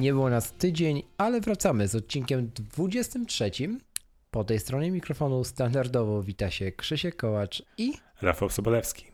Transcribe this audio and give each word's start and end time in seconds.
Nie 0.00 0.12
było 0.12 0.30
nas 0.30 0.52
tydzień, 0.52 1.02
ale 1.18 1.40
wracamy 1.40 1.88
z 1.88 1.94
odcinkiem 1.94 2.50
23. 2.54 3.50
Po 4.30 4.44
tej 4.44 4.58
stronie 4.58 4.90
mikrofonu 4.90 5.44
standardowo 5.44 6.22
wita 6.22 6.50
się 6.50 6.72
Krzysiek 6.72 7.16
Kołacz 7.16 7.62
i 7.78 7.92
Rafał 8.22 8.50
Sobolewski. 8.50 9.06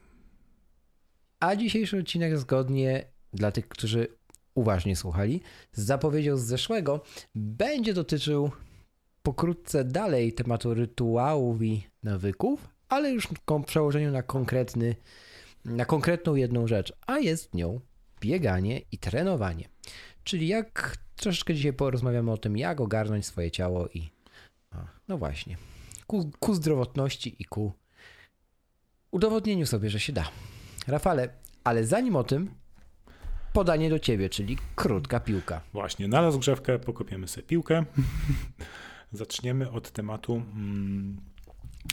A 1.40 1.56
dzisiejszy 1.56 1.98
odcinek 1.98 2.38
zgodnie 2.38 3.04
dla 3.32 3.52
tych, 3.52 3.68
którzy 3.68 4.08
uważnie 4.54 4.96
słuchali, 4.96 5.40
z 5.72 5.82
zapowiedzią 5.82 6.36
z 6.36 6.42
zeszłego 6.44 7.00
będzie 7.34 7.94
dotyczył 7.94 8.50
pokrótce 9.22 9.84
dalej 9.84 10.32
tematu 10.32 10.74
rytuałów 10.74 11.62
i 11.62 11.86
nawyków, 12.02 12.68
ale 12.88 13.10
już 13.10 13.26
w 13.26 13.64
przełożeniu 13.64 14.12
na 14.12 14.22
konkretny, 14.22 14.96
na 15.64 15.84
konkretną 15.84 16.34
jedną 16.34 16.66
rzecz, 16.66 16.92
a 17.06 17.18
jest 17.18 17.54
nią 17.54 17.80
bieganie 18.20 18.80
i 18.92 18.98
trenowanie. 18.98 19.75
Czyli 20.26 20.48
jak 20.48 20.96
troszeczkę 21.16 21.54
dzisiaj 21.54 21.72
porozmawiamy 21.72 22.32
o 22.32 22.36
tym, 22.36 22.56
jak 22.56 22.80
ogarnąć 22.80 23.26
swoje 23.26 23.50
ciało 23.50 23.88
i 23.88 24.10
no 25.08 25.18
właśnie, 25.18 25.56
ku, 26.06 26.30
ku 26.40 26.54
zdrowotności 26.54 27.36
i 27.38 27.44
ku 27.44 27.72
udowodnieniu 29.10 29.66
sobie, 29.66 29.90
że 29.90 30.00
się 30.00 30.12
da. 30.12 30.28
Rafale, 30.86 31.28
ale 31.64 31.84
zanim 31.84 32.16
o 32.16 32.24
tym, 32.24 32.50
podanie 33.52 33.90
do 33.90 33.98
ciebie, 33.98 34.28
czyli 34.28 34.58
krótka 34.76 35.20
piłka. 35.20 35.60
Właśnie, 35.72 36.08
na 36.08 36.20
rozgrzewkę 36.20 36.78
pokopiemy 36.78 37.28
sobie 37.28 37.46
piłkę. 37.46 37.84
Zaczniemy 39.12 39.70
od 39.70 39.90
tematu. 39.90 40.42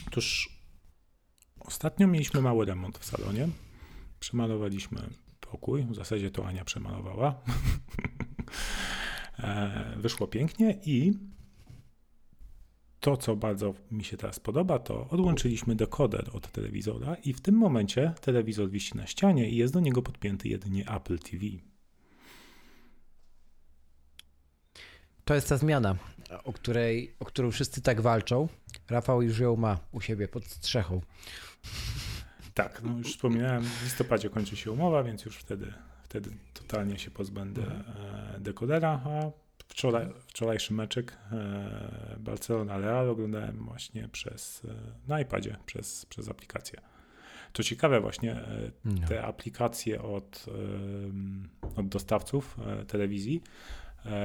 Otóż 0.08 0.58
ostatnio 1.60 2.06
mieliśmy 2.06 2.40
mały 2.40 2.66
remont 2.66 2.98
w 2.98 3.04
salonie. 3.04 3.48
Przemalowaliśmy 4.20 5.00
pokój. 5.40 5.84
W 5.84 5.94
zasadzie 5.94 6.30
to 6.30 6.46
Ania 6.46 6.64
przemalowała. 6.64 7.34
E, 9.44 9.94
wyszło 9.96 10.26
pięknie 10.26 10.78
i 10.84 11.12
to, 13.00 13.16
co 13.16 13.36
bardzo 13.36 13.74
mi 13.90 14.04
się 14.04 14.16
teraz 14.16 14.40
podoba, 14.40 14.78
to 14.78 15.08
odłączyliśmy 15.08 15.76
dekoder 15.76 16.30
od 16.32 16.52
telewizora 16.52 17.14
i 17.14 17.32
w 17.32 17.40
tym 17.40 17.54
momencie 17.54 18.14
telewizor 18.20 18.70
wisi 18.70 18.96
na 18.96 19.06
ścianie 19.06 19.50
i 19.50 19.56
jest 19.56 19.72
do 19.72 19.80
niego 19.80 20.02
podpięty 20.02 20.48
jedynie 20.48 20.90
Apple 20.90 21.18
TV. 21.18 21.44
To 25.24 25.34
jest 25.34 25.48
ta 25.48 25.56
zmiana, 25.56 25.96
o, 26.44 26.52
której, 26.52 27.14
o 27.20 27.24
którą 27.24 27.50
wszyscy 27.50 27.82
tak 27.82 28.00
walczą. 28.00 28.48
Rafał 28.90 29.22
już 29.22 29.38
ją 29.38 29.56
ma 29.56 29.78
u 29.92 30.00
siebie 30.00 30.28
pod 30.28 30.44
strzechą. 30.44 31.00
Tak, 32.54 32.82
no 32.82 32.98
już 32.98 33.12
wspominałem, 33.12 33.62
w 33.62 33.84
listopadzie 33.84 34.30
kończy 34.30 34.56
się 34.56 34.72
umowa, 34.72 35.02
więc 35.02 35.24
już 35.24 35.36
wtedy, 35.36 35.72
wtedy 36.04 36.30
totalnie 36.54 36.98
się 36.98 37.10
pozbędę. 37.10 37.62
E, 37.62 38.40
dekodera, 38.40 39.00
a 39.04 39.43
wczoraj, 39.68 40.06
wczorajszy 40.26 40.74
meczek 40.74 41.18
e, 41.32 42.16
Barcelona-Real 42.18 43.10
oglądałem 43.10 43.64
właśnie 43.64 44.08
przez, 44.08 44.62
e, 44.64 44.74
na 45.08 45.20
iPadzie, 45.20 45.56
przez, 45.66 46.06
przez 46.06 46.28
aplikację. 46.28 46.80
To 47.52 47.62
ciekawe 47.62 48.00
właśnie 48.00 48.40
no. 48.84 49.08
te 49.08 49.24
aplikacje 49.24 50.02
od, 50.02 50.46
od 51.76 51.88
dostawców 51.88 52.56
telewizji 52.86 53.42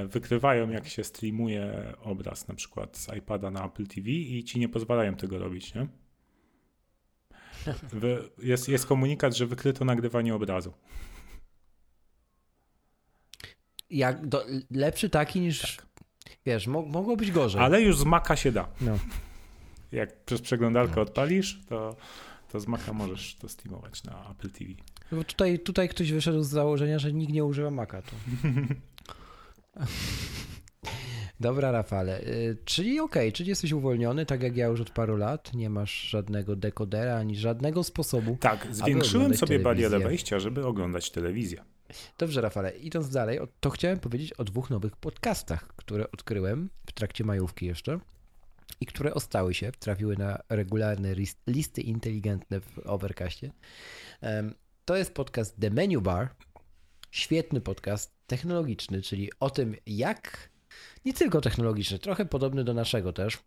wykrywają, 0.07 0.69
jak 0.69 0.87
się 0.87 1.03
streamuje 1.03 1.93
obraz 2.03 2.47
na 2.47 2.55
przykład 2.55 2.97
z 2.97 3.13
iPada 3.17 3.51
na 3.51 3.65
Apple 3.65 3.87
TV 3.87 4.09
i 4.09 4.43
ci 4.43 4.59
nie 4.59 4.69
pozwalają 4.69 5.15
tego 5.15 5.39
robić, 5.39 5.73
nie? 5.73 5.87
Jest, 8.43 8.69
jest 8.69 8.85
komunikat, 8.85 9.37
że 9.37 9.45
wykryto 9.45 9.85
nagrywanie 9.85 10.35
obrazu. 10.35 10.73
Jak 13.89 14.27
do, 14.27 14.45
lepszy 14.71 15.09
taki 15.09 15.41
niż. 15.41 15.77
Tak. 15.77 15.85
Wiesz, 16.45 16.67
mo, 16.67 16.81
mogło 16.81 17.17
być 17.17 17.31
gorzej. 17.31 17.61
Ale 17.61 17.81
już 17.81 17.97
z 17.97 18.03
Maca 18.03 18.35
się 18.35 18.51
da. 18.51 18.67
No. 18.81 18.99
Jak 19.91 20.23
przez 20.23 20.41
przeglądarkę 20.41 20.95
no. 20.95 21.01
odpalisz, 21.01 21.59
to, 21.69 21.95
to 22.51 22.59
z 22.59 22.67
Maca 22.67 22.93
możesz 22.93 23.35
to 23.35 23.49
streamować 23.49 24.03
na 24.03 24.31
Apple 24.31 24.49
TV. 24.49 24.71
Bo 25.11 25.23
tutaj, 25.23 25.59
tutaj 25.59 25.89
ktoś 25.89 26.11
wyszedł 26.11 26.43
z 26.43 26.49
założenia, 26.49 26.99
że 26.99 27.13
nikt 27.13 27.33
nie 27.33 27.45
używa 27.45 27.71
Maca. 27.71 28.01
To. 28.01 28.11
Dobra, 31.39 31.71
Rafale. 31.71 32.21
Y, 32.21 32.57
czyli 32.65 32.99
okej, 32.99 33.21
okay, 33.21 33.31
czyli 33.31 33.49
jesteś 33.49 33.71
uwolniony, 33.71 34.25
tak 34.25 34.43
jak 34.43 34.57
ja 34.57 34.67
już 34.67 34.81
od 34.81 34.89
paru 34.89 35.17
lat. 35.17 35.53
Nie 35.53 35.69
masz 35.69 36.09
żadnego 36.09 36.55
dekodera 36.55 37.15
ani 37.15 37.35
żadnego 37.35 37.83
sposobu. 37.83 38.37
Tak, 38.39 38.67
zwiększyłem 38.71 39.37
sobie 39.37 39.59
barierę 39.59 39.99
wejścia, 39.99 40.39
żeby 40.39 40.65
oglądać 40.65 41.11
telewizję. 41.11 41.63
Dobrze, 42.17 42.41
Rafale. 42.41 42.77
Idąc 42.77 43.09
dalej, 43.09 43.39
to 43.59 43.69
chciałem 43.69 43.99
powiedzieć 43.99 44.33
o 44.33 44.43
dwóch 44.43 44.69
nowych 44.69 44.97
podcastach, 44.97 45.67
które 45.75 46.11
odkryłem 46.11 46.69
w 46.85 46.91
trakcie 46.91 47.23
majówki 47.23 47.65
jeszcze 47.65 47.99
i 48.81 48.85
które 48.85 49.13
ostały 49.13 49.53
się, 49.53 49.71
trafiły 49.79 50.17
na 50.17 50.39
regularne 50.49 51.15
listy 51.47 51.81
inteligentne 51.81 52.61
w 52.61 52.79
Overcastie. 52.85 53.51
To 54.85 54.95
jest 54.95 55.13
podcast 55.13 55.59
The 55.59 55.69
Menu 55.69 56.01
Bar. 56.01 56.29
Świetny 57.11 57.61
podcast 57.61 58.13
technologiczny, 58.27 59.01
czyli 59.01 59.31
o 59.39 59.49
tym, 59.49 59.75
jak 59.85 60.49
nie 61.05 61.13
tylko 61.13 61.41
technologiczny, 61.41 61.99
trochę 61.99 62.25
podobny 62.25 62.63
do 62.63 62.73
naszego 62.73 63.13
też 63.13 63.37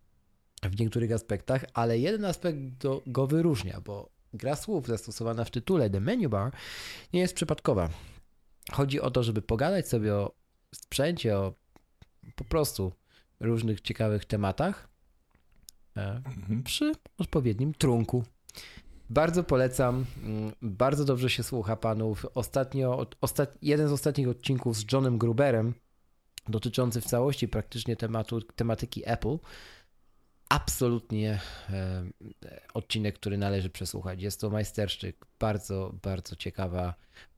w 0.63 0.79
niektórych 0.79 1.11
aspektach, 1.11 1.65
ale 1.73 1.99
jeden 1.99 2.25
aspekt 2.25 2.59
do, 2.59 3.01
go 3.07 3.27
wyróżnia, 3.27 3.81
bo 3.81 4.09
gra 4.33 4.55
słów 4.55 4.87
zastosowana 4.87 5.45
w 5.45 5.51
tytule 5.51 5.89
The 5.89 5.99
Menu 5.99 6.29
Bar 6.29 6.51
nie 7.13 7.19
jest 7.19 7.33
przypadkowa. 7.33 7.89
Chodzi 8.71 9.01
o 9.01 9.11
to, 9.11 9.23
żeby 9.23 9.41
pogadać 9.41 9.87
sobie 9.87 10.15
o 10.15 10.35
sprzęcie, 10.75 11.37
o 11.37 11.53
po 12.35 12.43
prostu 12.43 12.91
różnych 13.39 13.81
ciekawych 13.81 14.25
tematach 14.25 14.87
e, 15.97 16.21
mhm. 16.25 16.63
przy 16.63 16.91
odpowiednim 17.17 17.73
trunku. 17.73 18.23
Bardzo 19.09 19.43
polecam, 19.43 20.05
mm, 20.23 20.51
bardzo 20.61 21.05
dobrze 21.05 21.29
się 21.29 21.43
słucha 21.43 21.75
panów. 21.75 22.25
Ostatnio, 22.35 23.05
ostat, 23.21 23.57
jeden 23.61 23.87
z 23.87 23.91
ostatnich 23.91 24.29
odcinków 24.29 24.77
z 24.77 24.91
Johnem 24.91 25.17
Gruberem 25.17 25.73
dotyczący 26.49 27.01
w 27.01 27.05
całości 27.05 27.47
praktycznie 27.47 27.95
tematu, 27.95 28.41
tematyki 28.41 29.01
Apple. 29.05 29.37
Absolutnie 30.49 31.39
e, 31.69 32.03
odcinek, 32.73 33.15
który 33.15 33.37
należy 33.37 33.69
przesłuchać. 33.69 34.21
Jest 34.21 34.41
to 34.41 34.49
majsterszczyk, 34.49 35.25
bardzo, 35.39 35.93
bardzo 36.03 36.35
ciekawa, 36.35 36.93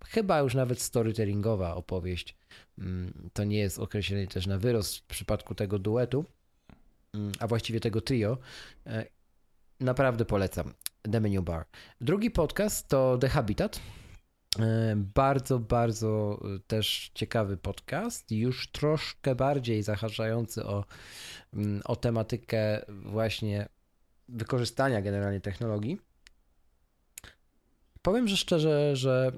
chyba 0.05 0.39
już 0.39 0.53
nawet 0.53 0.81
storytellingowa 0.81 1.75
opowieść. 1.75 2.35
Mm, 2.79 3.29
to 3.33 3.43
nie 3.43 3.57
jest 3.57 3.79
określenie 3.79 4.27
też 4.27 4.47
na 4.47 4.57
wyrost 4.57 4.97
w 4.97 5.03
przypadku 5.03 5.55
tego 5.55 5.79
duetu, 5.79 6.25
mm, 7.13 7.31
a 7.39 7.47
właściwie 7.47 7.79
tego 7.79 8.01
trio. 8.01 8.37
E, 8.87 9.05
naprawdę 9.79 10.25
polecam. 10.25 10.73
The 11.11 11.21
Menu 11.21 11.41
Bar. 11.41 11.65
Drugi 12.01 12.31
podcast 12.31 12.87
to 12.87 13.17
The 13.17 13.29
Habitat 13.29 13.79
bardzo, 14.95 15.59
bardzo 15.59 16.39
e, 16.55 16.59
też 16.67 17.11
ciekawy 17.13 17.57
podcast, 17.57 18.31
już 18.31 18.71
troszkę 18.71 19.35
bardziej 19.35 19.83
zahaczający 19.83 20.65
o, 20.65 20.85
mm, 21.53 21.81
o 21.85 21.95
tematykę 21.95 22.85
właśnie 22.89 23.69
wykorzystania 24.29 25.01
generalnie 25.01 25.41
technologii. 25.41 25.97
Powiem, 28.01 28.27
że 28.27 28.37
szczerze, 28.37 28.95
że 28.95 29.31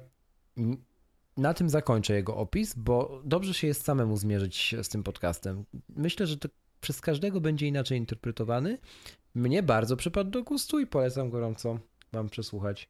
na 1.36 1.54
tym 1.54 1.70
zakończę 1.70 2.14
jego 2.14 2.36
opis, 2.36 2.74
bo 2.74 3.22
dobrze 3.24 3.54
się 3.54 3.66
jest 3.66 3.84
samemu 3.84 4.16
zmierzyć 4.16 4.74
z 4.82 4.88
tym 4.88 5.02
podcastem. 5.02 5.64
Myślę, 5.88 6.26
że 6.26 6.36
to 6.36 6.48
przez 6.80 7.00
każdego 7.00 7.40
będzie 7.40 7.66
inaczej 7.66 7.98
interpretowany. 7.98 8.78
Mnie 9.34 9.62
bardzo 9.62 9.96
przypadł 9.96 10.30
do 10.30 10.42
gustu 10.42 10.80
i 10.80 10.86
polecam 10.86 11.30
gorąco 11.30 11.78
Wam 12.12 12.28
przesłuchać 12.28 12.88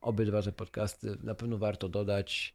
obydwa 0.00 0.42
te 0.42 0.52
podcasty. 0.52 1.16
Na 1.22 1.34
pewno 1.34 1.58
warto 1.58 1.88
dodać. 1.88 2.54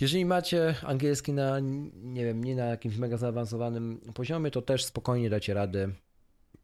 Jeżeli 0.00 0.24
macie 0.24 0.74
angielski 0.82 1.32
na, 1.32 1.60
nie 1.94 2.24
wiem, 2.24 2.44
nie 2.44 2.56
na 2.56 2.64
jakimś 2.64 2.96
mega 2.96 3.16
zaawansowanym 3.16 4.00
poziomie, 4.14 4.50
to 4.50 4.62
też 4.62 4.84
spokojnie 4.84 5.30
dacie 5.30 5.54
radę. 5.54 5.88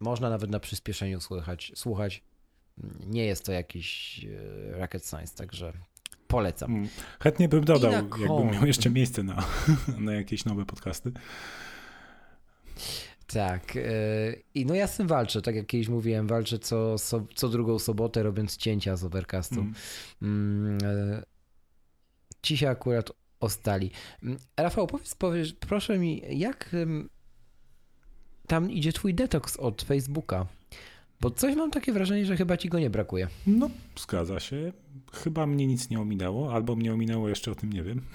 można 0.00 0.30
nawet 0.30 0.50
na 0.50 0.60
przyspieszeniu 0.60 1.20
słuchać. 1.20 1.72
słuchać. 1.74 2.22
Nie 3.06 3.24
jest 3.24 3.44
to 3.44 3.52
jakiś 3.52 4.20
e, 4.24 4.78
rocket 4.78 5.06
science, 5.06 5.36
także 5.36 5.72
polecam. 6.28 6.70
Mm. 6.70 6.88
Chętnie 7.20 7.48
bym 7.48 7.64
dodał, 7.64 7.92
jakbym 7.92 8.50
miał 8.52 8.66
jeszcze 8.66 8.90
miejsce 8.90 9.22
na, 9.22 9.44
na 9.98 10.14
jakieś 10.14 10.44
nowe 10.44 10.66
podcasty. 10.66 11.12
Tak. 13.32 13.76
e, 13.76 13.80
I 14.54 14.66
no 14.66 14.74
ja 14.74 14.86
z 14.86 14.96
tym 14.96 15.06
walczę, 15.06 15.42
tak 15.42 15.54
jak 15.54 15.66
kiedyś 15.66 15.88
mówiłem, 15.88 16.26
walczę 16.26 16.58
co, 16.58 16.96
co 17.34 17.48
drugą 17.48 17.78
sobotę 17.78 18.22
robiąc 18.22 18.56
cięcia 18.56 18.96
z 18.96 19.04
Overcastu. 19.04 19.60
Mm. 19.60 19.74
Mm, 20.22 20.78
e, 20.84 21.22
Ci 22.42 22.56
się 22.56 22.68
akurat 22.68 23.12
ostali. 23.40 23.90
Mm, 24.22 24.38
Rafał, 24.56 24.86
powiedz, 24.86 25.14
powiedz, 25.14 25.52
proszę 25.52 25.98
mi, 25.98 26.22
jak 26.38 26.76
tam 28.46 28.70
idzie 28.70 28.92
twój 28.92 29.14
detoks 29.14 29.56
od 29.56 29.82
Facebooka? 29.82 30.46
Bo 31.20 31.30
coś 31.30 31.56
mam 31.56 31.70
takie 31.70 31.92
wrażenie, 31.92 32.26
że 32.26 32.36
chyba 32.36 32.56
ci 32.56 32.68
go 32.68 32.78
nie 32.78 32.90
brakuje. 32.90 33.28
No, 33.46 33.70
zgadza 33.96 34.40
się. 34.40 34.72
Chyba 35.12 35.46
mnie 35.46 35.66
nic 35.66 35.90
nie 35.90 36.00
ominęło, 36.00 36.54
albo 36.54 36.76
mnie 36.76 36.92
ominęło, 36.94 37.28
jeszcze 37.28 37.50
o 37.50 37.54
tym 37.54 37.72
nie 37.72 37.82
wiem. 37.82 38.00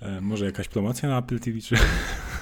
E, 0.00 0.20
Może 0.20 0.44
jakaś 0.44 0.68
promocja 0.68 1.08
na 1.08 1.18
Apple 1.18 1.40
TV, 1.40 1.60
czy... 1.60 1.76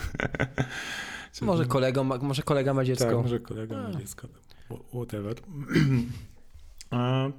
Może, 1.42 1.66
kolego, 1.66 2.04
ma- 2.04 2.18
może 2.18 2.42
kolega 2.42 2.74
ma 2.74 2.84
dziecko. 2.84 3.04
Tak, 3.04 3.14
może 3.16 3.40
kolega 3.40 3.76
A. 3.76 3.82
ma 3.82 3.98
dziecko. 3.98 4.28
wh- 4.70 4.82
Whatever. 4.88 5.34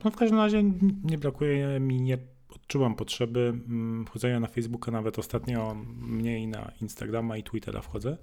No 0.03 0.11
w 0.11 0.15
każdym 0.15 0.37
razie 0.39 0.63
nie 1.03 1.17
brakuje 1.17 1.79
mi, 1.79 2.01
nie 2.01 2.17
odczuwam 2.49 2.95
potrzeby 2.95 3.53
mm, 3.67 4.05
wchodzenia 4.05 4.39
na 4.39 4.47
Facebooka, 4.47 4.91
nawet 4.91 5.19
ostatnio 5.19 5.75
mniej 6.01 6.47
na 6.47 6.71
Instagrama 6.81 7.37
i 7.37 7.43
Twittera 7.43 7.81
wchodzę. 7.81 8.17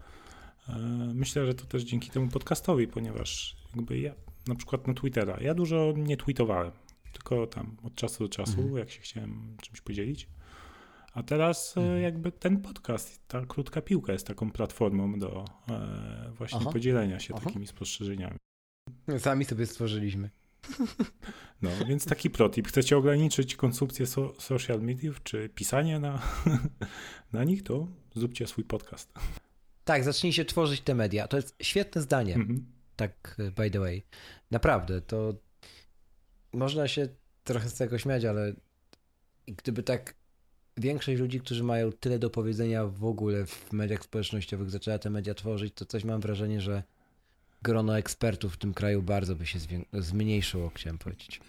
E, 0.69 0.75
Myślę, 1.15 1.47
że 1.47 1.55
to 1.55 1.65
też 1.67 1.83
dzięki 1.83 2.11
temu 2.11 2.29
podcastowi, 2.29 2.87
ponieważ 2.89 3.57
jakby 3.77 3.99
ja 3.99 4.13
na 4.49 4.55
przykład 4.55 4.87
na 4.89 4.95
Twittera, 4.95 5.37
ja 5.41 5.55
dużo 5.55 5.93
nie 5.97 6.17
tweetowałem, 6.17 6.73
tylko 7.13 7.47
tam 7.47 7.77
od 7.83 7.95
czasu 7.95 8.25
do 8.25 8.29
czasu, 8.29 8.61
Mhm. 8.61 8.77
jak 8.79 8.91
się 8.91 9.01
chciałem 9.01 9.57
czymś 9.63 9.81
podzielić. 9.81 10.29
A 11.17 11.23
teraz 11.23 11.77
e, 11.77 11.81
Mhm. 11.81 12.03
jakby 12.03 12.33
ten 12.33 12.61
podcast, 12.61 13.29
ta 13.29 13.47
krótka 13.47 13.83
piłka 13.83 14.13
jest 14.13 14.27
taką 14.27 14.51
platformą 14.51 15.19
do 15.19 15.45
e, 15.71 16.33
właśnie 16.39 16.59
Aha. 16.63 16.71
podzielenia 16.73 17.21
się 17.21 17.35
Aha. 17.35 17.45
takimi 17.47 17.67
spostrzeżeniami. 17.67 18.37
Sami 19.19 19.45
sobie 19.45 19.67
stworzyliśmy. 19.67 20.31
No, 21.63 21.71
więc 21.89 22.05
taki 22.05 22.31
protip. 22.31 22.69
Chcecie 22.69 22.97
ograniczyć 22.97 23.57
konsumpcję 23.57 24.07
so, 24.07 24.35
social 24.39 24.81
mediów, 24.83 25.23
czy 25.23 25.49
pisanie 25.49 26.01
na, 26.01 26.23
na 27.33 27.45
nich, 27.45 27.63
to 27.63 27.89
zróbcie 28.15 28.47
swój 28.47 28.65
podcast. 28.65 29.13
Tak, 29.85 30.05
zacznijcie 30.05 30.45
tworzyć 30.45 30.81
te 30.81 30.95
media. 30.95 31.29
To 31.29 31.37
jest 31.37 31.57
świetne 31.63 32.01
zdanie. 32.03 32.35
Mhm. 32.35 32.67
Tak, 32.97 33.37
e, 33.39 33.51
by 33.51 33.71
the 33.71 33.81
way. 33.81 34.07
Naprawdę, 34.51 35.01
to 35.01 35.35
można 36.53 36.89
się 36.89 37.09
trochę 37.45 37.69
z 37.69 37.75
tego 37.75 37.99
śmiać, 37.99 38.25
ale 38.25 38.53
gdyby 39.47 39.83
tak 39.83 40.15
większość 40.77 41.21
ludzi, 41.21 41.41
którzy 41.41 41.65
mają 41.65 41.93
tyle 41.93 42.19
do 42.19 42.31
powiedzenia 42.31 42.87
w 42.87 43.05
ogóle 43.05 43.47
w 43.47 43.73
mediach 43.73 44.05
społecznościowych, 44.05 44.71
zaczęła 44.71 44.99
te 44.99 45.11
media 45.11 45.35
tworzyć, 45.35 45.75
to 45.75 45.87
coś 45.87 46.05
mam 46.05 46.21
wrażenie, 46.21 46.61
że 46.61 46.83
grono 47.63 47.99
ekspertów 47.99 48.55
w 48.55 48.57
tym 48.57 48.75
kraju 48.75 49.03
bardzo 49.03 49.37
by 49.37 49.47
się 49.47 49.59
zmniejszyło, 49.93 50.71
chciałem 50.75 50.99
powiedzieć. 50.99 51.41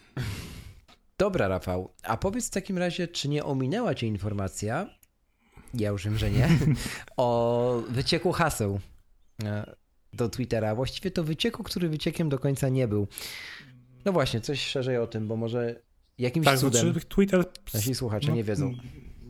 Dobra, 1.17 1.47
Rafał, 1.47 1.93
a 2.03 2.17
powiedz 2.17 2.47
w 2.47 2.51
takim 2.51 2.77
razie, 2.77 3.07
czy 3.07 3.29
nie 3.29 3.43
ominęła 3.43 3.95
cię 3.95 4.07
informacja, 4.07 4.89
ja 5.73 5.89
już 5.89 6.05
wiem, 6.05 6.17
że 6.17 6.31
nie, 6.31 6.49
o 7.17 7.83
wycieku 7.89 8.31
haseł 8.31 8.79
e, 9.43 9.75
do 10.13 10.29
Twittera. 10.29 10.75
Właściwie 10.75 11.11
to 11.11 11.23
wycieku, 11.23 11.63
który 11.63 11.89
wyciekiem 11.89 12.29
do 12.29 12.39
końca 12.39 12.69
nie 12.69 12.87
był. 12.87 13.07
No 14.05 14.11
właśnie, 14.11 14.41
coś 14.41 14.65
szerzej 14.65 14.97
o 14.97 15.07
tym, 15.07 15.27
bo 15.27 15.35
może 15.35 15.81
jakimś 16.17 16.45
Tak, 16.45 16.59
cudem 16.59 16.93
Twitter 16.93 17.45
nasi 17.73 17.95
słuchacze 17.95 18.27
no, 18.27 18.35
nie 18.35 18.43
wiedzą. 18.43 18.73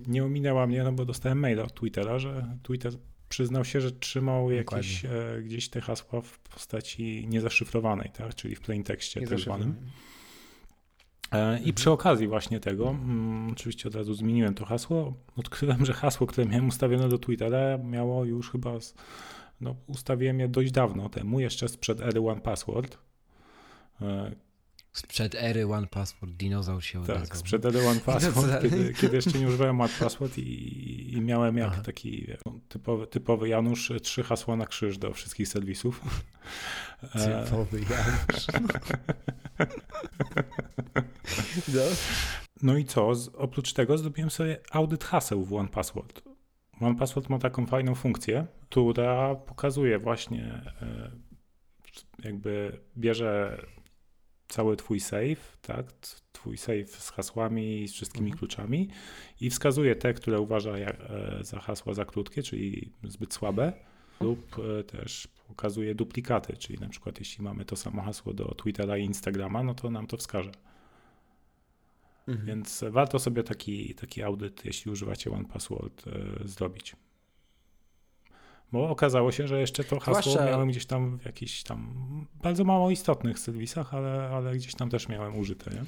Nie 0.08 0.24
ominęła 0.24 0.68
mnie, 0.68 0.84
no 0.84 0.92
bo 0.92 1.06
dostałem 1.06 1.40
maila 1.40 1.64
od 1.64 1.74
Twittera, 1.74 2.20
że 2.20 2.58
Twitter 2.64 2.94
przyznał 3.30 3.66
się, 3.66 3.82
że 3.82 3.92
trzymał 3.92 4.52
jakieś 4.52 5.06
e, 5.06 5.10
gdzieś 5.44 5.70
te 5.70 5.82
hasła 5.82 6.22
w 6.22 6.40
postaci 6.40 7.28
niezaszyfrowanej, 7.28 8.10
tak? 8.18 8.36
czyli 8.36 8.56
w 8.56 8.62
plain 8.62 8.84
tekście 8.84 9.22
tak 9.28 9.40
zwanym. 9.40 9.76
E, 11.32 11.60
I 11.60 11.74
przy 11.74 11.92
okazji 11.92 12.28
właśnie 12.28 12.60
tego, 12.60 12.90
mm, 12.90 13.52
oczywiście 13.52 13.90
od 13.90 13.96
razu 13.96 14.14
zmieniłem 14.14 14.54
to 14.54 14.66
hasło, 14.66 15.14
odkryłem, 15.36 15.86
że 15.86 15.94
hasło, 15.94 16.28
które 16.28 16.48
miałem 16.48 16.68
ustawione 16.68 17.10
do 17.10 17.18
Twittera 17.18 17.78
miało 17.78 18.26
już 18.26 18.52
chyba, 18.52 18.80
z, 18.80 18.94
no 19.62 19.76
ustawiłem 19.88 20.40
je 20.40 20.48
dość 20.48 20.72
dawno 20.72 21.10
temu, 21.10 21.40
jeszcze 21.40 21.68
sprzed 21.68 22.02
ery 22.02 22.20
One 22.20 22.42
Password. 22.42 22.98
E, 24.02 24.32
Sprzed 24.98 25.36
ery 25.36 25.66
One 25.74 25.88
Password 25.88 26.34
dinozaur 26.34 26.84
się 26.84 27.06
tak, 27.06 27.16
odezwał. 27.16 27.38
sprzed 27.38 27.66
ery 27.66 27.88
One 27.88 28.00
Password, 28.06 28.62
kiedy, 28.62 28.94
kiedy 28.94 29.16
jeszcze 29.16 29.40
nie 29.40 29.48
używałem 29.48 29.82
One 29.82 29.94
Password 30.00 30.38
i, 30.38 31.14
i 31.14 31.22
miałem 31.22 31.58
jak 31.58 31.72
Aha. 31.72 31.82
taki 31.82 32.26
wie, 32.26 32.38
typowy, 32.70 33.08
typowy 33.08 33.50
Janusz, 33.50 33.92
trzy 34.04 34.24
hasła 34.24 34.56
na 34.56 34.66
krzyż 34.66 34.98
do 34.98 35.14
wszystkich 35.14 35.48
serwisów. 35.48 36.02
Typowy 37.46 37.80
Janusz. 37.80 38.48
No. 41.74 41.82
No 42.62 42.78
i 42.78 42.86
co? 42.86 43.12
Oprócz 43.38 43.74
tego 43.74 43.98
zrobiłem 43.98 44.30
sobie 44.30 44.60
audyt 44.72 45.04
haseł 45.04 45.46
w 45.46 45.54
OnePassword. 45.54 46.22
OnePassword 46.82 47.30
ma 47.30 47.40
taką 47.40 47.66
fajną 47.66 47.96
funkcję, 47.96 48.48
która 48.70 49.36
pokazuje 49.36 50.00
właśnie, 50.00 50.62
e, 50.82 51.12
jakby 52.24 52.80
bierze 52.98 53.62
cały 54.48 54.78
twój 54.78 55.00
save, 55.00 55.58
tak? 55.62 55.92
Twój 56.32 56.58
save 56.58 56.90
z 56.90 57.10
hasłami 57.10 57.82
i 57.82 57.88
z 57.88 57.94
wszystkimi 57.94 58.32
Mhm. 58.32 58.40
kluczami 58.40 58.90
i 59.42 59.50
wskazuje 59.50 59.96
te, 59.96 60.14
które 60.14 60.40
uważa 60.40 60.78
jak, 60.78 61.00
e, 61.00 61.40
za 61.42 61.60
hasła 61.60 61.94
za 61.94 62.06
krótkie, 62.06 62.44
czyli 62.44 62.92
zbyt 63.04 63.34
słabe, 63.34 63.74
lub 64.22 64.56
e, 64.80 64.84
też 64.84 65.28
pokazuje 65.48 65.96
duplikaty, 65.96 66.58
czyli 66.58 66.80
na 66.80 66.90
przykład 66.90 67.20
jeśli 67.20 67.44
mamy 67.44 67.66
to 67.66 67.76
samo 67.76 68.02
hasło 68.02 68.34
do 68.34 68.46
Twittera 68.56 68.98
i 68.98 69.04
Instagrama, 69.06 69.64
no 69.64 69.74
to 69.74 69.90
nam 69.90 70.08
to 70.08 70.18
wskaże. 70.18 70.52
Mhm. 72.28 72.48
Więc 72.48 72.84
warto 72.90 73.20
sobie 73.20 73.44
taki, 73.44 73.96
taki 73.96 74.24
audyt, 74.24 74.66
jeśli 74.66 74.92
używacie 74.92 75.32
OnePassword, 75.32 76.08
e, 76.08 76.48
zrobić. 76.48 76.96
Bo 78.72 78.90
okazało 78.90 79.32
się, 79.32 79.48
że 79.48 79.60
jeszcze 79.60 79.84
to 79.84 80.00
hasło 80.00 80.22
Zwłaszcza- 80.22 80.46
miałem 80.46 80.70
gdzieś 80.70 80.86
tam 80.86 81.20
w 81.20 81.26
jakichś 81.26 81.64
tam 81.64 81.96
bardzo 82.44 82.64
mało 82.64 82.92
istotnych 82.92 83.40
serwisach, 83.40 83.94
ale, 83.94 84.30
ale 84.30 84.56
gdzieś 84.56 84.76
tam 84.76 84.90
też 84.90 85.08
miałem 85.08 85.40
użyte. 85.40 85.72
Nie? 85.72 85.84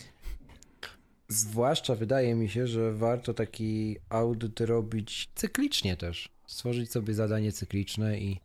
Zwłaszcza 1.28 1.96
wydaje 1.96 2.36
mi 2.36 2.50
się, 2.50 2.68
że 2.68 2.94
warto 2.94 3.34
taki 3.34 3.98
audyt 4.10 4.60
robić 4.60 5.30
cyklicznie 5.36 5.98
też. 5.98 6.30
Stworzyć 6.48 6.92
sobie 6.92 7.14
zadanie 7.14 7.52
cykliczne 7.52 8.20
i, 8.20 8.40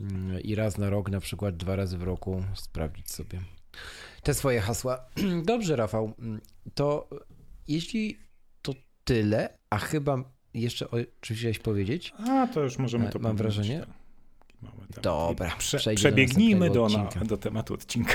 mm, 0.00 0.40
i 0.40 0.54
raz 0.54 0.78
na 0.78 0.90
rok, 0.90 1.10
na 1.10 1.20
przykład 1.20 1.56
dwa 1.56 1.76
razy 1.76 1.98
w 1.98 2.02
roku 2.02 2.42
sprawdzić 2.54 3.10
sobie 3.10 3.40
te 4.22 4.34
swoje 4.34 4.60
hasła. 4.60 5.08
Dobrze, 5.44 5.76
Rafał, 5.76 6.12
to 6.74 7.08
jeśli 7.68 8.18
to 8.62 8.72
tyle, 9.04 9.58
a 9.70 9.78
chyba 9.78 10.35
jeszcze 10.60 10.90
o 10.90 10.96
czymś 11.20 11.38
chciałeś 11.40 11.58
powiedzieć? 11.58 12.12
A 12.28 12.46
to 12.46 12.60
już 12.60 12.78
możemy 12.78 13.08
E, 13.08 13.10
to 13.10 13.18
mam 13.18 13.36
wrażenie. 13.36 13.80
tak. 13.80 13.88
Mamy 14.62 14.86
temat. 14.86 15.02
Dobra, 15.02 15.54
Prze, 15.58 15.78
do 15.78 15.94
przebiegnijmy 15.94 16.70
do, 16.70 16.82
następnego 16.82 17.20
na, 17.20 17.28
do 17.28 17.36
tematu 17.36 17.74
odcinka. 17.74 18.14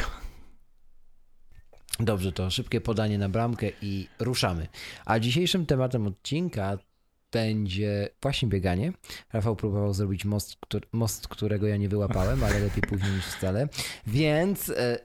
Dobrze, 2.00 2.32
to 2.32 2.50
szybkie 2.50 2.82
podanie 2.82 3.18
na 3.18 3.30
bramkę 3.30 3.68
i 3.82 4.08
ruszamy. 4.20 4.68
A 5.06 5.20
dzisiejszym 5.20 5.66
tematem 5.66 6.08
odcinka 6.08 6.78
będzie 7.32 8.10
właśnie 8.22 8.48
bieganie. 8.50 8.94
Rafał 9.34 9.56
próbował 9.56 9.94
zrobić 9.94 10.26
most, 10.26 10.58
most 10.92 11.28
którego 11.28 11.68
ja 11.68 11.78
nie 11.78 11.90
wyłapałem, 11.90 12.44
ale 12.44 12.60
lepiej 12.60 12.82
później 12.82 13.12
niż 13.12 13.26
wcale. 13.26 13.68
Więc 14.08 14.70
e, 14.70 14.98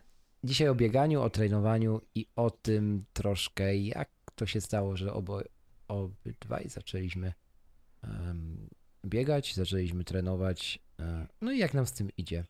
dzisiaj 0.44 0.68
o 0.68 0.74
bieganiu, 0.74 1.22
o 1.22 1.30
trenowaniu 1.30 2.00
i 2.14 2.26
o 2.36 2.50
tym 2.50 3.04
troszkę, 3.12 3.76
jak 3.76 4.08
to 4.34 4.46
się 4.46 4.60
stało, 4.60 4.96
że 4.96 5.12
obo, 5.12 5.42
obydwaj 5.88 6.68
zaczęliśmy 6.68 7.32
biegać, 9.06 9.54
zaczęliśmy 9.54 10.04
trenować. 10.04 10.78
e, 11.00 11.26
no 11.40 11.52
i 11.52 11.58
jak 11.58 11.74
nam 11.74 11.86
z 11.86 11.92
tym 11.92 12.10
idzie. 12.16 12.44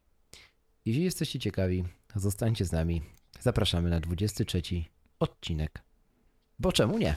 Jeśli 0.85 1.05
jesteście 1.05 1.39
ciekawi, 1.39 1.85
zostańcie 2.17 2.65
z 2.65 2.73
nami. 2.73 3.03
Zapraszamy 3.41 3.91
na 3.91 4.01
23 4.01 4.63
odcinek. 5.21 5.83
Bo 6.59 6.73
czemu 6.73 6.99
nie? 6.99 7.15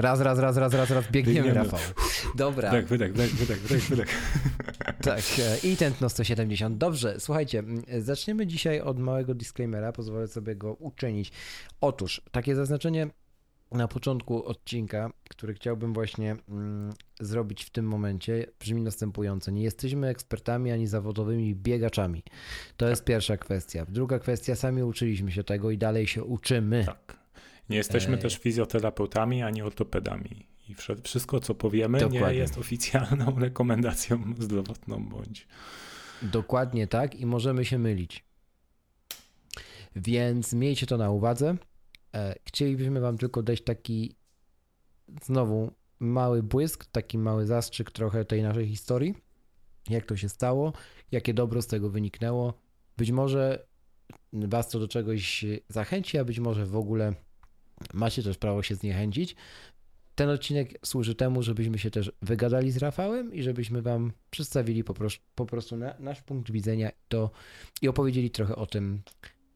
Raz, 0.00 0.20
raz, 0.20 0.38
raz, 0.38 0.56
raz, 0.56 0.74
raz, 0.74 0.90
raz, 0.90 1.10
biegniemy, 1.10 1.46
Biegniemy. 1.46 1.70
Rafał. 1.70 1.80
Dobra, 2.36 2.70
Wydech, 2.70 2.88
wydech, 2.88 3.12
wydech, 3.12 3.32
wydech, 3.32 3.60
wydech, 3.60 3.88
wydech. 3.88 4.08
tak. 5.02 5.20
e, 5.38 5.68
I 5.68 5.76
tętno 5.76 6.08
170. 6.08 6.78
Dobrze, 6.78 7.20
słuchajcie, 7.20 7.62
zaczniemy 7.98 8.46
dzisiaj 8.46 8.80
od 8.80 8.98
małego 8.98 9.34
disclaimera, 9.34 9.92
pozwolę 9.92 10.28
sobie 10.28 10.56
go 10.56 10.74
uczynić. 10.74 11.32
Otóż, 11.80 12.22
takie 12.30 12.56
zaznaczenie 12.56 13.10
na 13.72 13.88
początku 13.88 14.44
odcinka, 14.44 15.10
który 15.30 15.54
chciałbym 15.54 15.92
właśnie 15.92 16.36
mm, 16.48 16.92
zrobić 17.20 17.64
w 17.64 17.70
tym 17.70 17.84
momencie, 17.86 18.46
brzmi 18.60 18.82
następująco. 18.82 19.50
Nie 19.50 19.62
jesteśmy 19.62 20.08
ekspertami 20.08 20.72
ani 20.72 20.86
zawodowymi 20.86 21.54
biegaczami. 21.54 22.22
To 22.76 22.88
jest 22.88 23.04
pierwsza 23.04 23.36
kwestia. 23.36 23.86
Druga 23.88 24.18
kwestia, 24.18 24.54
sami 24.54 24.82
uczyliśmy 24.82 25.32
się 25.32 25.44
tego 25.44 25.70
i 25.70 25.78
dalej 25.78 26.06
się 26.06 26.24
uczymy. 26.24 26.84
Tak. 26.84 27.19
Nie 27.70 27.76
jesteśmy 27.76 28.18
też 28.18 28.38
fizjoterapeutami 28.38 29.42
ani 29.42 29.62
ortopedami. 29.62 30.46
I 30.68 30.74
wszystko, 31.04 31.40
co 31.40 31.54
powiemy, 31.54 31.98
nie 31.98 32.08
Dokładnie. 32.08 32.38
jest 32.38 32.58
oficjalną 32.58 33.38
rekomendacją 33.40 34.34
zdrowotną 34.38 35.08
bądź. 35.08 35.48
Dokładnie 36.22 36.86
tak 36.86 37.14
i 37.14 37.26
możemy 37.26 37.64
się 37.64 37.78
mylić. 37.78 38.24
Więc 39.96 40.52
miejcie 40.52 40.86
to 40.86 40.96
na 40.96 41.10
uwadze. 41.10 41.56
E, 42.14 42.34
Chcielibyśmy 42.44 43.00
Wam 43.00 43.18
tylko 43.18 43.42
dać 43.42 43.62
taki 43.62 44.14
znowu 45.22 45.72
mały 46.00 46.42
błysk, 46.42 46.84
taki 46.84 47.18
mały 47.18 47.46
zastrzyk 47.46 47.90
trochę 47.90 48.24
tej 48.24 48.42
naszej 48.42 48.68
historii. 48.68 49.14
Jak 49.88 50.06
to 50.06 50.16
się 50.16 50.28
stało, 50.28 50.72
jakie 51.12 51.34
dobro 51.34 51.62
z 51.62 51.66
tego 51.66 51.90
wyniknęło. 51.90 52.54
Być 52.96 53.10
może 53.10 53.66
Was 54.32 54.68
to 54.68 54.80
do 54.80 54.88
czegoś 54.88 55.44
zachęci, 55.68 56.18
a 56.18 56.24
być 56.24 56.38
może 56.38 56.66
w 56.66 56.76
ogóle 56.76 57.14
macie 57.94 58.22
też 58.22 58.38
prawo 58.38 58.62
się 58.62 58.74
zniechęcić. 58.74 59.36
Ten 60.14 60.30
odcinek 60.30 60.78
służy 60.84 61.14
temu, 61.14 61.42
żebyśmy 61.42 61.78
się 61.78 61.90
też 61.90 62.12
wygadali 62.22 62.70
z 62.70 62.76
Rafałem 62.76 63.34
i 63.34 63.42
żebyśmy 63.42 63.82
Wam 63.82 64.12
przedstawili 64.30 64.84
po 64.84 64.94
prostu, 64.94 65.24
po 65.34 65.46
prostu 65.46 65.76
na, 65.76 65.94
nasz 65.98 66.22
punkt 66.22 66.50
widzenia 66.50 66.90
to, 67.08 67.30
i 67.82 67.88
opowiedzieli 67.88 68.30
trochę 68.30 68.56
o 68.56 68.66
tym, 68.66 69.02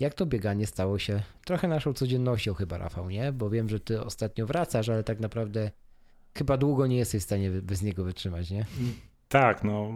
jak 0.00 0.14
to 0.14 0.26
bieganie 0.26 0.66
stało 0.66 0.98
się 0.98 1.22
trochę 1.44 1.68
naszą 1.68 1.92
codziennością 1.92 2.54
chyba, 2.54 2.78
Rafał, 2.78 3.10
nie? 3.10 3.32
Bo 3.32 3.50
wiem, 3.50 3.68
że 3.68 3.80
Ty 3.80 4.02
ostatnio 4.02 4.46
wracasz, 4.46 4.88
ale 4.88 5.04
tak 5.04 5.20
naprawdę 5.20 5.70
chyba 6.38 6.56
długo 6.56 6.86
nie 6.86 6.96
jesteś 6.96 7.22
w 7.22 7.24
stanie 7.24 7.50
bez 7.50 7.82
niego 7.82 8.04
wytrzymać, 8.04 8.50
nie? 8.50 8.66
Tak, 9.28 9.64
no 9.64 9.92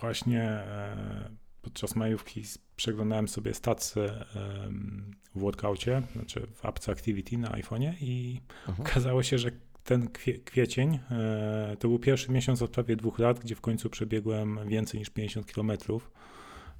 właśnie 0.00 0.42
e, 0.42 1.30
podczas 1.64 1.96
majówki 1.96 2.42
przeglądałem 2.76 3.28
sobie 3.28 3.54
stacje 3.54 4.02
em, 4.04 5.10
w 5.34 5.38
workoucie, 5.40 6.02
znaczy 6.12 6.46
w 6.54 6.66
apce 6.66 6.92
Activity 6.92 7.38
na 7.38 7.48
iPhone'ie 7.50 7.92
i 8.00 8.40
Mhm. 8.68 8.88
okazało 8.88 9.22
się, 9.22 9.38
że 9.38 9.50
ten 9.84 10.10
kwie, 10.10 10.38
kwiecień 10.38 10.98
e, 11.10 11.76
to 11.78 11.88
był 11.88 11.98
pierwszy 11.98 12.32
miesiąc 12.32 12.62
od 12.62 12.70
prawie 12.70 12.96
dwóch 12.96 13.18
lat, 13.18 13.38
gdzie 13.40 13.54
w 13.54 13.60
końcu 13.60 13.90
przebiegłem 13.90 14.58
więcej 14.68 15.00
niż 15.00 15.10
50 15.10 15.46
kilometrów, 15.46 16.10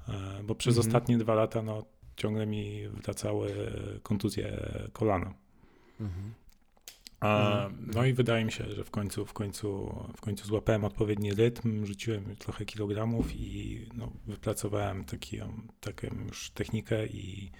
e, 0.08 0.12
bo 0.44 0.54
przez 0.54 0.76
Mhm. 0.76 0.86
ostatnie 0.88 1.18
dwa 1.18 1.34
lata 1.34 1.62
no, 1.62 1.84
ciągle 2.16 2.46
mi 2.46 2.88
wracały 2.88 3.54
kontuzje 4.02 4.70
kolana. 4.92 5.34
Mhm. 6.00 6.34
Mhm. 7.24 7.90
no 7.94 8.04
i 8.04 8.12
wydaje 8.12 8.44
mi 8.44 8.52
się, 8.52 8.70
że 8.70 8.84
w 8.84 8.90
końcu, 8.90 9.26
w 9.26 9.32
końcu, 9.32 9.94
w 10.16 10.20
końcu 10.20 10.46
złapałem 10.46 10.84
odpowiedni 10.84 11.34
rytm, 11.34 11.86
rzuciłem 11.86 12.36
trochę 12.36 12.64
kilogramów 12.64 13.36
i 13.36 13.86
no, 13.94 14.12
wypracowałem 14.26 15.04
taki, 15.04 15.40
taką 15.80 16.06
już 16.26 16.50
technikę 16.50 17.06
i, 17.06 17.50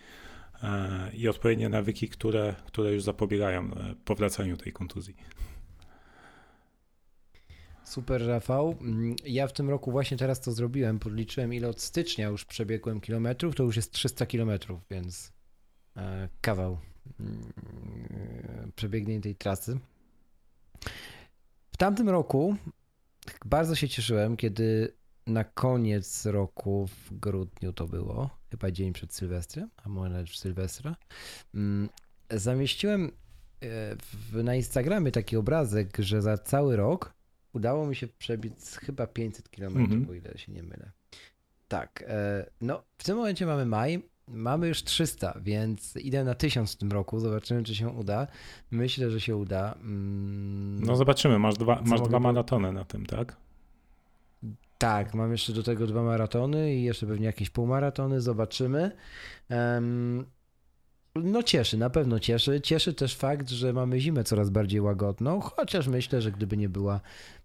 e, 0.63 1.11
i 1.15 1.29
odpowiednie 1.29 1.69
nawyki, 1.69 2.09
które, 2.09 2.55
które 2.67 2.93
już 2.93 3.03
zapobiegają 3.03 3.63
e, 3.75 3.95
powracaniu 4.05 4.57
tej 4.57 4.73
kontuzji. 4.73 5.17
Super, 7.85 8.27
Rafał. 8.27 8.77
Mm, 8.81 9.17
Ja 9.25 9.47
w 9.47 9.53
tym 9.53 9.71
roku 9.71 9.91
właśnie 9.91 10.17
teraz 10.17 10.41
to 10.41 10.53
zrobiłem. 10.53 10.99
Podliczyłem, 10.99 11.55
ile 11.55 11.69
od 11.69 11.81
stycznia 11.81 12.29
już 12.29 12.45
przebiegłem 12.45 13.01
kilometrów. 13.01 13.55
To 13.55 13.63
już 13.63 13.77
jest 13.77 13.93
300 13.93 14.27
kilometrów, 14.27 14.81
więc 14.91 15.33
e, 15.97 16.29
kawał 16.41 16.79
mm, 17.21 17.53
przebiegniętej 18.77 19.33
tej 19.33 19.37
trasy. 19.37 19.79
W 21.73 21.77
tamtym 21.77 22.09
roku 22.09 22.57
bardzo 23.45 23.75
się 23.75 23.89
cieszyłem, 23.89 24.37
kiedy 24.37 24.93
na 25.27 25.45
koniec 25.45 26.27
roku, 26.27 26.87
w 26.87 27.19
grudniu 27.19 27.73
to 27.73 27.87
było, 27.87 28.31
chyba 28.51 28.71
dzień 28.71 28.93
przed 28.93 29.15
Sylwestrem, 29.15 29.71
a 29.77 29.89
może 29.89 30.11
nawet 30.11 30.31
w 30.31 30.37
Sylwestra, 30.37 30.97
mm, 31.55 31.89
zamieściłem 32.31 33.05
e, 33.05 33.11
w, 33.97 34.43
na 34.45 34.55
Instagramie 34.55 35.13
taki 35.13 35.37
obrazek, 35.37 35.97
że 35.99 36.23
za 36.23 36.39
cały 36.39 36.77
rok 36.77 37.15
udało 37.53 37.87
mi 37.87 37.97
się 37.97 38.09
przebiec 38.09 38.77
chyba 38.77 39.07
500 39.07 39.49
km, 39.49 39.77
Mhm. 39.77 40.11
o 40.11 40.15
ile 40.15 40.39
się 40.39 40.53
nie 40.53 40.63
mylę. 40.63 40.91
Tak, 41.69 42.05
e, 42.07 42.47
no 42.61 42.83
w 42.99 43.05
tym 43.05 43.17
momencie 43.17 43.47
mamy 43.47 43.67
maj, 43.67 44.09
mamy 44.29 44.69
już 44.69 44.83
300, 44.85 45.39
więc 45.43 45.97
idę 45.97 46.25
na 46.25 46.35
1000 46.35 46.73
w 46.73 46.77
tym 46.77 46.93
roku, 46.93 47.21
zobaczymy 47.21 47.63
czy 47.63 47.75
się 47.75 47.89
uda. 47.89 48.27
Myślę, 48.71 49.11
że 49.11 49.21
się 49.21 49.37
uda. 49.37 49.75
Mm, 49.81 50.81
No 50.85 50.97
zobaczymy, 50.97 51.39
masz 51.39 51.55
dwa, 51.55 51.83
masz 51.85 52.01
dwa 52.01 52.21
maratony 52.21 52.73
na 52.73 52.85
tym, 52.85 53.07
tak? 53.07 53.37
Tak, 54.79 55.15
mam 55.15 55.33
jeszcze 55.33 55.53
do 55.53 55.63
tego 55.63 55.87
dwa 55.87 56.03
maratony 56.03 56.75
i 56.75 56.83
jeszcze 56.85 57.07
pewnie 57.07 57.27
jakieś 57.27 57.51
półmaratony, 57.51 58.21
zobaczymy. 58.21 58.91
Em, 59.49 60.25
no 61.15 61.43
cieszy, 61.43 61.79
na 61.79 61.91
pewno 61.91 62.21
cieszy. 62.21 62.61
Cieszy 62.61 62.95
też 62.95 63.17
fakt, 63.17 63.51
że 63.51 63.73
mamy 63.73 64.01
zimę 64.01 64.25
coraz 64.25 64.51
bardziej 64.51 64.81
łagodną, 64.81 65.41
chociaż 65.41 65.87
myślę, 65.89 66.23
że 66.23 66.33
gdyby 66.33 66.57
nie 66.57 66.69
była, 66.69 67.01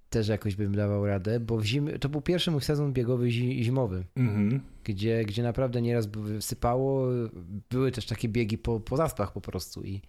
też 0.10 0.28
jakoś 0.28 0.56
bym 0.56 0.76
dawał 0.76 1.06
radę, 1.08 1.40
bo 1.40 1.58
w 1.58 1.66
zim... 1.66 1.90
to 2.00 2.10
był 2.10 2.22
pierwszy 2.22 2.52
mój 2.52 2.62
sezon 2.62 2.94
biegowy 2.94 3.32
zi- 3.32 3.64
zimowy, 3.64 4.06
Mhm. 4.16 4.62
gdzie, 4.84 5.26
gdzie 5.26 5.44
naprawdę 5.44 5.82
nieraz 5.82 6.08
sypało, 6.40 7.08
były 7.70 7.92
też 7.92 8.06
takie 8.06 8.30
biegi 8.30 8.58
po, 8.58 8.80
po 8.80 8.98
zaspach 8.98 9.32
po 9.34 9.42
prostu 9.42 9.84
i, 9.84 10.02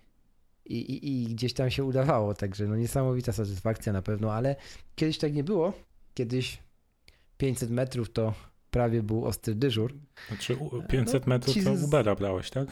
i, 0.67 1.23
i, 1.23 1.27
gdzieś 1.27 1.53
tam 1.55 1.71
się 1.71 1.85
udawało, 1.85 2.35
także 2.35 2.67
no 2.67 2.77
niesamowita 2.77 3.33
satysfakcja 3.33 3.93
na 3.93 4.03
pewno, 4.03 4.33
ale 4.33 4.57
kiedyś 4.97 5.19
tak 5.19 5.35
nie 5.35 5.45
było, 5.45 5.73
kiedyś 6.15 6.59
500 7.37 7.71
metrów 7.71 8.11
to 8.13 8.35
prawie 8.71 9.03
był 9.03 9.25
ostry 9.25 9.55
dyżur. 9.55 9.95
Znaczy 10.29 10.57
u- 10.57 10.83
500 10.83 11.27
metrów 11.27 11.55
ci 11.55 11.65
to 11.65 11.77
z- 11.77 11.85
Ubera 11.85 12.15
brałeś, 12.15 12.51
tak? 12.51 12.69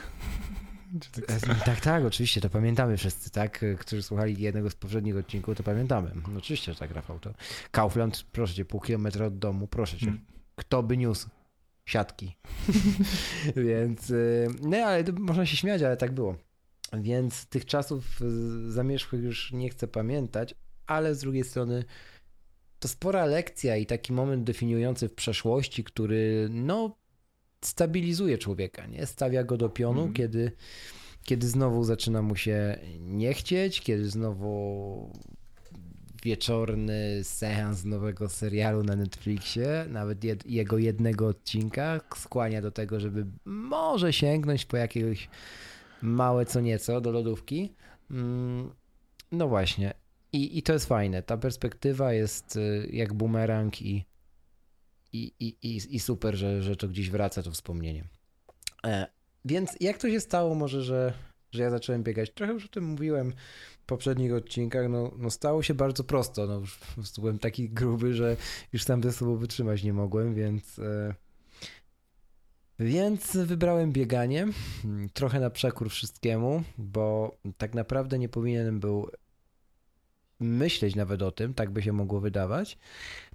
Tak 1.65 1.81
Tak, 1.81 2.05
oczywiście, 2.05 2.41
to 2.41 2.51
pamiętamy 2.51 2.97
wszyscy, 2.97 3.31
tak, 3.31 3.65
którzy 3.79 4.03
słuchali 4.03 4.43
jednego 4.43 4.71
z 4.71 4.75
poprzednich 4.75 5.17
odcinków, 5.17 5.57
to 5.57 5.63
pamiętamy. 5.63 6.11
No, 6.15 6.39
oczywiście, 6.39 6.73
że 6.73 6.79
tak, 6.79 6.91
Rafał, 6.91 7.19
to 7.19 7.35
Kaufland, 7.71 8.25
proszę 8.33 8.55
cię, 8.55 8.65
pół 8.65 8.81
kilometra 8.81 9.27
od 9.27 9.39
domu, 9.39 9.67
proszę 9.67 9.99
cię. 9.99 10.07
Mm. 10.07 10.21
Kto 10.57 10.83
by 10.83 10.97
niósł? 10.97 11.29
Siatki. 11.87 12.37
Więc, 13.57 14.11
y, 14.11 14.49
no 14.63 14.77
ale 14.77 15.05
można 15.13 15.47
się 15.47 15.57
śmiać, 15.57 15.83
ale 15.83 15.97
tak 15.97 16.13
było. 16.13 16.37
Więc 16.93 17.47
tych 17.47 17.65
czasów 17.65 18.23
y, 18.23 18.73
zamierzchłych 18.73 19.23
już 19.23 19.53
nie 19.53 19.71
chcę 19.71 19.89
pamiętać, 19.89 20.55
ale 20.87 21.15
z 21.15 21.21
drugiej 21.21 21.45
strony 21.45 21.85
to 22.79 22.89
spora 22.89 23.27
lekcja 23.27 23.77
i 23.77 23.87
taki 23.87 24.13
moment 24.13 24.45
definiujący 24.45 25.09
w 25.09 25.15
przeszłości, 25.15 25.85
który 25.85 26.49
no 26.51 26.98
stabilizuje 27.65 28.39
człowieka, 28.39 28.87
nie? 28.87 29.07
Stawia 29.07 29.45
go 29.45 29.57
do 29.57 29.69
pionu, 29.69 29.99
Mhm. 30.01 30.15
kiedy, 30.15 30.53
kiedy 31.25 31.49
znowu 31.49 31.85
zaczyna 31.85 32.23
mu 32.23 32.37
się 32.37 32.79
nie 33.01 33.35
chcieć, 33.35 33.81
kiedy 33.81 34.11
znowu 34.11 35.13
wieczorny 36.25 37.25
seans 37.25 37.85
nowego 37.85 38.29
serialu 38.29 38.83
na 38.83 38.97
Netflixie, 38.97 39.85
nawet 39.89 40.25
jed, 40.25 40.47
jego 40.47 40.79
jednego 40.79 41.27
odcinka, 41.29 42.01
skłania 42.17 42.63
do 42.63 42.71
tego, 42.71 43.01
żeby 43.01 43.27
może 43.45 44.13
sięgnąć 44.13 44.65
po 44.65 44.77
jakiegoś 44.77 45.29
małe 46.03 46.47
co 46.47 46.61
nieco 46.61 47.01
do 47.01 47.11
lodówki. 47.13 47.73
Mm, 48.11 48.71
No 49.33 49.49
właśnie. 49.49 49.95
I, 50.33 50.59
I 50.59 50.63
to 50.63 50.73
jest 50.73 50.87
fajne. 50.87 51.23
Ta 51.23 51.37
perspektywa 51.37 52.13
jest 52.13 52.57
y, 52.57 52.89
jak 52.93 53.15
bumerang 53.15 53.83
i, 53.83 54.05
i, 55.13 55.33
i, 55.41 55.97
i, 55.97 56.01
super, 56.01 56.37
że, 56.37 56.63
że 56.63 56.77
to 56.77 56.89
gdzieś 56.89 57.11
wraca 57.11 57.43
to 57.43 57.51
wspomnienie. 57.51 58.05
E, 58.87 59.07
więc 59.45 59.71
jak 59.81 59.99
to 59.99 60.11
się 60.11 60.21
stało 60.21 60.55
może, 60.55 60.83
że, 60.83 61.13
że 61.53 61.63
ja 61.63 61.71
zacząłem 61.71 62.03
biegać? 62.03 62.31
Trochę 62.31 62.53
już 62.53 62.65
o 62.65 62.69
tym 62.69 62.85
mówiłem 62.85 63.33
w 63.83 63.87
poprzednich 63.87 64.35
odcinkach. 64.35 64.89
No, 64.89 65.13
no 65.19 65.31
stało 65.31 65.63
się 65.63 65.75
bardzo 65.75 66.05
prosto. 66.05 66.47
No, 66.47 66.63
już 66.97 67.13
byłem 67.19 67.39
taki 67.39 67.71
gruby, 67.71 68.15
że 68.15 68.37
już 68.73 68.83
sam 68.85 69.03
ze 69.03 69.13
sobą 69.13 69.37
wytrzymać 69.37 69.83
nie 69.83 69.93
mogłem, 69.93 70.35
więc... 70.35 70.79
E, 70.79 71.15
więc 72.81 73.37
wybrałem 73.37 73.93
bieganie, 73.93 74.49
mm, 74.85 75.09
trochę 75.09 75.41
na 75.41 75.51
przekór 75.51 75.91
wszystkiemu, 75.91 76.63
bo 76.79 77.37
tak 77.57 77.75
naprawdę 77.75 78.19
nie 78.19 78.29
powinienem 78.29 78.81
był 78.81 79.11
myśleć 80.41 80.95
nawet 80.95 81.23
o 81.23 81.33
tym, 81.33 81.55
tak 81.55 81.71
by 81.71 81.83
się 81.83 81.93
mogło 81.93 82.21
wydawać. 82.21 82.79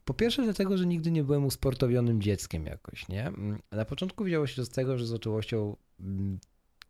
Po 0.06 0.14
pierwsze 0.14 0.44
dlatego, 0.44 0.78
że 0.78 0.86
nigdy 0.86 1.12
nie 1.12 1.24
byłem 1.24 1.46
usportowionym 1.46 2.22
dzieckiem 2.22 2.66
jakoś, 2.66 3.08
nie? 3.08 3.28
Mm, 3.28 3.60
Na 3.72 3.86
początku 3.86 4.24
wzięło 4.24 4.48
się 4.48 4.56
to 4.56 4.66
z 4.66 4.70
tego, 4.70 4.98
że 4.98 5.06
z 5.06 5.14
otyłością 5.14 5.76
mm, 6.00 6.40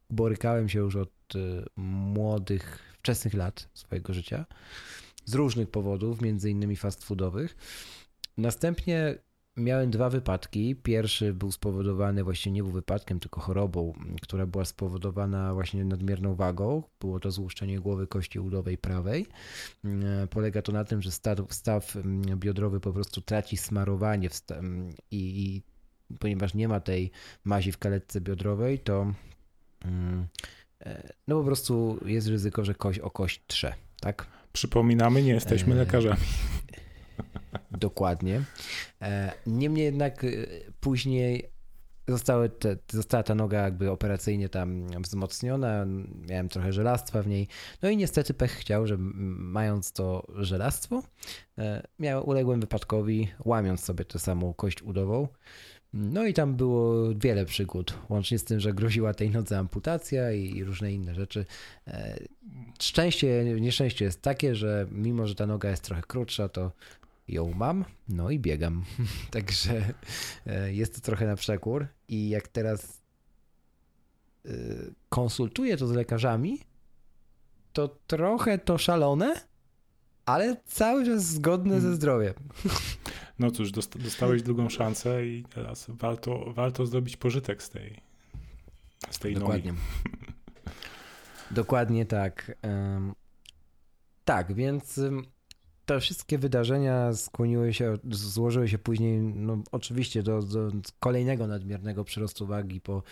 borykałem 0.10 0.70
się 0.70 0.80
już 0.80 0.96
od 0.96 1.36
y, 1.36 1.66
młodych, 1.76 2.80
wczesnych 3.00 3.34
lat 3.34 3.70
swojego 3.74 4.14
życia, 4.14 4.46
z 5.26 5.34
różnych 5.34 5.70
powodów, 5.70 6.22
między 6.22 6.50
innymi 6.50 6.76
fast 6.76 7.04
foodowych. 7.04 7.56
Następnie 8.38 9.16
miałem 9.58 9.92
dwa 9.92 10.10
wypadki. 10.10 10.76
Pierwszy 10.76 11.34
był 11.34 11.52
spowodowany, 11.52 12.24
właściwie 12.24 12.54
nie 12.54 12.64
był 12.64 12.72
wypadkiem, 12.72 13.20
tylko 13.20 13.42
chorobą, 13.42 13.94
która 14.22 14.46
była 14.46 14.66
spowodowana 14.66 15.54
właśnie 15.54 15.86
nadmierną 15.86 16.36
wagą. 16.36 16.84
Było 17.00 17.20
to 17.20 17.32
złuszczenie 17.32 17.80
głowy 17.80 18.08
kości 18.08 18.40
udowej 18.40 18.78
prawej. 18.78 19.26
E, 19.86 20.28
polega 20.28 20.62
to 20.62 20.72
na 20.72 20.84
tym, 20.84 21.02
że 21.02 21.12
staw, 21.12 21.40
staw 21.50 21.96
biodrowy 22.36 22.80
po 22.80 22.94
prostu 22.94 23.22
traci 23.22 23.58
smarowanie 23.58 24.30
i, 25.12 25.44
i 25.46 25.62
ponieważ 26.20 26.54
nie 26.54 26.68
ma 26.68 26.80
tej 26.80 27.12
mazi 27.44 27.72
w 27.72 27.78
kaletce 27.78 28.22
biodrowej, 28.22 28.80
to 28.80 29.14
e, 29.86 31.04
no 31.28 31.40
po 31.40 31.44
prostu 31.44 32.00
jest 32.06 32.28
ryzyko, 32.28 32.66
że 32.66 32.76
kość 32.76 33.00
o 33.00 33.12
kość 33.12 33.42
trze, 33.48 33.74
tak? 34.02 34.28
Przypominamy, 34.54 35.24
nie 35.24 35.32
jesteśmy 35.32 35.76
lekarzami. 35.76 36.22
Dokładnie. 37.72 38.44
E, 39.02 39.32
niemniej 39.48 39.86
jednak 39.86 40.24
e, 40.24 40.28
później 40.80 41.54
zostały 42.08 42.50
te, 42.50 42.78
została 42.92 43.24
ta 43.24 43.36
noga 43.36 43.62
jakby 43.62 43.92
operacyjnie 43.92 44.50
tam 44.50 44.88
wzmocniona, 45.02 45.86
miałem 46.30 46.50
trochę 46.50 46.74
żelastwa 46.74 47.22
w 47.22 47.28
niej. 47.28 47.48
No 47.82 47.90
i 47.90 47.98
niestety 47.98 48.34
pech 48.34 48.52
chciał, 48.52 48.88
że 48.88 48.98
mając 48.98 49.92
to 49.92 50.28
żelastwo, 50.36 51.04
e, 51.58 51.88
miałem, 52.00 52.26
uległem 52.26 52.62
wypadkowi, 52.62 53.28
łamiąc 53.46 53.84
sobie 53.84 54.06
tę 54.06 54.20
samą 54.20 54.54
kość 54.54 54.82
udową. 54.82 55.28
No 55.94 56.26
i 56.26 56.34
tam 56.34 56.56
było 56.56 57.10
wiele 57.16 57.46
przygód, 57.46 57.94
łącznie 58.10 58.40
z 58.40 58.44
tym, 58.44 58.60
że 58.60 58.74
groziła 58.74 59.14
tej 59.14 59.30
nodze 59.30 59.60
amputacja 59.60 60.32
i 60.32 60.64
różne 60.64 60.94
inne 60.94 61.16
rzeczy. 61.16 61.46
Szczęście, 62.82 63.46
nieszczęście 63.62 64.06
jest 64.06 64.22
takie, 64.22 64.56
że 64.56 64.88
mimo, 64.92 65.28
że 65.28 65.36
ta 65.36 65.46
noga 65.46 65.70
jest 65.70 65.84
trochę 65.84 66.02
krótsza, 66.02 66.50
to 66.50 66.72
ją 67.28 67.54
mam, 67.54 67.86
no 68.10 68.30
i 68.30 68.40
biegam. 68.40 68.84
Także 69.32 69.94
e, 70.46 70.74
jest 70.74 70.96
to 70.96 71.02
trochę 71.02 71.28
na 71.28 71.36
przekór 71.36 71.88
i 72.08 72.30
jak 72.30 72.48
teraz 72.48 73.02
e, 74.46 74.50
konsultuję 75.10 75.78
to 75.78 75.88
z 75.88 75.92
lekarzami, 75.92 76.60
to 77.74 77.88
trochę 78.08 78.58
to 78.58 78.78
szalone, 78.78 79.34
ale 80.26 80.58
cały 80.66 81.06
czas 81.06 81.26
zgodne 81.26 81.76
ze 81.76 81.80
hmm. 81.80 81.96
zdrowiem. 81.96 82.34
No 83.40 83.52
cóż, 83.52 83.72
dostałeś 83.72 84.42
drugą 84.42 84.70
szansę 84.70 85.26
i 85.28 85.44
teraz 85.44 85.86
warto, 85.90 86.54
warto 86.54 86.86
zrobić 86.86 87.18
pożytek 87.18 87.64
z 87.64 87.70
tej, 87.70 88.02
z 89.10 89.20
tej 89.20 89.34
Dokładnie. 89.34 89.72
nogi. 89.72 89.84
Dokładnie 91.52 92.06
tak. 92.18 92.58
Tak, 94.26 94.54
więc 94.54 95.00
te 95.94 96.00
wszystkie 96.00 96.38
wydarzenia 96.38 97.14
skłoniły 97.14 97.74
się, 97.74 97.98
złożyły 98.12 98.68
się 98.68 98.78
później, 98.78 99.22
no 99.22 99.64
oczywiście 99.72 100.24
do, 100.24 100.42
do 100.42 100.72
kolejnego 101.00 101.48
nadmiernego 101.48 102.04
przyrostu 102.04 102.48
wagi 102.48 102.82
po, 102.82 103.04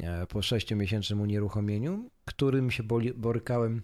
e, 0.00 0.26
po 0.26 0.38
6-miesięcznym 0.38 1.20
unieruchomieniu, 1.20 2.10
którym 2.24 2.70
się 2.70 2.82
borykałem 3.16 3.82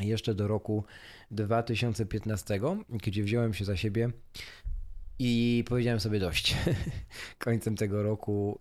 jeszcze 0.00 0.34
do 0.34 0.48
roku 0.48 0.84
2015, 1.30 2.60
gdzie 2.88 3.22
wziąłem 3.22 3.54
się 3.54 3.64
za 3.64 3.76
siebie 3.76 4.10
i 5.18 5.64
powiedziałem 5.68 6.00
sobie 6.00 6.18
dość. 6.18 6.56
Końcem 7.38 7.76
tego 7.76 8.02
roku, 8.02 8.60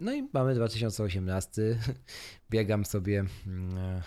no 0.00 0.14
i 0.14 0.28
mamy 0.32 0.54
2018, 0.54 1.78
biegam 2.50 2.84
sobie 2.84 3.24
mm, 3.46 3.78
e, 3.78 4.02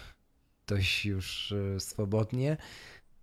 dość 0.67 1.05
już 1.05 1.51
e, 1.51 1.79
swobodnie 1.79 2.57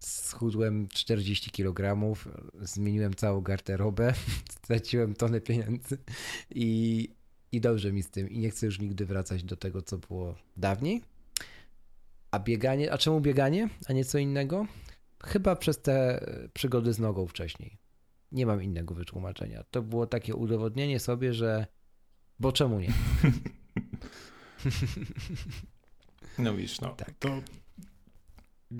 schudłem 0.06 0.88
40 0.88 1.50
kg, 1.50 2.14
zmieniłem 2.60 3.14
całą 3.14 3.40
garderobę, 3.40 4.14
straciłem 4.58 5.14
tonę 5.14 5.40
pieniędzy 5.40 5.98
i, 6.50 7.08
i 7.52 7.60
dobrze 7.60 7.92
mi 7.92 8.02
z 8.02 8.10
tym. 8.10 8.30
I 8.30 8.38
nie 8.38 8.50
chcę 8.50 8.66
już 8.66 8.78
nigdy 8.78 9.06
wracać 9.06 9.44
do 9.44 9.56
tego, 9.56 9.82
co 9.82 9.98
było 9.98 10.34
dawniej. 10.56 11.02
A 12.30 12.38
bieganie, 12.38 12.92
a 12.92 12.98
czemu 12.98 13.20
bieganie, 13.20 13.68
a 13.86 13.92
nie 13.92 14.04
co 14.04 14.18
innego? 14.18 14.66
Chyba 15.24 15.56
przez 15.56 15.82
te 15.82 16.26
przygody 16.54 16.92
z 16.92 16.98
nogą 16.98 17.26
wcześniej. 17.26 17.78
Nie 18.32 18.46
mam 18.46 18.62
innego 18.62 18.94
wytłumaczenia. 18.94 19.64
To 19.70 19.82
było 19.82 20.06
takie 20.06 20.34
udowodnienie 20.34 21.00
sobie, 21.00 21.34
że 21.34 21.66
bo 22.40 22.52
czemu 22.52 22.80
nie? 22.80 22.92
No 26.38 26.54
widzisz, 26.54 26.80
no 26.80 26.88
tak. 26.88 27.14
to 27.18 27.42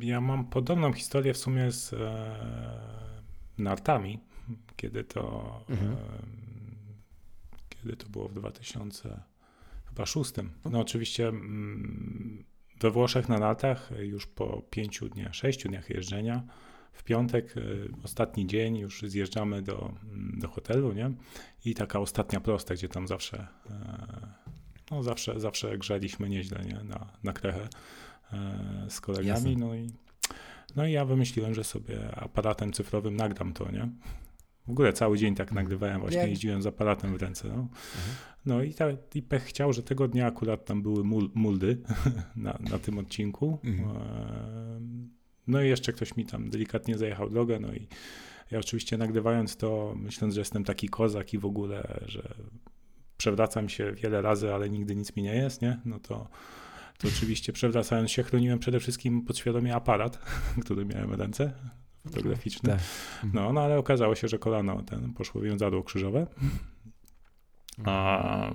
ja 0.00 0.20
mam 0.20 0.44
podobną 0.44 0.92
historię 0.92 1.34
w 1.34 1.38
sumie 1.38 1.72
z 1.72 1.92
e, 1.92 1.98
nartami, 3.58 4.20
kiedy 4.76 5.04
to 5.04 5.64
mhm. 5.68 5.92
e, 5.92 5.96
kiedy 7.68 7.96
to 7.96 8.08
było 8.08 8.28
w 8.28 8.34
2006. 8.34 10.32
No 10.64 10.80
oczywiście 10.80 11.28
mm, 11.28 12.44
we 12.80 12.90
Włoszech 12.90 13.28
na 13.28 13.38
nartach 13.38 13.90
już 13.98 14.26
po 14.26 14.62
pięciu 14.70 15.08
dniach, 15.08 15.34
sześciu 15.34 15.68
dniach 15.68 15.90
jeżdżenia 15.90 16.42
w 16.92 17.02
piątek, 17.02 17.54
e, 17.56 17.60
ostatni 18.04 18.46
dzień, 18.46 18.76
już 18.76 19.02
zjeżdżamy 19.02 19.62
do, 19.62 19.94
mm, 20.04 20.38
do 20.40 20.48
hotelu, 20.48 20.92
nie? 20.92 21.10
I 21.64 21.74
taka 21.74 22.00
ostatnia 22.00 22.40
prosta, 22.40 22.74
gdzie 22.74 22.88
tam 22.88 23.08
zawsze, 23.08 23.46
e, 23.70 24.26
no 24.90 25.02
zawsze, 25.02 25.40
zawsze 25.40 25.78
grzaliśmy 25.78 26.28
nieźle, 26.28 26.64
nie? 26.64 26.84
Na, 26.84 27.06
na 27.22 27.32
krechę. 27.32 27.68
E, 28.32 28.90
z 28.90 29.00
kolegami. 29.00 29.56
No 29.56 29.74
i, 29.74 29.90
no 30.76 30.86
i 30.86 30.92
ja 30.92 31.04
wymyśliłem, 31.04 31.54
że 31.54 31.64
sobie 31.64 32.14
aparatem 32.14 32.72
cyfrowym 32.72 33.16
nagram 33.16 33.52
to, 33.52 33.70
nie? 33.70 33.88
W 34.66 34.70
ogóle 34.70 34.92
cały 34.92 35.18
dzień 35.18 35.34
tak 35.34 35.48
mhm. 35.48 35.64
nagrywałem, 35.64 36.00
właśnie 36.00 36.18
Jak? 36.18 36.30
jeździłem 36.30 36.62
z 36.62 36.66
aparatem 36.66 37.18
w 37.18 37.22
ręce. 37.22 37.48
No, 37.48 37.54
mhm. 37.54 37.70
no 38.46 38.62
i, 38.62 38.74
ta, 38.74 38.86
i 39.14 39.22
pech 39.22 39.44
chciał, 39.44 39.72
że 39.72 39.82
tego 39.82 40.08
dnia 40.08 40.26
akurat 40.26 40.64
tam 40.64 40.82
były 40.82 41.04
mul, 41.04 41.30
muldy 41.34 41.82
na, 42.36 42.58
na 42.70 42.78
tym 42.78 42.98
odcinku. 42.98 43.58
Mhm. 43.64 43.96
E, 43.96 44.80
no 45.46 45.62
i 45.62 45.68
jeszcze 45.68 45.92
ktoś 45.92 46.16
mi 46.16 46.26
tam 46.26 46.50
delikatnie 46.50 46.98
zajechał 46.98 47.30
drogę, 47.30 47.60
no 47.60 47.74
i 47.74 47.88
ja 48.50 48.58
oczywiście 48.58 48.98
nagrywając 48.98 49.56
to, 49.56 49.94
myśląc, 49.96 50.34
że 50.34 50.40
jestem 50.40 50.64
taki 50.64 50.88
kozak 50.88 51.34
i 51.34 51.38
w 51.38 51.44
ogóle, 51.44 52.00
że 52.06 52.34
przewracam 53.16 53.68
się 53.68 53.92
wiele 53.92 54.22
razy, 54.22 54.54
ale 54.54 54.70
nigdy 54.70 54.96
nic 54.96 55.16
mi 55.16 55.22
nie 55.22 55.34
jest, 55.34 55.62
nie? 55.62 55.80
No 55.84 55.98
to 55.98 56.28
to 56.98 57.08
oczywiście 57.08 57.52
przewracając 57.52 58.10
się 58.10 58.22
chroniłem 58.22 58.58
przede 58.58 58.80
wszystkim 58.80 59.22
podświadomie 59.22 59.74
aparat, 59.74 60.18
który 60.64 60.84
miałem 60.84 61.10
w 61.10 61.20
ręce, 61.20 61.52
fotograficzny. 62.04 62.70
Tak. 62.70 62.80
No, 63.32 63.52
no 63.52 63.60
ale 63.60 63.78
okazało 63.78 64.14
się, 64.14 64.28
że 64.28 64.38
kolano 64.38 64.82
ten 64.82 65.12
poszło 65.12 65.40
wiązadło 65.40 65.82
krzyżowe. 65.82 66.26
A, 67.84 68.52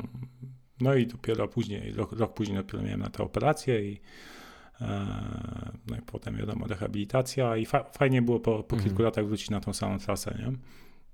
no 0.82 0.96
i 0.96 1.08
dopiero 1.08 1.48
później, 1.48 1.94
rok, 1.94 2.12
rok 2.12 2.34
później 2.34 2.58
dopiero 2.58 2.84
miałem 2.84 3.00
na 3.00 3.10
tę 3.10 3.24
operację 3.24 3.92
i 3.92 4.02
e, 4.82 5.72
no 5.88 5.98
i 5.98 6.02
potem 6.02 6.38
wiadomo 6.38 6.68
rehabilitacja 6.68 7.58
i 7.58 7.66
fa 7.66 7.84
fajnie 7.84 8.22
było 8.22 8.40
po, 8.40 8.64
po 8.64 8.76
kilku 8.76 8.90
mhm. 8.90 9.06
latach 9.06 9.26
wrócić 9.26 9.50
na 9.50 9.60
tą 9.60 9.74
samą 9.74 10.00
trasę, 10.00 10.38
nie? 10.40 10.54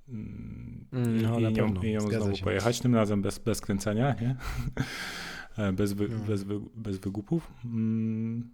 Mm, 0.09 1.21
no, 1.21 1.39
I, 1.39 1.53
i, 1.53 1.55
ją, 1.55 1.73
i 1.83 1.91
ją 1.91 2.01
znowu 2.01 2.35
się. 2.35 2.43
pojechać, 2.43 2.79
tym 2.79 2.95
razem 2.95 3.21
bez, 3.21 3.39
bez 3.39 3.61
kręcenia, 3.61 4.15
nie? 4.21 4.35
E, 5.57 5.73
bez, 5.73 5.93
wy, 5.93 6.09
no. 6.09 6.19
bez, 6.19 6.43
wy, 6.43 6.59
bez 6.75 6.97
wygupów. 6.97 7.53
Mm, 7.65 8.49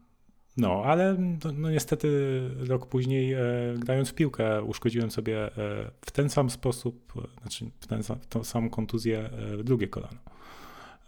no, 0.58 0.84
ale 0.86 1.18
no, 1.58 1.72
niestety 1.72 2.42
rok 2.68 2.88
później 2.88 3.34
e, 3.34 3.40
grając 3.78 4.10
w 4.10 4.14
piłkę 4.14 4.64
uszkodziłem 4.64 5.12
sobie 5.12 5.58
e, 5.58 5.92
w 6.06 6.12
ten 6.12 6.30
sam 6.30 6.50
sposób, 6.50 7.14
znaczy 7.42 7.66
w, 7.80 7.88
ten, 7.88 8.04
w 8.04 8.28
tą 8.30 8.44
samą 8.44 8.70
kontuzję 8.70 9.30
e, 9.60 9.64
drugie 9.64 9.88
kolano. 9.88 10.20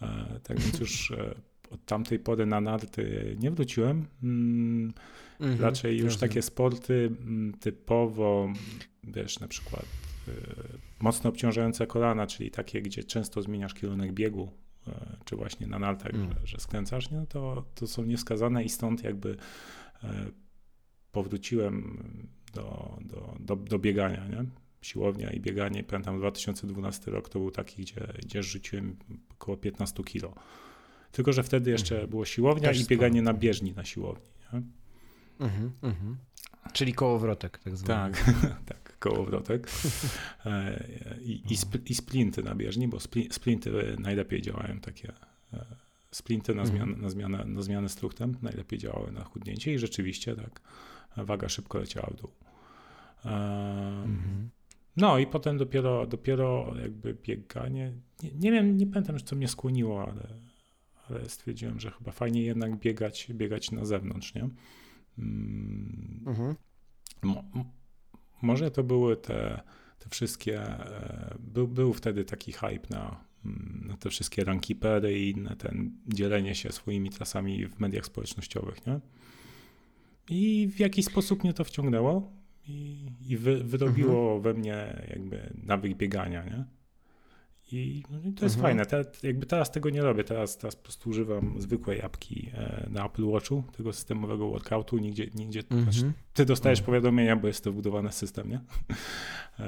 E, 0.01 0.39
tak 0.43 0.59
więc 0.59 0.79
już 0.79 1.11
e, 1.11 1.35
od 1.71 1.85
tamtej 1.85 2.19
pory 2.19 2.45
na 2.45 2.61
narty 2.61 3.35
nie 3.39 3.51
wróciłem. 3.51 4.05
Mm, 4.23 4.93
mhm, 5.39 5.61
raczej 5.61 5.97
już 5.97 6.17
takie 6.17 6.41
sporty 6.41 7.11
mm, 7.21 7.53
typowo, 7.53 8.49
wiesz, 9.03 9.39
na 9.39 9.47
przykład 9.47 9.85
mocno 10.99 11.29
obciążające 11.29 11.87
kolana, 11.87 12.27
czyli 12.27 12.51
takie, 12.51 12.81
gdzie 12.81 13.03
często 13.03 13.41
zmieniasz 13.41 13.73
kierunek 13.73 14.13
biegu, 14.13 14.51
czy 15.25 15.35
właśnie 15.35 15.67
na 15.67 15.79
nartach, 15.79 16.13
mm. 16.13 16.29
że, 16.31 16.47
że 16.47 16.59
skręcasz, 16.59 17.11
nie? 17.11 17.17
No 17.17 17.25
to, 17.25 17.65
to 17.75 17.87
są 17.87 18.03
nieskazane 18.03 18.63
i 18.63 18.69
stąd 18.69 19.03
jakby 19.03 19.37
e, 20.03 20.25
powróciłem 21.11 21.97
do, 22.53 22.97
do, 23.01 23.35
do, 23.39 23.55
do 23.55 23.79
biegania, 23.79 24.27
nie? 24.27 24.45
Siłownia 24.81 25.31
i 25.31 25.39
bieganie, 25.39 25.83
pamiętam 25.83 26.17
2012 26.17 27.11
rok 27.11 27.29
to 27.29 27.39
był 27.39 27.51
taki, 27.51 27.81
gdzie, 27.81 28.07
gdzie 28.23 28.43
rzuciłem 28.43 28.95
około 29.31 29.57
15 29.57 30.03
kilo. 30.03 30.33
Tylko, 31.11 31.33
że 31.33 31.43
wtedy 31.43 31.71
jeszcze 31.71 31.97
mm. 31.97 32.09
było 32.09 32.25
siłownia 32.25 32.67
Też 32.67 32.81
i 32.81 32.85
bieganie 32.85 33.21
sporo. 33.21 33.33
na 33.33 33.39
bieżni 33.39 33.73
na 33.73 33.85
siłowni. 33.85 34.25
Nie? 34.53 34.61
Mm 35.39 35.73
-hmm, 35.81 36.15
Czyli 36.73 36.93
kołowrotek 36.93 37.57
tak 37.57 37.77
zwany. 37.77 38.13
Tak, 38.13 38.33
tak 38.65 38.92
kołowrotek 39.03 39.67
e, 40.45 40.83
i, 41.21 41.43
i, 41.49 41.53
sp, 41.63 41.73
i 41.85 41.95
splinty 41.95 42.43
na 42.43 42.55
bieżni, 42.55 42.87
bo 42.87 42.97
splinty 43.31 43.95
najlepiej 43.99 44.41
działają 44.41 44.79
takie 44.79 45.13
e, 45.53 45.65
splinty 46.11 46.55
na, 46.55 46.61
mhm. 46.61 46.77
zmianę, 46.77 47.01
na, 47.01 47.09
zmianę, 47.09 47.45
na 47.45 47.61
zmianę 47.61 47.89
struktem 47.89 48.35
najlepiej 48.41 48.79
działały 48.79 49.11
na 49.11 49.23
chudnięcie 49.23 49.73
i 49.73 49.79
rzeczywiście 49.79 50.35
tak 50.35 50.61
waga 51.17 51.49
szybko 51.49 51.77
leciała 51.77 52.07
w 52.07 52.15
dół. 52.15 52.31
Mhm. 53.25 54.49
No 54.97 55.19
i 55.19 55.27
potem 55.27 55.57
dopiero, 55.57 56.07
dopiero 56.07 56.73
jakby 56.81 57.13
bieganie. 57.13 57.93
Nie, 58.23 58.31
nie 58.31 58.51
wiem, 58.51 58.77
nie 58.77 58.87
pamiętam 58.87 59.15
już 59.15 59.23
co 59.23 59.35
mnie 59.35 59.47
skłoniło, 59.47 60.03
ale, 60.03 60.27
ale 61.09 61.29
stwierdziłem, 61.29 61.79
że 61.79 61.91
chyba 61.91 62.11
fajnie 62.11 62.41
jednak 62.41 62.79
biegać, 62.79 63.27
biegać 63.31 63.71
na 63.71 63.85
zewnątrz, 63.85 64.35
nie? 64.35 64.49
Mm, 65.17 66.23
mhm. 66.27 66.55
Mo, 67.21 67.43
może 68.43 68.71
to 68.71 68.83
były 68.83 69.17
te, 69.17 69.61
te 69.99 70.09
wszystkie. 70.09 70.61
E, 70.61 71.35
był, 71.39 71.67
był 71.67 71.93
wtedy 71.93 72.25
taki 72.25 72.51
hype 72.51 72.87
na, 72.89 73.23
mm, 73.45 73.83
na 73.87 73.97
te 73.97 74.09
wszystkie 74.09 74.43
rankipery 74.43 75.19
i 75.19 75.29
inne 75.29 75.55
ten 75.55 75.91
dzielenie 76.07 76.55
się 76.55 76.71
swoimi 76.71 77.09
trasami 77.09 77.67
w 77.67 77.79
mediach 77.79 78.05
społecznościowych, 78.05 78.87
nie? 78.87 78.99
I 80.29 80.69
w 80.75 80.79
jakiś 80.79 81.05
sposób 81.05 81.43
mnie 81.43 81.53
to 81.53 81.63
wciągnęło 81.63 82.31
i, 82.67 83.05
i 83.27 83.37
wy, 83.37 83.63
wyrobiło 83.63 84.35
mhm. 84.35 84.41
we 84.41 84.53
mnie 84.53 85.05
jakby 85.09 85.53
nawyk 85.63 85.97
biegania, 85.97 86.43
nie? 86.43 86.65
I, 87.73 88.03
no, 88.09 88.17
to 88.19 88.45
jest 88.45 88.55
mhm. 88.55 88.61
fajne. 88.61 88.85
Te, 88.85 89.27
jakby 89.27 89.45
teraz 89.45 89.71
tego 89.71 89.89
nie 89.89 90.01
robię. 90.01 90.23
Teraz, 90.23 90.57
teraz 90.57 90.75
po 90.75 90.83
prostu 90.83 91.09
używam 91.09 91.55
zwykłej 91.61 92.01
apki 92.01 92.49
e, 92.53 92.87
na 92.89 93.05
Apple 93.05 93.25
Watchu, 93.25 93.63
tego 93.77 93.93
systemowego 93.93 94.49
workoutu. 94.49 94.97
Nigdzie, 94.97 95.27
nigdzie 95.35 95.59
mhm. 95.59 95.83
znaczy, 95.83 96.13
ty 96.33 96.45
dostajesz 96.45 96.79
mhm. 96.79 96.85
powiadomienia, 96.85 97.35
bo 97.35 97.47
jest 97.47 97.63
to 97.63 97.71
wbudowany 97.71 98.11
system, 98.11 98.49
nie? 98.49 98.59
E, 99.59 99.63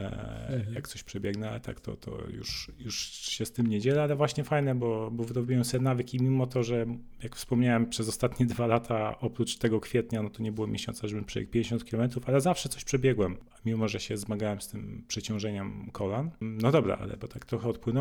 mhm. 0.56 0.74
jak 0.74 0.88
coś 0.88 1.04
przebiegnę, 1.04 1.50
ale 1.50 1.60
tak 1.60 1.80
to, 1.80 1.96
to 1.96 2.18
już, 2.34 2.72
już 2.80 2.96
się 3.10 3.46
z 3.46 3.52
tym 3.52 3.68
nie 3.68 3.80
dzielę, 3.80 4.04
ale 4.04 4.16
właśnie 4.16 4.44
fajne, 4.44 4.76
bo, 4.76 5.12
bo 5.12 5.24
wyrobiłem 5.24 5.66
sobie 5.66 5.84
nawyk 5.84 6.14
i 6.14 6.22
mimo 6.22 6.48
to, 6.48 6.64
że 6.64 6.86
jak 7.24 7.36
wspomniałem, 7.36 7.90
przez 7.90 8.10
ostatnie 8.10 8.46
dwa 8.56 8.68
lata, 8.68 9.20
oprócz 9.20 9.58
tego 9.58 9.80
kwietnia, 9.80 10.24
no 10.24 10.30
to 10.30 10.44
nie 10.44 10.52
było 10.52 10.68
miesiąca, 10.68 11.08
żebym 11.08 11.26
przebiegł 11.26 11.52
50 11.52 11.84
km, 11.84 12.10
ale 12.26 12.42
zawsze 12.42 12.70
coś 12.70 12.84
przebiegłem, 12.84 13.38
mimo 13.66 13.88
że 13.88 14.00
się 14.00 14.18
zmagałem 14.18 14.62
z 14.62 14.68
tym 14.68 15.04
przeciążeniem 15.08 15.90
kolan. 15.92 16.32
No 16.42 16.72
dobra, 16.72 16.98
ale 17.02 17.18
bo 17.18 17.28
tak 17.28 17.46
trochę 17.46 17.70
odpłynąłem, 17.70 17.95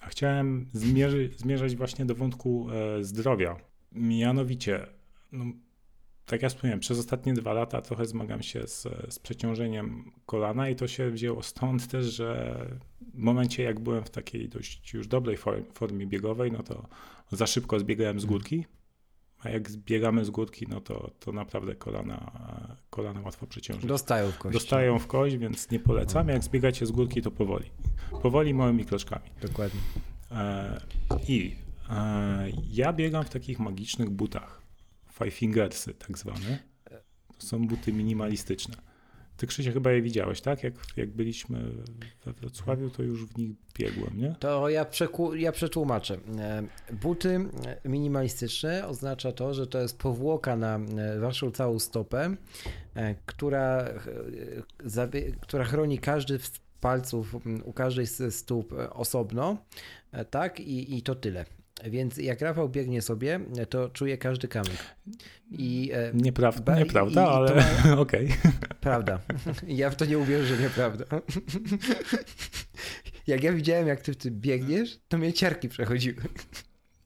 a 0.00 0.06
chciałem 0.06 0.68
zmierzy, 0.72 1.30
zmierzać 1.36 1.76
właśnie 1.76 2.04
do 2.04 2.14
wątku 2.14 2.68
e, 2.70 3.04
zdrowia. 3.04 3.56
Mianowicie, 3.92 4.86
no, 5.32 5.44
tak 6.26 6.42
jak 6.42 6.50
wspomniałem, 6.50 6.80
przez 6.80 6.98
ostatnie 6.98 7.34
dwa 7.34 7.52
lata 7.52 7.82
trochę 7.82 8.06
zmagam 8.06 8.42
się 8.42 8.66
z, 8.66 8.82
z 9.08 9.18
przeciążeniem 9.18 10.12
kolana 10.26 10.68
i 10.68 10.76
to 10.76 10.88
się 10.88 11.10
wzięło 11.10 11.42
stąd 11.42 11.88
też, 11.88 12.06
że 12.06 12.60
w 13.14 13.18
momencie 13.18 13.62
jak 13.62 13.80
byłem 13.80 14.04
w 14.04 14.10
takiej 14.10 14.48
dość 14.48 14.94
już 14.94 15.06
dobrej 15.06 15.36
formie 15.72 16.06
biegowej, 16.06 16.52
no 16.52 16.62
to 16.62 16.88
za 17.32 17.46
szybko 17.46 17.78
zbiegałem 17.78 18.20
z 18.20 18.24
górki, 18.24 18.64
a 19.38 19.48
jak 19.48 19.70
zbiegamy 19.70 20.24
z 20.24 20.30
górki, 20.30 20.66
no 20.68 20.80
to, 20.80 21.10
to 21.20 21.32
naprawdę 21.32 21.74
kolana, 21.74 22.32
kolana 22.90 23.20
łatwo 23.20 23.46
przeciążyć. 23.46 23.86
Dostają 23.86 24.30
w 24.30 24.38
kość. 24.38 24.52
Dostają 24.52 24.98
w 24.98 25.06
kość, 25.06 25.36
więc 25.36 25.70
nie 25.70 25.80
polecam. 25.80 26.20
Mhm. 26.20 26.36
Jak 26.36 26.44
zbiegacie 26.44 26.86
z 26.86 26.90
górki, 26.90 27.22
to 27.22 27.30
powoli. 27.30 27.70
Powoli, 28.22 28.54
małymi 28.54 28.84
kroczkami. 28.84 29.30
Dokładnie. 29.42 29.80
E, 30.30 30.80
I 31.28 31.56
e, 31.90 32.48
ja 32.70 32.92
biegam 32.92 33.24
w 33.24 33.30
takich 33.30 33.58
magicznych 33.58 34.10
butach 34.10 34.62
Five 35.12 35.34
Fingersy 35.34 35.94
tak 35.94 36.18
zwane. 36.18 36.58
To 37.38 37.46
są 37.46 37.66
buty 37.66 37.92
minimalistyczne. 37.92 38.87
Ty 39.38 39.46
Krzysie 39.46 39.72
chyba 39.72 39.92
je 39.92 40.02
widziałeś, 40.02 40.40
tak? 40.40 40.62
Jak, 40.62 40.74
jak 40.96 41.10
byliśmy 41.10 41.58
we 42.24 42.32
Wrocławiu, 42.32 42.90
to 42.90 43.02
już 43.02 43.26
w 43.26 43.38
nich 43.38 43.50
biegłem, 43.78 44.18
nie? 44.18 44.34
To 44.40 44.68
ja, 44.68 44.84
przeku, 44.84 45.34
ja 45.34 45.52
przetłumaczę. 45.52 46.18
E, 46.38 46.62
buty 46.92 47.40
minimalistyczne 47.84 48.86
oznacza 48.86 49.32
to, 49.32 49.54
że 49.54 49.66
to 49.66 49.80
jest 49.80 49.98
powłoka 49.98 50.56
na 50.56 50.76
e, 50.76 51.20
waszą 51.20 51.50
całą 51.50 51.78
stopę, 51.78 52.36
e, 52.94 53.14
która, 53.26 53.84
która 55.40 55.64
chroni 55.64 55.98
każdy 55.98 56.38
z 56.38 56.60
palców 56.80 57.36
u 57.64 57.72
każdej 57.72 58.06
z 58.06 58.34
stóp 58.34 58.74
osobno, 58.90 59.56
tak? 60.30 60.60
I, 60.60 60.98
i 60.98 61.02
to 61.02 61.14
tyle. 61.14 61.57
Więc 61.84 62.16
jak 62.16 62.40
Rafał 62.40 62.68
biegnie 62.68 63.02
sobie, 63.02 63.40
to 63.68 63.88
czuje 63.88 64.18
każdy 64.18 64.48
kamyk. 64.48 64.96
I, 65.50 65.90
e, 65.92 66.10
nieprawda, 66.14 66.78
nieprawda, 66.78 67.24
i, 67.24 67.26
ale 67.26 67.54
ma... 67.54 67.62
okej. 68.00 68.26
Okay. 68.26 68.52
Prawda. 68.80 69.18
Ja 69.66 69.90
w 69.90 69.96
to 69.96 70.04
nie 70.04 70.18
uwierzę, 70.18 70.56
że 70.56 70.62
nieprawda. 70.62 71.04
Jak 73.26 73.42
ja 73.42 73.52
widziałem, 73.52 73.86
jak 73.86 74.00
ty 74.00 74.12
w 74.12 74.16
tym 74.16 74.40
biegniesz, 74.40 74.98
to 75.08 75.18
mnie 75.18 75.32
ciarki 75.32 75.68
przechodziły. 75.68 76.22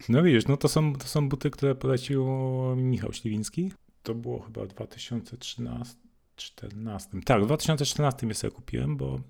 No 0.09 0.23
widzisz, 0.23 0.47
no 0.47 0.57
to 0.57 0.69
są, 0.69 0.97
to 0.97 1.07
są 1.07 1.29
buty, 1.29 1.51
które 1.51 1.75
polecił 1.75 2.27
Michał 2.77 3.13
Śliwiński. 3.13 3.73
To 4.03 4.15
było 4.15 4.41
chyba 4.41 4.67
2013, 4.67 5.95
2014. 6.51 7.21
Tak, 7.25 7.43
w 7.43 7.47
2014 7.47 8.27
je 8.27 8.35
sobie 8.35 8.51
kupiłem, 8.51 8.97
bo 8.97 9.21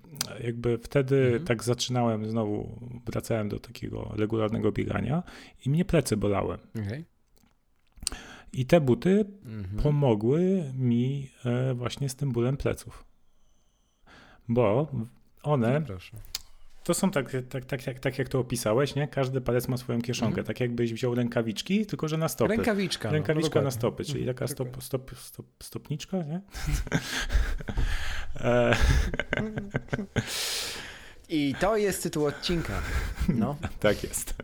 jakby 0.43 0.77
wtedy 0.77 1.25
mhm. 1.25 1.45
tak 1.45 1.63
zaczynałem 1.63 2.29
znowu, 2.29 2.79
wracałem 3.05 3.49
do 3.49 3.59
takiego 3.59 4.11
regularnego 4.15 4.71
biegania 4.71 5.23
i 5.65 5.69
mnie 5.69 5.85
plecy 5.85 6.17
bolały. 6.17 6.57
Okay. 6.85 7.03
I 8.53 8.65
te 8.65 8.81
buty 8.81 9.25
mhm. 9.45 9.83
pomogły 9.83 10.73
mi 10.77 11.29
e, 11.45 11.73
właśnie 11.73 12.09
z 12.09 12.15
tym 12.15 12.31
bólem 12.31 12.57
pleców. 12.57 13.05
Bo 14.47 14.87
one 15.43 15.79
no, 15.79 15.97
to 16.83 16.93
są 16.93 17.11
tak, 17.11 17.31
tak, 17.49 17.65
tak, 17.65 17.83
tak, 17.83 17.99
tak 17.99 18.17
jak 18.17 18.29
to 18.29 18.39
opisałeś, 18.39 18.95
nie? 18.95 19.07
Każdy 19.07 19.41
palec 19.41 19.67
ma 19.67 19.77
swoją 19.77 20.01
kieszonkę, 20.01 20.39
mhm. 20.39 20.47
tak 20.47 20.59
jakbyś 20.59 20.93
wziął 20.93 21.15
rękawiczki, 21.15 21.85
tylko 21.85 22.07
że 22.07 22.17
na 22.17 22.27
stopy. 22.27 22.55
Rękawiczka. 22.55 23.09
No, 23.09 23.13
Rękawiczka 23.13 23.59
no, 23.59 23.63
na 23.63 23.71
stopy, 23.71 24.05
czyli 24.05 24.25
taka 24.25 24.47
stop, 24.47 24.83
stop, 24.83 25.11
stop, 25.17 25.45
stopniczka, 25.63 26.17
nie? 26.17 26.41
E. 28.39 28.75
I 31.29 31.55
to 31.59 31.77
jest 31.77 32.03
tytuł 32.03 32.25
odcinka. 32.25 32.81
No. 33.29 33.55
tak 33.79 34.03
jest. 34.03 34.35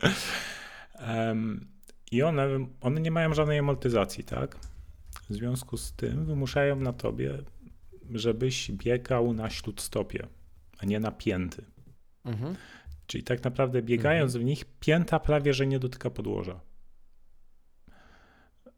Um, 1.07 1.67
I 2.11 2.23
one, 2.23 2.67
one 2.81 3.01
nie 3.01 3.11
mają 3.11 3.33
żadnej 3.33 3.59
amortyzacji, 3.59 4.23
tak? 4.23 4.55
W 5.29 5.33
związku 5.33 5.77
z 5.77 5.93
tym 5.93 6.25
wymuszają 6.25 6.75
na 6.75 6.93
tobie, 6.93 7.37
żebyś 8.11 8.71
biegał 8.71 9.33
na 9.33 9.49
śródstopie, 9.49 10.27
a 10.77 10.85
nie 10.85 10.99
na 10.99 11.11
pięty. 11.11 11.65
Mhm. 12.29 12.55
Czyli 13.07 13.23
tak 13.23 13.43
naprawdę 13.43 13.81
biegając 13.81 14.35
mhm. 14.35 14.43
w 14.43 14.45
nich, 14.45 14.65
pięta 14.79 15.19
prawie 15.19 15.53
że 15.53 15.67
nie 15.67 15.79
dotyka 15.79 16.09
podłoża. 16.09 16.59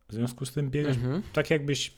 W 0.10 0.14
związku 0.14 0.46
z 0.46 0.52
tym 0.52 0.70
biegasz, 0.70 0.96
mhm. 0.96 1.22
tak 1.34 1.50
jakbyś 1.50 1.96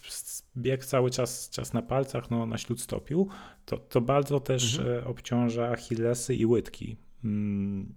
biegł 0.58 0.84
cały 0.84 1.12
czas, 1.12 1.50
czas 1.50 1.74
na 1.74 1.82
palcach, 1.82 2.32
no, 2.32 2.46
na 2.46 2.58
śródstopiu, 2.58 3.28
to, 3.66 3.78
to 3.78 4.02
bardzo 4.02 4.40
też 4.40 4.80
mhm. 4.80 4.98
E, 4.98 5.06
obciąża 5.06 5.70
achillesy 5.70 6.36
i 6.36 6.46
łydki. 6.46 6.98
Mm, 7.24 7.94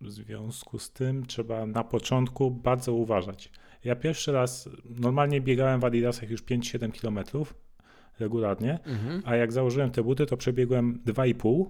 w 0.00 0.10
związku 0.10 0.78
z 0.78 0.90
tym 0.90 1.26
trzeba 1.26 1.66
na 1.66 1.84
początku 1.84 2.50
bardzo 2.50 2.92
uważać. 2.92 3.50
Ja 3.84 3.96
pierwszy 3.96 4.32
raz 4.32 4.68
normalnie 4.84 5.40
biegałem 5.40 5.80
w 5.80 5.84
Adidasach 5.84 6.30
już 6.30 6.42
5-7 6.42 7.00
km 7.00 7.44
regularnie, 8.18 8.78
mhm. 8.84 9.22
a 9.24 9.36
jak 9.36 9.52
założyłem 9.52 9.90
te 9.90 10.02
buty, 10.02 10.26
to 10.26 10.36
przebiegłem 10.36 11.02
2,5 11.06 11.66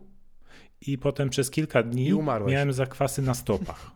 i 0.80 0.98
potem 0.98 1.30
przez 1.30 1.50
kilka 1.50 1.82
dni 1.82 2.12
miałem 2.46 2.72
zakwasy 2.72 3.22
na 3.22 3.34
stopach. 3.34 3.90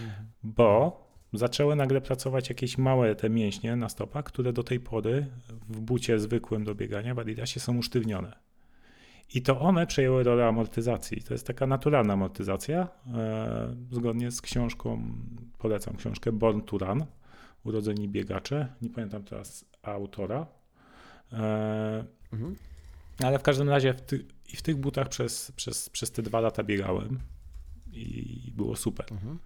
Mhm. 0.00 0.26
Bo 0.42 1.00
zaczęły 1.32 1.76
nagle 1.76 2.00
pracować 2.00 2.48
jakieś 2.48 2.78
małe 2.78 3.14
te 3.14 3.30
mięśnie 3.30 3.76
na 3.76 3.88
stopach, 3.88 4.24
które 4.24 4.52
do 4.52 4.62
tej 4.62 4.80
pory 4.80 5.26
w 5.68 5.80
bucie 5.80 6.18
zwykłym 6.18 6.64
do 6.64 6.74
biegania 6.74 7.14
w 7.14 7.18
Adidasie 7.18 7.60
są 7.60 7.76
usztywnione. 7.76 8.50
I 9.34 9.42
to 9.42 9.60
one 9.60 9.86
przejęły 9.86 10.22
rolę 10.22 10.46
amortyzacji. 10.46 11.22
To 11.22 11.34
jest 11.34 11.46
taka 11.46 11.66
naturalna 11.66 12.12
amortyzacja. 12.12 12.88
E, 13.14 13.74
zgodnie 13.90 14.30
z 14.30 14.40
książką, 14.40 15.02
polecam 15.58 15.96
książkę 15.96 16.32
Born 16.32 16.60
to 16.60 16.78
Run, 16.78 17.04
Urodzeni 17.64 18.08
biegacze. 18.08 18.68
Nie 18.82 18.90
pamiętam 18.90 19.24
teraz 19.24 19.64
autora. 19.82 20.46
E, 21.32 22.04
mhm. 22.32 22.56
Ale 23.24 23.38
w 23.38 23.42
każdym 23.42 23.68
razie 23.68 23.94
w, 23.94 24.00
ty, 24.00 24.24
i 24.52 24.56
w 24.56 24.62
tych 24.62 24.76
butach 24.76 25.08
przez, 25.08 25.52
przez, 25.56 25.88
przez 25.88 26.10
te 26.10 26.22
dwa 26.22 26.40
lata 26.40 26.62
biegałem 26.62 27.18
i 27.92 28.52
było 28.56 28.76
super. 28.76 29.06
Mhm. 29.12 29.38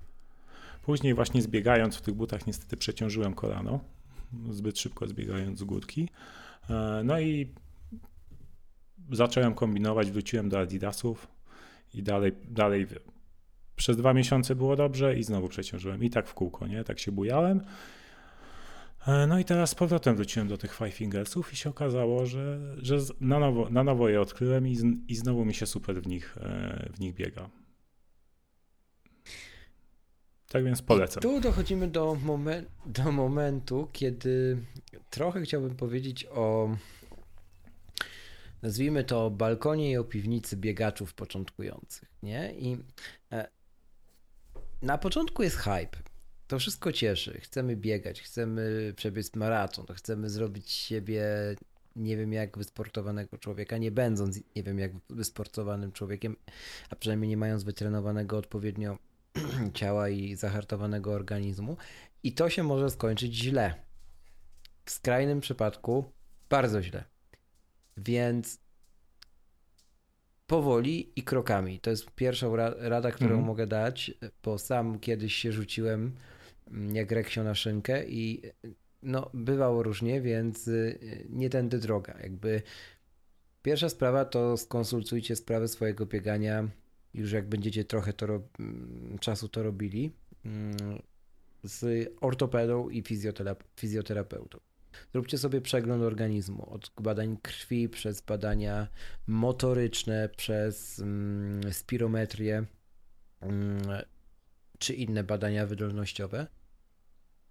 Później 0.82 1.14
właśnie 1.14 1.42
zbiegając 1.42 1.96
w 1.96 2.00
tych 2.00 2.14
butach 2.14 2.46
niestety 2.46 2.76
przeciążyłem 2.76 3.34
kolano, 3.34 3.80
zbyt 4.50 4.78
szybko 4.78 5.06
zbiegając 5.06 5.58
z 5.58 5.64
górki. 5.64 6.08
E, 6.70 7.02
no 7.04 7.20
i 7.20 7.52
zacząłem 9.12 9.54
kombinować, 9.54 10.10
wróciłem 10.10 10.48
do 10.48 10.60
Adidasów 10.60 11.28
i 11.94 12.02
dalej, 12.02 12.32
dalej 12.48 12.86
przez 13.76 13.96
dwa 13.96 14.14
miesiące 14.14 14.54
było 14.54 14.76
dobrze 14.76 15.18
i 15.18 15.22
znowu 15.22 15.48
przeciążyłem. 15.48 16.04
I 16.04 16.10
tak 16.10 16.28
w 16.28 16.34
kółko, 16.34 16.66
nie? 16.66 16.84
Tak 16.84 16.98
się 16.98 17.12
bujałem. 17.12 17.60
E, 19.06 19.26
no 19.26 19.38
i 19.38 19.44
teraz 19.44 19.70
z 19.70 19.74
powrotem 19.74 20.16
wróciłem 20.16 20.48
do 20.48 20.58
tych 20.58 20.74
Five 20.74 20.94
Fingersów 20.94 21.52
i 21.52 21.56
się 21.56 21.70
okazało, 21.70 22.26
że, 22.26 22.60
że 22.78 22.98
na, 23.20 23.38
nowo, 23.38 23.70
na 23.70 23.84
nowo 23.84 24.08
je 24.08 24.20
odkryłem 24.20 24.68
i, 24.68 24.76
z, 24.76 24.84
i 25.08 25.16
znowu 25.16 25.44
mi 25.44 25.54
się 25.54 25.66
super 25.66 26.02
w 26.02 26.06
nich, 26.06 26.38
e, 26.40 26.90
w 26.94 27.00
nich 27.00 27.14
biega. 27.14 27.50
Tak 30.48 30.64
więc 30.64 30.82
polecam. 30.82 31.20
I 31.20 31.22
tu 31.22 31.40
dochodzimy 31.40 31.88
do, 31.88 32.14
momen 32.14 32.66
do 32.86 33.12
momentu, 33.12 33.88
kiedy 33.92 34.58
trochę 35.10 35.42
chciałbym 35.42 35.76
powiedzieć 35.76 36.26
o 36.30 36.76
nazwijmy 38.62 39.04
to 39.04 39.30
balkonie 39.30 39.90
i 39.90 39.96
o 39.96 40.04
piwnicy 40.04 40.56
biegaczów 40.56 41.14
początkujących, 41.14 42.08
nie? 42.22 42.54
I 42.54 42.78
e, 43.32 43.48
na 44.82 44.98
początku 44.98 45.42
jest 45.42 45.56
hype. 45.56 46.13
To 46.46 46.59
wszystko 46.59 46.92
cieszy. 46.92 47.40
Chcemy 47.40 47.76
biegać, 47.76 48.22
chcemy 48.22 48.92
przebiec 48.96 49.37
maraton, 49.37 49.87
chcemy 49.94 50.30
zrobić 50.30 50.70
siebie 50.70 51.24
nie 51.96 52.16
wiem 52.16 52.33
jak 52.33 52.59
wysportowanego 52.59 53.38
człowieka, 53.38 53.78
nie 53.78 53.90
będąc 53.90 54.40
nie 54.57 54.62
wiem 54.62 54.78
jak 54.78 54.92
wysportowanym 55.11 55.92
człowiekiem, 55.92 56.37
a 56.90 56.96
przynajmniej 56.96 57.28
nie 57.28 57.37
mając 57.37 57.64
wytrenowanego 57.64 58.38
odpowiednio 58.38 58.98
ciała 59.74 60.09
i 60.09 60.37
zahartowanego 60.37 61.12
organizmu. 61.12 61.76
I 62.22 62.33
to 62.33 62.50
się 62.50 62.62
może 62.62 62.90
skończyć 62.90 63.35
źle. 63.35 63.74
W 64.85 64.90
skrajnym 64.90 65.40
przypadku 65.40 66.12
bardzo 66.50 66.83
źle. 66.83 67.04
Więc 67.96 68.59
powoli 70.46 71.12
i 71.16 71.22
krokami. 71.22 71.80
To 71.80 71.90
jest 71.90 72.11
pierwsza 72.11 72.46
rada, 72.78 73.11
którą 73.11 73.30
mhm. 73.30 73.46
mogę 73.46 73.66
dać, 73.66 74.11
bo 74.42 74.59
sam 74.59 74.98
kiedyś 74.98 75.35
się 75.35 75.52
rzuciłem 75.52 76.16
jak 76.92 77.12
reksio 77.12 77.44
na 77.44 77.55
szynkę 77.55 78.05
i 78.07 78.42
no, 79.03 79.31
bywało 79.35 79.83
różnie, 79.83 80.20
więc 80.20 80.68
y, 80.68 81.27
nie 81.31 81.50
tędy 81.50 81.79
droga. 81.79 82.18
Jakby 82.22 82.62
pierwsza 83.62 83.88
sprawa 83.88 84.24
to 84.24 84.57
skonsultujcie 84.57 85.37
sprawę 85.37 85.68
swojego 85.68 86.07
biegania 86.07 86.68
już 87.14 87.33
jak 87.33 87.48
będziecie 87.48 87.85
trochę 87.85 88.12
to 88.12 88.27
mm, 88.27 89.18
czasu 89.20 89.48
to 89.48 89.62
robili 89.62 90.12
mm, 90.44 90.77
z 91.62 92.09
ortopedą 92.20 92.88
i 92.88 93.03
fizjoterapeutą. 93.77 94.61
Zróbcie 95.12 95.38
sobie 95.38 95.61
przegląd 95.61 96.03
organizmu 96.03 96.70
od 96.70 96.92
badań 97.00 97.37
krwi 97.42 97.88
przez 97.88 98.20
badania 98.20 98.88
motoryczne, 99.27 100.29
przez 100.37 100.98
mm, 100.98 101.72
spirometrię 101.72 102.64
czy 104.78 104.94
inne 104.94 105.24
badania 105.24 105.66
wydolnościowe. 105.66 106.46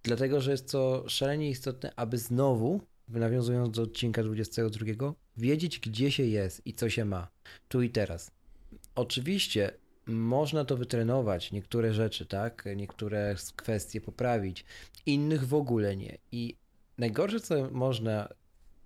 Dlatego, 0.04 0.42
że 0.42 0.52
jest 0.52 0.72
to 0.72 1.06
szalenie 1.08 1.50
istotne, 1.50 1.94
aby 1.96 2.18
znowu, 2.18 2.82
nawiązując 3.08 3.76
do 3.76 3.82
odcinka 3.82 4.24
22, 4.24 5.14
wiedzieć, 5.38 5.80
gdzie 5.80 6.12
się 6.12 6.24
jest 6.24 6.68
i 6.68 6.74
co 6.74 6.90
się 6.90 7.06
ma, 7.06 7.28
tu 7.68 7.82
i 7.82 7.90
teraz. 7.90 8.32
Oczywiście 8.96 9.72
można 10.08 10.66
to 10.66 10.78
wytrenować, 10.78 11.52
niektóre 11.52 11.94
rzeczy, 11.94 12.26
tak, 12.26 12.66
niektóre 12.76 13.36
kwestie 13.56 14.02
poprawić, 14.02 14.66
innych 15.06 15.48
w 15.48 15.54
ogóle 15.54 15.96
nie. 15.96 16.18
I 16.32 16.58
najgorsze, 16.98 17.40
co 17.40 17.70
można 17.72 18.30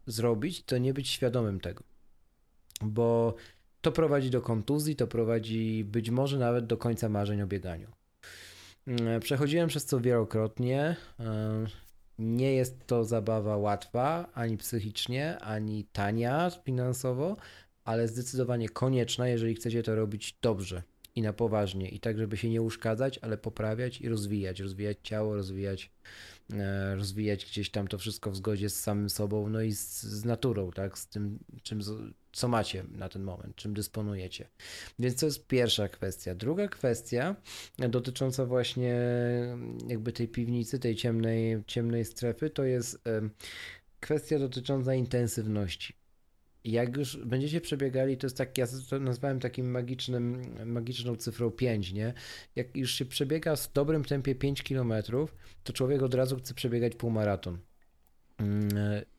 zrobić, 0.08 0.64
to 0.64 0.78
nie 0.78 0.94
być 0.94 1.10
świadomym 1.10 1.60
tego, 1.60 1.84
bo 2.82 3.36
to 3.82 3.92
prowadzi 3.92 4.30
do 4.30 4.42
kontuzji, 4.42 4.96
to 4.96 5.08
prowadzi 5.08 5.84
być 5.84 6.10
może 6.10 6.40
nawet 6.40 6.66
do 6.66 6.78
końca 6.78 7.10
marzeń 7.10 7.42
o 7.42 7.48
bieganiu. 7.48 7.97
Mm, 8.88 9.20
przechodziłem 9.20 9.70
przez 9.70 9.86
to 9.86 10.00
wielokrotnie. 10.00 10.96
Nie 12.20 12.54
jest 12.54 12.88
to 12.88 13.04
zabawa 13.04 13.58
łatwa, 13.58 14.30
ani 14.34 14.58
psychicznie, 14.58 15.40
ani 15.40 15.84
tania 15.84 16.52
finansowo, 16.66 17.38
ale 17.84 18.08
zdecydowanie 18.08 18.70
konieczna, 18.70 19.28
jeżeli 19.28 19.56
chcecie 19.56 19.84
to 19.84 19.96
robić 19.96 20.38
dobrze 20.42 20.84
i 21.16 21.22
na 21.22 21.34
poważnie. 21.34 21.90
I 21.90 22.00
tak, 22.00 22.18
żeby 22.18 22.38
się 22.38 22.50
nie 22.50 22.62
uszkadzać, 22.62 23.20
ale 23.22 23.38
poprawiać 23.38 24.02
i 24.02 24.10
rozwijać. 24.10 24.60
Rozwijać 24.60 24.98
ciało, 25.04 25.36
rozwijać 25.36 25.92
E, 26.54 26.96
rozwijać 26.96 27.46
gdzieś 27.46 27.70
tam 27.70 27.88
to 27.88 27.98
wszystko 27.98 28.32
w 28.32 28.36
zgodzie 28.36 28.70
z 28.70 28.80
samym 28.80 29.10
sobą, 29.10 29.50
no 29.50 29.62
i 29.62 29.72
z, 29.72 30.04
z 30.04 30.26
naturą, 30.26 30.72
tak, 30.72 30.98
z 30.98 31.08
tym, 31.08 31.40
czym, 31.64 31.82
co 32.38 32.48
macie 32.48 32.84
na 32.92 33.10
ten 33.10 33.24
moment, 33.24 33.56
czym 33.56 33.74
dysponujecie. 33.74 34.48
Więc 35.00 35.20
to 35.20 35.26
jest 35.26 35.48
pierwsza 35.48 35.88
kwestia. 35.88 36.36
Druga 36.36 36.68
kwestia 36.68 37.36
dotycząca 37.90 38.46
właśnie 38.46 38.96
jakby 39.88 40.12
tej 40.12 40.28
piwnicy, 40.28 40.80
tej 40.80 40.96
ciemnej, 40.96 41.64
ciemnej 41.68 42.06
strefy, 42.06 42.50
to 42.50 42.64
jest 42.64 43.02
kwestia 44.00 44.40
dotycząca 44.40 44.94
intensywności 44.94 45.94
jak 46.64 46.98
już 46.98 47.18
będziecie 47.18 47.62
przebiegali, 47.62 48.18
to 48.18 48.26
jest 48.28 48.38
tak, 48.38 48.58
ja 48.58 48.66
to 48.90 49.00
nazwałem 49.00 49.40
takim 49.40 49.72
magicznym, 49.72 50.42
magiczną 50.66 51.16
cyfrą 51.16 51.52
5, 51.52 51.94
nie? 51.94 52.14
Jak 52.56 52.78
już 52.78 52.92
się 52.92 53.06
przebiega 53.06 53.56
w 53.56 53.74
dobrym 53.74 54.06
tempie 54.06 54.36
5 54.36 54.64
km, 54.64 54.94
to 55.64 55.74
człowiek 55.74 56.04
od 56.04 56.14
razu 56.14 56.38
chce 56.38 56.54
przebiegać 56.54 56.96
półmaraton. 56.96 57.58
Mm, 58.38 58.70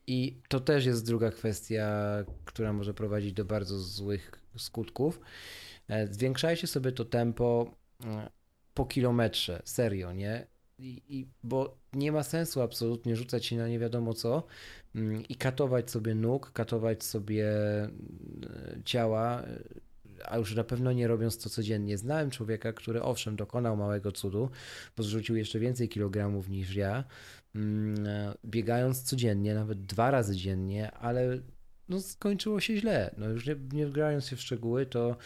I 0.07 0.41
to 0.47 0.59
też 0.59 0.85
jest 0.85 1.05
druga 1.05 1.31
kwestia, 1.31 1.89
która 2.45 2.73
może 2.73 2.93
prowadzić 2.93 3.33
do 3.33 3.45
bardzo 3.45 3.79
złych 3.79 4.31
skutków. 4.57 5.19
E, 5.87 6.07
zwiększajcie 6.07 6.67
sobie 6.67 6.91
to 6.91 7.05
tempo 7.05 7.75
e, 8.05 8.29
po 8.73 8.85
kilometrze, 8.85 9.61
serio, 9.65 10.13
nie? 10.13 10.47
I, 10.79 11.01
i, 11.09 11.27
bo 11.43 11.77
nie 11.93 12.11
ma 12.11 12.23
sensu 12.23 12.61
absolutnie 12.61 13.15
rzucać 13.15 13.45
się 13.45 13.57
na 13.57 13.67
nie 13.67 13.79
wiadomo 13.79 14.13
co 14.13 14.43
mm, 14.95 15.23
i 15.23 15.35
katować 15.35 15.91
sobie 15.91 16.15
nóg, 16.15 16.51
katować 16.51 17.03
sobie 17.03 17.47
ciała, 18.85 19.43
a 20.25 20.37
już 20.37 20.55
na 20.55 20.63
pewno 20.63 20.91
nie 20.91 21.07
robiąc 21.07 21.43
to 21.43 21.49
codziennie. 21.49 21.97
Znałem 21.97 22.29
człowieka, 22.29 22.73
który 22.73 23.01
owszem 23.01 23.35
dokonał 23.35 23.77
małego 23.77 24.11
cudu, 24.11 24.49
bo 24.97 25.03
zrzucił 25.03 25.35
jeszcze 25.35 25.59
więcej 25.59 25.89
kilogramów 25.89 26.49
niż 26.49 26.75
ja, 26.75 26.91
mm, 26.93 27.03
biegając 28.45 29.03
codziennie, 29.03 29.53
nawet 29.53 29.85
dwa 29.85 30.11
razy 30.11 30.35
dziennie, 30.35 30.91
ale 30.91 31.39
no, 31.89 32.01
skończyło 32.01 32.59
się 32.59 32.77
źle. 32.77 33.15
No, 33.17 33.29
już 33.29 33.45
nie, 33.45 33.55
nie 33.73 33.87
wgrając 33.87 34.27
się 34.27 34.35
w 34.35 34.41
szczegóły, 34.41 34.85
to 34.85 35.17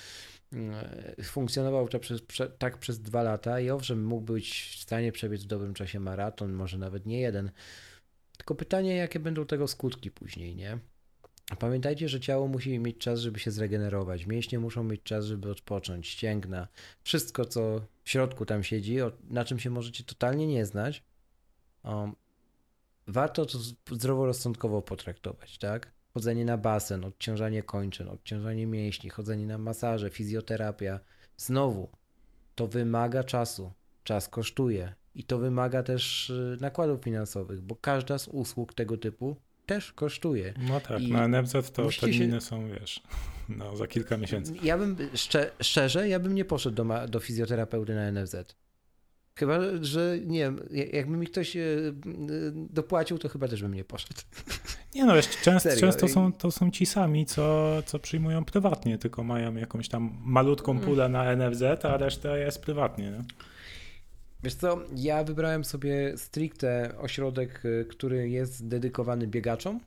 E, 0.55 1.23
funkcjonował 1.23 1.87
to 1.87 1.99
przez, 1.99 2.21
prze, 2.21 2.49
tak 2.49 2.77
przez 2.77 3.01
dwa 3.01 3.23
lata 3.23 3.59
i 3.59 3.69
owszem, 3.69 4.05
mógł 4.05 4.21
być 4.21 4.75
w 4.77 4.81
stanie 4.81 5.11
przebiec 5.11 5.43
w 5.43 5.47
dobrym 5.47 5.73
czasie 5.73 5.99
maraton, 5.99 6.53
może 6.53 6.77
nawet 6.77 7.05
nie 7.05 7.19
jeden. 7.19 7.51
Tylko 8.37 8.55
pytanie, 8.55 8.95
jakie 8.95 9.19
będą 9.19 9.45
tego 9.45 9.67
skutki 9.67 10.11
później, 10.11 10.55
nie? 10.55 10.79
Pamiętajcie, 11.59 12.09
że 12.09 12.19
ciało 12.19 12.47
musi 12.47 12.79
mieć 12.79 12.97
czas, 12.97 13.19
żeby 13.19 13.39
się 13.39 13.51
zregenerować. 13.51 14.25
Mięśnie 14.25 14.59
muszą 14.59 14.83
mieć 14.83 15.03
czas, 15.03 15.25
żeby 15.25 15.51
odpocząć, 15.51 16.07
ścięgna. 16.07 16.67
Wszystko, 17.03 17.45
co 17.45 17.81
w 18.03 18.09
środku 18.09 18.45
tam 18.45 18.63
siedzi, 18.63 18.97
na 19.29 19.45
czym 19.45 19.59
się 19.59 19.69
możecie 19.69 20.03
totalnie 20.03 20.47
nie 20.47 20.65
znać, 20.65 21.03
um, 21.83 22.15
warto 23.07 23.45
to 23.45 23.57
zdroworozsądkowo 23.91 24.81
potraktować, 24.81 25.57
tak? 25.57 25.91
chodzenie 26.13 26.45
na 26.45 26.57
basen, 26.57 27.05
odciążanie 27.05 27.63
kończyn, 27.63 28.09
odciążanie 28.09 28.67
mięśni, 28.67 29.09
chodzenie 29.09 29.45
na 29.45 29.57
masaże, 29.57 30.09
fizjoterapia. 30.09 30.99
Znowu, 31.37 31.89
to 32.55 32.67
wymaga 32.67 33.23
czasu. 33.23 33.71
Czas 34.03 34.29
kosztuje 34.29 34.93
i 35.15 35.23
to 35.23 35.37
wymaga 35.37 35.83
też 35.83 36.29
y, 36.29 36.57
nakładów 36.61 37.03
finansowych, 37.03 37.61
bo 37.61 37.75
każda 37.75 38.17
z 38.17 38.27
usług 38.27 38.73
tego 38.73 38.97
typu 38.97 39.35
też 39.65 39.93
kosztuje. 39.93 40.53
No 40.67 40.79
tak, 40.79 41.01
I 41.01 41.11
na 41.11 41.27
NFZ 41.27 41.71
to 41.71 41.89
terminy 42.01 42.35
się... 42.35 42.41
są, 42.41 42.67
wiesz, 42.67 43.03
no, 43.49 43.75
za 43.75 43.87
kilka 43.87 44.17
miesięcy. 44.17 44.53
Ja 44.63 44.77
bym, 44.77 44.97
szczer 45.13 45.51
szczerze, 45.61 46.09
ja 46.09 46.19
bym 46.19 46.35
nie 46.35 46.45
poszedł 46.45 46.75
do, 46.75 47.07
do 47.07 47.19
fizjoterapeuty 47.19 47.95
na 47.95 48.11
NFZ. 48.11 48.35
Chyba, 49.39 49.59
że 49.81 50.17
nie 50.25 50.39
wiem, 50.39 50.59
jakby 50.93 51.17
mi 51.17 51.27
ktoś 51.27 51.57
e, 51.57 51.61
e, 51.61 51.93
dopłacił, 52.53 53.17
to 53.17 53.29
chyba 53.29 53.47
też 53.47 53.61
bym 53.61 53.73
nie 53.73 53.83
poszedł. 53.83 54.21
Nie 54.95 55.05
no, 55.05 55.15
wiesz, 55.15 55.29
często, 55.29 55.69
często 55.79 56.07
są, 56.07 56.33
to 56.33 56.51
są 56.51 56.71
ci 56.71 56.85
sami, 56.85 57.25
co, 57.25 57.73
co 57.85 57.99
przyjmują 57.99 58.45
prywatnie, 58.45 58.97
tylko 58.97 59.23
mają 59.23 59.55
jakąś 59.55 59.89
tam 59.89 60.17
malutką 60.23 60.71
mm. 60.71 60.83
pulę 60.83 61.09
na 61.09 61.35
NFZ, 61.35 61.63
a 61.85 61.97
reszta 61.97 62.37
jest 62.37 62.61
prywatnie. 62.61 63.11
No. 63.11 63.23
Wiesz 64.43 64.53
co, 64.55 64.79
ja 64.95 65.23
wybrałem 65.23 65.63
sobie 65.63 66.17
stricte 66.17 66.95
ośrodek, 66.97 67.63
e, 67.65 67.85
który 67.85 68.29
jest 68.29 68.67
dedykowany 68.67 69.27
biegaczom 69.27 69.79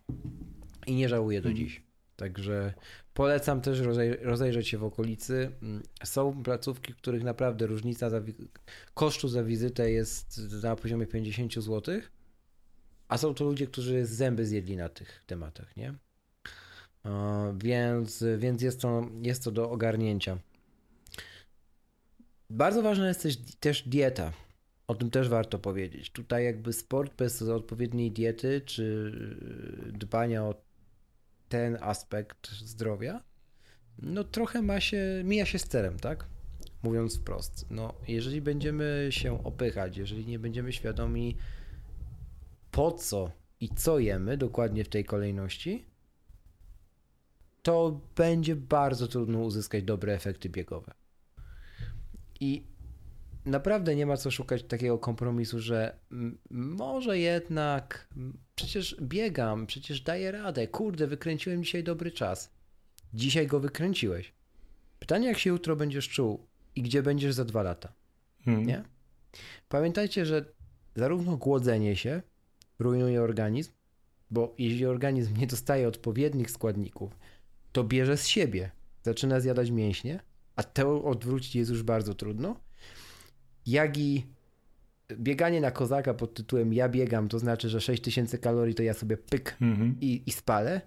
i 0.86 0.94
nie 0.94 1.08
żałuję 1.08 1.40
do 1.40 1.48
mm. 1.48 1.56
dziś. 1.56 1.82
Także 2.16 2.74
polecam 3.16 3.60
też 3.60 3.80
rozejrzeć 4.22 4.68
się 4.68 4.78
w 4.78 4.84
okolicy. 4.84 5.50
Mm, 5.62 5.82
są 6.04 6.42
placówki, 6.42 6.92
w 6.92 6.96
których 6.96 7.24
naprawdę 7.24 7.66
różnica 7.66 8.10
za 8.10 8.20
kosztu 8.94 9.28
za 9.28 9.44
wizytę 9.44 9.90
jest 9.90 10.40
na 10.62 10.76
poziomie 10.76 11.06
50 11.06 11.54
zł, 11.54 12.00
a 13.08 13.18
są 13.18 13.34
to 13.34 13.44
ludzie, 13.44 13.66
którzy 13.66 14.06
zęby 14.06 14.46
zjedli 14.46 14.76
na 14.76 14.88
tych 14.88 15.22
tematach, 15.26 15.76
nie? 15.76 15.94
Więc, 17.58 18.24
więc 18.38 18.62
jest, 18.62 18.80
to, 18.80 19.08
jest 19.22 19.44
to 19.44 19.50
do 19.50 19.70
ogarnięcia. 19.70 20.38
Bardzo 22.50 22.82
ważna 22.82 23.08
jest 23.08 23.22
też, 23.22 23.36
też 23.60 23.88
dieta. 23.88 24.32
O 24.86 24.94
tym 24.94 25.10
też 25.10 25.28
warto 25.28 25.58
powiedzieć. 25.58 26.10
Tutaj 26.10 26.44
jakby 26.44 26.72
sport 26.72 27.16
bez 27.16 27.42
odpowiedniej 27.42 28.12
diety, 28.12 28.60
czy 28.60 29.12
dbania 29.92 30.44
o 30.44 30.65
ten 31.48 31.78
aspekt 31.80 32.50
zdrowia, 32.50 33.22
no 33.98 34.24
trochę 34.24 34.62
ma 34.62 34.80
się, 34.80 35.22
mija 35.24 35.46
się 35.46 35.58
z 35.58 35.64
celem, 35.64 35.98
tak? 35.98 36.26
Mówiąc 36.82 37.18
wprost. 37.18 37.66
No, 37.70 37.94
jeżeli 38.08 38.40
będziemy 38.40 39.08
się 39.10 39.44
opychać, 39.44 39.96
jeżeli 39.96 40.26
nie 40.26 40.38
będziemy 40.38 40.72
świadomi 40.72 41.36
po 42.70 42.92
co 42.92 43.30
i 43.60 43.68
co 43.68 43.98
jemy 43.98 44.36
dokładnie 44.36 44.84
w 44.84 44.88
tej 44.88 45.04
kolejności, 45.04 45.86
to 47.62 48.00
będzie 48.16 48.56
bardzo 48.56 49.08
trudno 49.08 49.38
uzyskać 49.38 49.84
dobre 49.84 50.14
efekty 50.14 50.48
biegowe. 50.48 50.94
I 52.40 52.64
naprawdę 53.46 53.96
nie 53.96 54.06
ma 54.06 54.16
co 54.16 54.30
szukać 54.30 54.62
takiego 54.62 54.98
kompromisu, 54.98 55.60
że 55.60 55.98
może 56.50 57.18
jednak 57.18 58.08
przecież 58.54 58.96
biegam, 59.02 59.66
przecież 59.66 60.00
daję 60.00 60.32
radę, 60.32 60.68
kurde, 60.68 61.06
wykręciłem 61.06 61.64
dzisiaj 61.64 61.84
dobry 61.84 62.10
czas. 62.10 62.56
Dzisiaj 63.14 63.46
go 63.46 63.60
wykręciłeś. 63.60 64.34
Pytanie, 64.98 65.28
jak 65.28 65.38
się 65.38 65.50
jutro 65.50 65.76
będziesz 65.76 66.08
czuł 66.08 66.46
i 66.74 66.82
gdzie 66.82 67.02
będziesz 67.02 67.34
za 67.34 67.44
dwa 67.44 67.62
lata. 67.62 67.92
Hmm. 68.44 68.66
Nie? 68.66 68.84
Pamiętajcie, 69.68 70.26
że 70.26 70.44
zarówno 70.96 71.36
głodzenie 71.36 71.96
się 71.96 72.22
rujnuje 72.78 73.22
organizm, 73.22 73.72
bo 74.30 74.54
jeśli 74.58 74.86
organizm 74.86 75.36
nie 75.36 75.46
dostaje 75.46 75.88
odpowiednich 75.88 76.50
składników, 76.50 77.18
to 77.72 77.84
bierze 77.84 78.16
z 78.16 78.26
siebie, 78.26 78.70
zaczyna 79.02 79.40
zjadać 79.40 79.70
mięśnie, 79.70 80.20
a 80.56 80.62
to 80.62 81.04
odwrócić 81.04 81.56
jest 81.56 81.70
już 81.70 81.82
bardzo 81.82 82.14
trudno. 82.14 82.60
Jak 83.66 83.98
i 83.98 84.26
bieganie 85.12 85.60
na 85.60 85.70
kozaka 85.70 86.14
pod 86.14 86.34
tytułem 86.34 86.72
ja 86.72 86.88
biegam, 86.88 87.28
to 87.28 87.38
znaczy, 87.38 87.68
że 87.68 87.80
6000 87.80 88.38
kalorii 88.38 88.74
to 88.74 88.82
ja 88.82 88.94
sobie 88.94 89.16
pyk 89.16 89.56
mhm. 89.60 89.96
i, 90.00 90.22
i 90.26 90.32
spalę, 90.32 90.80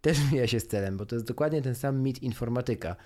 też 0.00 0.18
mija 0.32 0.46
się 0.46 0.60
z 0.60 0.66
celem, 0.66 0.96
bo 0.96 1.06
to 1.06 1.16
jest 1.16 1.26
dokładnie 1.26 1.62
ten 1.62 1.74
sam 1.74 2.02
mit 2.02 2.22
informatyka. 2.22 2.96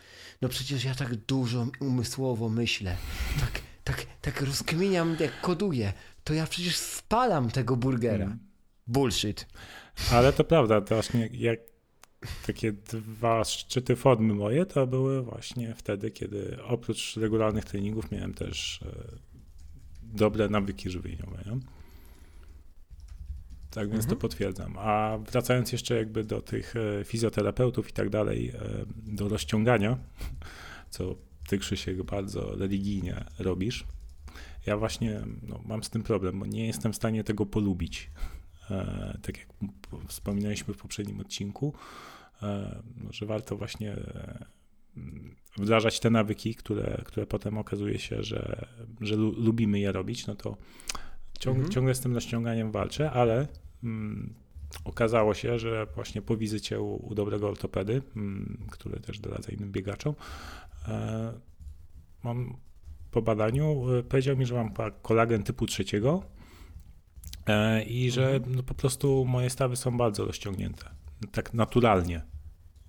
No 0.43 0.49
przecież 0.49 0.85
ja 0.85 0.95
tak 0.95 1.17
dużo 1.17 1.67
umysłowo 1.81 2.49
myślę, 2.49 2.97
tak, 3.41 3.61
tak, 3.85 4.07
tak 4.21 4.41
rozkminiam, 4.41 5.17
jak 5.21 5.41
koduję, 5.41 5.93
to 6.25 6.35
ja 6.35 6.47
przecież 6.47 6.77
spalam 6.77 7.51
tego 7.51 7.77
burgera. 7.77 8.25
Hmm. 8.25 8.39
Bullshit. 8.87 9.47
Ale 10.13 10.33
to 10.33 10.45
prawda, 10.45 10.81
to 10.81 10.95
właśnie 10.95 11.27
jak 11.33 11.70
takie 12.47 12.73
dwa 12.73 13.45
szczyty 13.45 13.97
formy 13.97 14.35
moje 14.35 14.67
to 14.67 14.87
były 14.87 15.23
właśnie 15.23 15.75
wtedy, 15.75 16.11
kiedy 16.11 16.59
oprócz 16.63 17.17
regularnych 17.17 17.65
treningów 17.65 18.11
miałem 18.11 18.35
też 18.35 18.83
e, 18.83 19.19
dobre 20.03 20.49
nawyki 20.49 20.91
żywieniowe. 20.91 21.43
Nie? 21.47 21.61
Tak 23.71 23.91
więc 23.91 24.05
mhm. 24.05 24.09
to 24.09 24.17
potwierdzam. 24.17 24.75
A 24.79 25.19
wracając 25.31 25.73
jeszcze 25.73 25.95
jakby 25.95 26.25
do 26.25 26.43
tych 26.43 26.75
e, 26.77 27.05
fizjoterapeutów 27.05 27.91
i 27.91 27.93
tak 27.93 28.11
dalej, 28.11 28.49
e, 28.49 28.59
do 28.97 29.29
rozciągania, 29.29 29.99
co 30.91 31.17
ty 31.49 31.59
Krzysiek 31.59 32.03
bardzo 32.03 32.57
religijnie 32.57 33.25
robisz, 33.39 33.87
ja 34.67 34.77
właśnie 34.77 35.21
no, 35.43 35.61
mam 35.67 35.85
z 35.85 35.91
tym 35.91 36.03
problem, 36.03 36.41
bo 36.41 36.47
nie 36.47 36.67
jestem 36.67 36.93
w 36.93 36.97
stanie 36.97 37.25
tego 37.25 37.47
polubić. 37.47 38.11
E, 38.71 39.19
tak 39.23 39.39
jak 39.39 39.49
wspominaliśmy 40.07 40.75
w 40.75 40.77
poprzednim 40.77 41.21
odcinku, 41.21 41.75
no, 42.97 43.13
że 43.13 43.27
warto 43.27 43.57
właśnie 43.57 43.97
wdrażać 45.57 46.01
te 46.01 46.11
nawyki, 46.11 46.55
które, 46.55 47.03
które 47.05 47.27
potem 47.27 47.59
okazuje 47.59 47.99
się, 47.99 48.23
że, 48.23 48.67
że 49.01 49.17
lubimy 49.17 49.79
je 49.79 49.93
robić, 49.93 50.27
no 50.27 50.35
to 50.35 50.57
Ciąg, 51.41 51.57
mhm. 51.57 51.73
Ciągle 51.73 51.95
z 51.95 52.01
tym 52.01 52.15
rozciąganiem 52.15 52.71
walczę, 52.71 53.11
ale 53.11 53.49
mm, 53.85 54.35
okazało 54.85 55.35
się, 55.35 55.59
że 55.59 55.87
właśnie 55.95 56.23
po 56.23 56.37
wizycie 56.37 56.81
u, 56.81 57.07
u 57.11 57.15
dobrego 57.15 57.49
ortopedy, 57.49 58.03
mm, 58.17 58.67
który 58.71 59.01
też 59.01 59.19
doradza 59.19 59.53
innym 59.53 59.73
biegaczom, 59.73 60.15
e, 60.89 61.33
mam 62.25 62.57
po 63.11 63.23
badaniu, 63.23 63.95
e, 63.99 64.03
powiedział 64.03 64.37
mi, 64.37 64.47
że 64.47 64.55
mam 64.55 64.71
kolagen 65.03 65.43
typu 65.43 65.67
trzeciego 65.67 66.23
e, 66.23 66.40
i 67.87 68.11
że 68.11 68.35
mhm. 68.35 68.55
no, 68.55 68.63
po 68.63 68.75
prostu 68.75 69.25
moje 69.25 69.51
stawy 69.51 69.77
są 69.77 69.97
bardzo 69.97 70.25
rozciągnięte, 70.25 70.91
tak 71.33 71.55
naturalnie. 71.55 72.23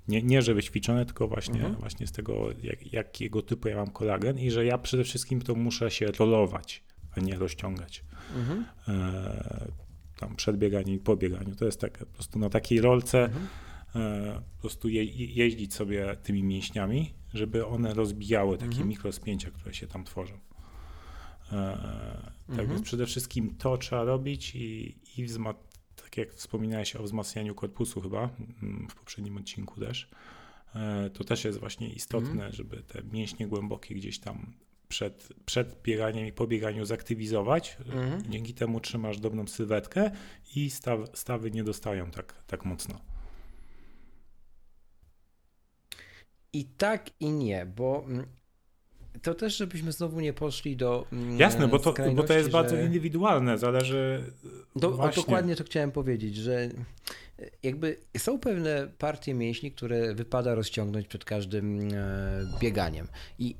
Nie, 0.07 0.23
nie 0.23 0.41
żeby 0.41 0.63
ćwiczone, 0.63 1.05
tylko 1.05 1.27
właśnie, 1.27 1.55
mhm. 1.55 1.75
właśnie 1.75 2.07
z 2.07 2.11
tego, 2.11 2.47
jak, 2.63 2.93
jakiego 2.93 3.41
typu 3.41 3.67
ja 3.67 3.75
mam 3.75 3.89
kolagen 3.91 4.39
i 4.39 4.51
że 4.51 4.65
ja 4.65 4.77
przede 4.77 5.03
wszystkim 5.03 5.41
to 5.41 5.55
muszę 5.55 5.91
się 5.91 6.11
rolować, 6.11 6.83
a 7.11 7.19
nie 7.19 7.35
rozciągać 7.35 8.03
mhm. 8.35 8.65
e, 8.87 9.71
tam 10.19 10.35
przed 10.35 10.57
bieganiem 10.57 10.95
i 10.95 10.99
po 10.99 11.17
bieganiu. 11.17 11.55
To 11.55 11.65
jest 11.65 11.81
tak 11.81 11.97
po 11.97 12.05
prostu 12.05 12.39
na 12.39 12.49
takiej 12.49 12.81
rolce 12.81 13.23
mhm. 13.23 13.47
e, 13.95 14.41
po 14.55 14.61
prostu 14.61 14.89
je, 14.89 15.03
jeździć 15.25 15.73
sobie 15.73 16.15
tymi 16.23 16.43
mięśniami, 16.43 17.13
żeby 17.33 17.65
one 17.65 17.93
rozbijały 17.93 18.57
takie 18.57 18.69
mhm. 18.69 18.87
mikrospięcia, 18.87 19.51
które 19.51 19.73
się 19.73 19.87
tam 19.87 20.03
tworzą. 20.03 20.33
E, 21.51 22.31
tak 22.47 22.59
mhm. 22.59 22.69
więc 22.69 22.81
przede 22.81 23.05
wszystkim 23.05 23.55
to 23.55 23.77
trzeba 23.77 24.03
robić 24.03 24.55
i, 24.55 24.97
i 25.17 25.27
tak 25.95 26.17
jak 26.17 26.33
wspominałeś 26.33 26.95
o 26.95 27.03
wzmacnianiu 27.03 27.55
korpusu 27.55 28.01
chyba 28.01 28.29
w 28.89 28.95
poprzednim 28.95 29.37
odcinku 29.37 29.79
też, 29.79 30.09
e, 30.75 31.09
to 31.09 31.23
też 31.23 31.45
jest 31.45 31.59
właśnie 31.59 31.93
istotne, 31.93 32.31
mhm. 32.31 32.53
żeby 32.53 32.77
te 32.77 33.03
mięśnie 33.03 33.47
głębokie 33.47 33.95
gdzieś 33.95 34.19
tam 34.19 34.53
przed, 34.87 35.33
przed 35.45 35.81
bieganiem 35.83 36.27
i 36.27 36.31
po 36.31 36.47
bieganiu 36.47 36.85
zaktywizować. 36.85 37.77
Mhm. 37.85 38.31
Dzięki 38.31 38.53
temu 38.53 38.79
trzymasz 38.79 39.19
dobrą 39.19 39.47
sylwetkę 39.47 40.11
i 40.55 40.69
staw, 40.69 40.99
stawy 41.13 41.51
nie 41.51 41.63
dostają 41.63 42.11
tak, 42.11 42.43
tak 42.47 42.65
mocno. 42.65 42.99
I 46.53 46.65
tak 46.65 47.09
i 47.19 47.31
nie, 47.31 47.65
bo 47.65 48.03
mm, 48.07 48.25
to 49.21 49.33
też, 49.33 49.57
żebyśmy 49.57 49.91
znowu 49.91 50.19
nie 50.19 50.33
poszli 50.33 50.75
do. 50.75 51.05
Mm, 51.11 51.39
Jasne, 51.39 51.67
bo 51.67 51.79
to, 51.79 51.93
bo 52.15 52.23
to 52.23 52.33
jest 52.33 52.45
że... 52.45 52.51
bardzo 52.51 52.75
indywidualne, 52.75 53.57
zależy. 53.57 54.23
Do, 54.75 54.91
dokładnie 55.15 55.55
to 55.55 55.63
chciałem 55.63 55.91
powiedzieć, 55.91 56.35
że 56.35 56.69
jakby 57.63 57.97
są 58.17 58.39
pewne 58.39 58.87
partie 58.97 59.33
mięśni, 59.33 59.71
które 59.71 60.15
wypada 60.15 60.55
rozciągnąć 60.55 61.07
przed 61.07 61.25
każdym 61.25 61.93
e, 61.93 62.59
bieganiem. 62.59 63.07
I 63.39 63.55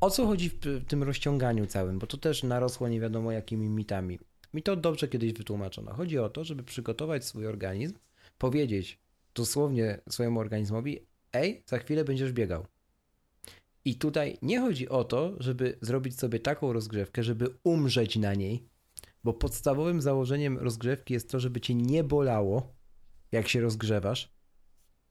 o 0.00 0.10
co 0.10 0.26
chodzi 0.26 0.50
w 0.50 0.84
tym 0.88 1.02
rozciąganiu 1.02 1.66
całym? 1.66 1.98
Bo 1.98 2.06
to 2.06 2.16
też 2.16 2.42
narosło 2.42 2.88
nie 2.88 3.00
wiadomo 3.00 3.32
jakimi 3.32 3.68
mitami. 3.68 4.18
Mi 4.54 4.62
to 4.62 4.76
dobrze 4.76 5.08
kiedyś 5.08 5.32
wytłumaczono. 5.32 5.94
Chodzi 5.94 6.18
o 6.18 6.28
to, 6.28 6.44
żeby 6.44 6.62
przygotować 6.62 7.24
swój 7.24 7.46
organizm, 7.46 7.94
powiedzieć 8.38 8.98
dosłownie 9.34 10.00
swojemu 10.08 10.40
organizmowi: 10.40 11.00
Ej, 11.32 11.62
za 11.66 11.78
chwilę 11.78 12.04
będziesz 12.04 12.32
biegał. 12.32 12.66
I 13.84 13.94
tutaj 13.94 14.38
nie 14.42 14.60
chodzi 14.60 14.88
o 14.88 15.04
to, 15.04 15.34
żeby 15.38 15.78
zrobić 15.80 16.18
sobie 16.18 16.40
taką 16.40 16.72
rozgrzewkę, 16.72 17.22
żeby 17.22 17.46
umrzeć 17.64 18.16
na 18.16 18.34
niej, 18.34 18.68
bo 19.24 19.32
podstawowym 19.32 20.02
założeniem 20.02 20.58
rozgrzewki 20.58 21.14
jest 21.14 21.30
to, 21.30 21.40
żeby 21.40 21.60
cię 21.60 21.74
nie 21.74 22.04
bolało, 22.04 22.74
jak 23.32 23.48
się 23.48 23.60
rozgrzewasz, 23.60 24.34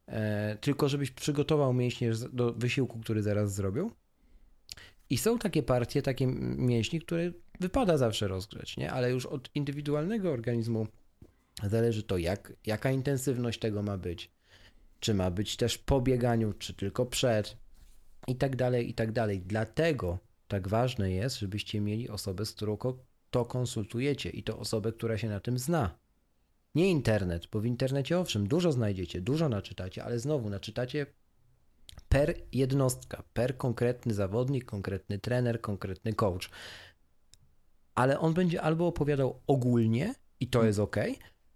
e, 0.07 0.57
tylko 0.61 0.89
żebyś 0.89 1.11
przygotował 1.11 1.73
mięśnie 1.73 2.11
do 2.33 2.53
wysiłku, 2.53 2.99
który 2.99 3.23
zaraz 3.23 3.53
zrobią 3.53 3.91
i 5.09 5.17
są 5.17 5.39
takie 5.39 5.63
partie, 5.63 6.01
takie 6.01 6.27
mięśni, 6.57 7.01
które 7.01 7.31
wypada 7.59 7.97
zawsze 7.97 8.27
rozgrzeć, 8.27 8.77
nie? 8.77 8.91
ale 8.91 9.11
już 9.11 9.25
od 9.25 9.55
indywidualnego 9.55 10.31
organizmu 10.31 10.87
zależy 11.63 12.03
to, 12.03 12.17
jak, 12.17 12.53
jaka 12.65 12.91
intensywność 12.91 13.59
tego 13.59 13.83
ma 13.83 13.97
być. 13.97 14.31
Czy 14.99 15.13
ma 15.13 15.31
być 15.31 15.57
też 15.57 15.77
po 15.77 16.01
bieganiu, 16.01 16.53
czy 16.53 16.73
tylko 16.73 17.05
przed, 17.05 17.57
i 18.27 18.35
tak 18.35 18.55
dalej, 18.55 18.89
i 18.89 18.93
tak 18.93 19.11
dalej. 19.11 19.41
Dlatego 19.41 20.19
tak 20.47 20.67
ważne 20.67 21.11
jest, 21.11 21.39
żebyście 21.39 21.81
mieli 21.81 22.09
osobę, 22.09 22.45
z 22.45 22.51
którą 22.51 22.77
to 23.31 23.45
konsultujecie 23.45 24.29
i 24.29 24.43
to 24.43 24.59
osobę, 24.59 24.93
która 24.93 25.17
się 25.17 25.29
na 25.29 25.39
tym 25.39 25.59
zna. 25.59 25.97
Nie 26.75 26.89
internet, 26.89 27.47
bo 27.51 27.59
w 27.59 27.65
internecie 27.65 28.19
owszem, 28.19 28.47
dużo 28.47 28.71
znajdziecie, 28.71 29.21
dużo 29.21 29.49
naczytacie, 29.49 30.03
ale 30.03 30.19
znowu 30.19 30.49
naczytacie 30.49 31.05
per 32.09 32.35
jednostka, 32.51 33.23
per 33.33 33.57
konkretny 33.57 34.13
zawodnik, 34.13 34.65
konkretny 34.65 35.19
trener, 35.19 35.61
konkretny 35.61 36.13
coach. 36.13 36.49
Ale 37.95 38.19
on 38.19 38.33
będzie 38.33 38.61
albo 38.61 38.87
opowiadał 38.87 39.41
ogólnie 39.47 40.15
i 40.39 40.47
to 40.47 40.63
jest 40.63 40.79
ok, 40.79 40.95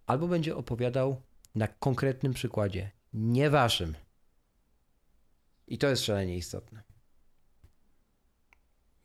albo 0.06 0.28
będzie 0.28 0.56
opowiadał 0.56 1.22
na 1.56 1.68
konkretnym 1.68 2.34
przykładzie, 2.34 2.92
nie 3.14 3.50
waszym. 3.50 3.94
I 5.68 5.78
to 5.78 5.88
jest 5.88 6.04
szalenie 6.04 6.38
istotne. 6.38 6.84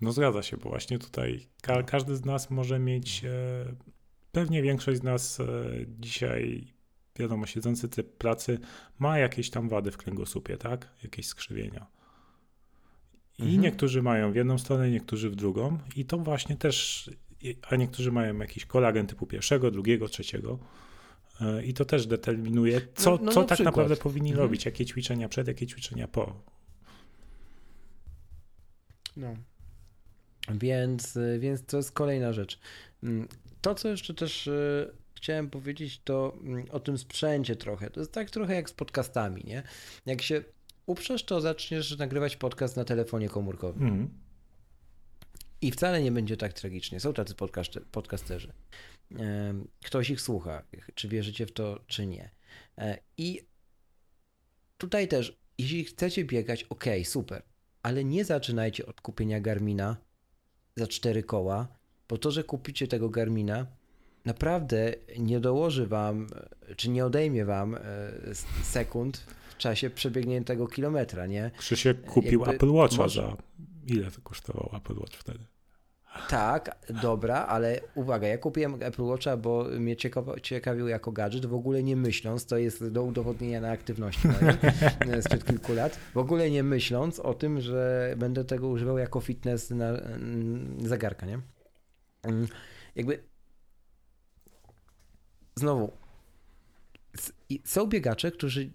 No 0.01 0.13
zgadza 0.13 0.43
się, 0.43 0.57
bo 0.57 0.69
właśnie 0.69 0.99
tutaj 0.99 1.47
ka 1.63 1.83
każdy 1.83 2.17
z 2.17 2.25
nas 2.25 2.51
może 2.51 2.79
mieć, 2.79 3.25
e, 3.25 3.75
pewnie 4.33 4.63
większość 4.63 5.01
z 5.01 5.03
nas 5.03 5.41
e, 5.41 5.45
dzisiaj 5.87 6.73
wiadomo, 7.19 7.47
siedzący 7.47 7.89
typ 7.89 8.17
pracy 8.17 8.59
ma 8.99 9.19
jakieś 9.19 9.51
tam 9.51 9.69
wady 9.69 9.91
w 9.91 9.97
kręgosłupie, 9.97 10.57
tak? 10.57 10.89
Jakieś 11.03 11.27
skrzywienia. 11.27 11.87
I 13.39 13.43
mhm. 13.43 13.61
niektórzy 13.61 14.03
mają 14.03 14.33
w 14.33 14.37
jedną 14.37 14.59
stronę, 14.59 14.91
niektórzy 14.91 15.31
w 15.31 15.37
drugą. 15.37 15.79
I 15.97 16.05
to 16.05 16.19
właśnie 16.19 16.57
też, 16.57 17.11
a 17.71 17.77
niektórzy 17.77 18.13
mają 18.13 18.39
jakiś 18.39 18.67
kolagen 18.67 19.07
typu 19.07 19.27
pierwszego, 19.27 19.71
drugiego, 19.71 20.09
trzeciego. 20.09 20.59
E, 21.41 21.65
I 21.65 21.75
to 21.75 21.85
też 21.85 22.07
determinuje, 22.07 22.81
co, 22.95 23.11
no, 23.11 23.19
no 23.23 23.33
co 23.33 23.41
na 23.41 23.47
tak 23.47 23.61
naprawdę 23.61 23.97
powinni 23.97 24.31
mhm. 24.31 24.47
robić, 24.47 24.65
jakie 24.65 24.87
ćwiczenia 24.87 25.29
przed, 25.29 25.49
jakie 25.49 25.67
ćwiczenia 25.67 26.09
po. 26.09 26.52
No. 29.17 29.37
Więc, 30.51 31.19
więc 31.39 31.67
to 31.67 31.77
jest 31.77 31.93
kolejna 31.93 32.33
rzecz. 32.33 32.59
Mm, 33.03 33.29
to, 33.61 33.75
co 33.75 33.89
jeszcze 33.89 34.15
też 34.15 34.49
e, 34.49 34.93
chciałem 35.15 35.51
powiedzieć, 35.51 36.01
to 36.05 36.39
mm, 36.43 36.71
o 36.71 36.81
tym 36.81 36.99
sprzęcie 36.99 37.57
trochę. 37.57 37.91
To 37.91 38.01
jest 38.01 38.13
tak 38.13 38.31
trochę 38.31 38.55
jak 38.55 38.71
z 38.71 38.73
podcastami, 38.73 39.45
nie? 39.45 39.63
Jak 40.07 40.23
się 40.23 40.45
uprzesz, 40.87 41.25
to 41.25 41.41
zaczniesz 41.41 41.99
nagrywać 41.99 42.37
podcast 42.37 42.77
na 42.77 42.85
telefonie 42.85 43.29
komórkowym. 43.29 43.83
Mhm. 43.83 44.11
I 45.61 45.71
wcale 45.71 46.03
nie 46.03 46.13
będzie 46.13 46.37
tak 46.37 46.53
tragicznie. 46.53 47.01
Są 47.01 47.15
tacy 47.15 47.35
podcasterzy. 47.91 48.53
Ktoś 49.85 50.11
ich 50.11 50.21
słucha, 50.21 50.63
czy 50.95 51.09
wierzycie 51.09 51.47
w 51.47 51.53
to, 51.53 51.85
czy 51.87 52.07
nie. 52.07 52.31
E, 52.79 52.99
I 53.17 53.41
tutaj 54.79 55.09
też, 55.09 55.41
jeśli 55.59 55.85
chcecie 55.85 56.25
biegać, 56.25 56.65
ok, 56.65 56.85
super, 57.05 57.43
ale 57.83 58.05
nie 58.05 58.25
zaczynajcie 58.25 58.87
od 58.87 59.01
kupienia 59.01 59.41
Garmina 59.41 59.97
za 60.77 60.87
cztery 60.87 61.23
koła, 61.23 61.69
bo 62.09 62.19
to, 62.19 62.31
że 62.31 62.45
kupicie 62.45 62.89
tego 62.89 63.11
Garmina, 63.11 63.67
naprawdę 64.25 64.95
nie 65.19 65.41
dołoży 65.41 65.87
wam, 65.87 66.27
czy 66.77 66.91
nie 66.91 67.07
odejmie 67.07 67.45
wam 67.45 67.75
e, 67.75 67.81
sekund 68.63 69.17
w 69.51 69.57
czasie 69.57 69.91
przebiegniętego 69.91 70.67
kilometra, 70.67 71.27
nie? 71.27 71.51
Krzysiek 71.59 72.05
kupił 72.05 72.41
Jakby 72.41 72.55
Apple 72.55 72.71
Watcha 72.71 73.03
może... 73.03 73.23
za... 73.23 73.37
Ile 73.87 74.11
to 74.11 74.21
kosztował 74.21 74.71
Apple 74.77 74.99
Watch 74.99 75.17
wtedy? 75.17 75.39
Tak, 76.29 76.77
dobra, 77.03 77.47
ale 77.47 77.81
uwaga, 77.95 78.29
ja 78.29 78.39
kupiłem 78.39 78.83
Apple 78.83 79.03
Watcha, 79.03 79.37
bo 79.37 79.65
mnie 79.65 79.97
ciekawił 80.43 80.89
jako 80.89 81.13
gadżet, 81.13 81.47
w 81.47 81.55
ogóle 81.55 81.83
nie 81.83 81.97
myśląc, 81.97 82.47
to 82.47 82.59
jest 82.59 82.89
do 82.89 83.03
udowodnienia 83.03 83.61
na 83.61 83.71
aktywności 83.71 84.29
sprzed 85.23 85.45
kilku 85.45 85.75
lat, 85.75 85.99
w 86.15 86.19
ogóle 86.19 86.51
nie 86.51 86.63
myśląc 86.63 87.21
o 87.21 87.35
tym, 87.35 87.61
że 87.61 88.15
będę 88.17 88.45
tego 88.45 88.69
używał 88.69 88.99
jako 88.99 89.21
fitness 89.21 89.71
na 89.71 89.89
mm, 89.89 90.89
zegarka, 90.89 91.27
nie? 91.27 91.41
Mm, 92.23 92.47
jakby 92.97 93.23
znowu 95.57 95.93
są 97.65 97.87
biegacze, 97.87 98.31
którzy 98.31 98.73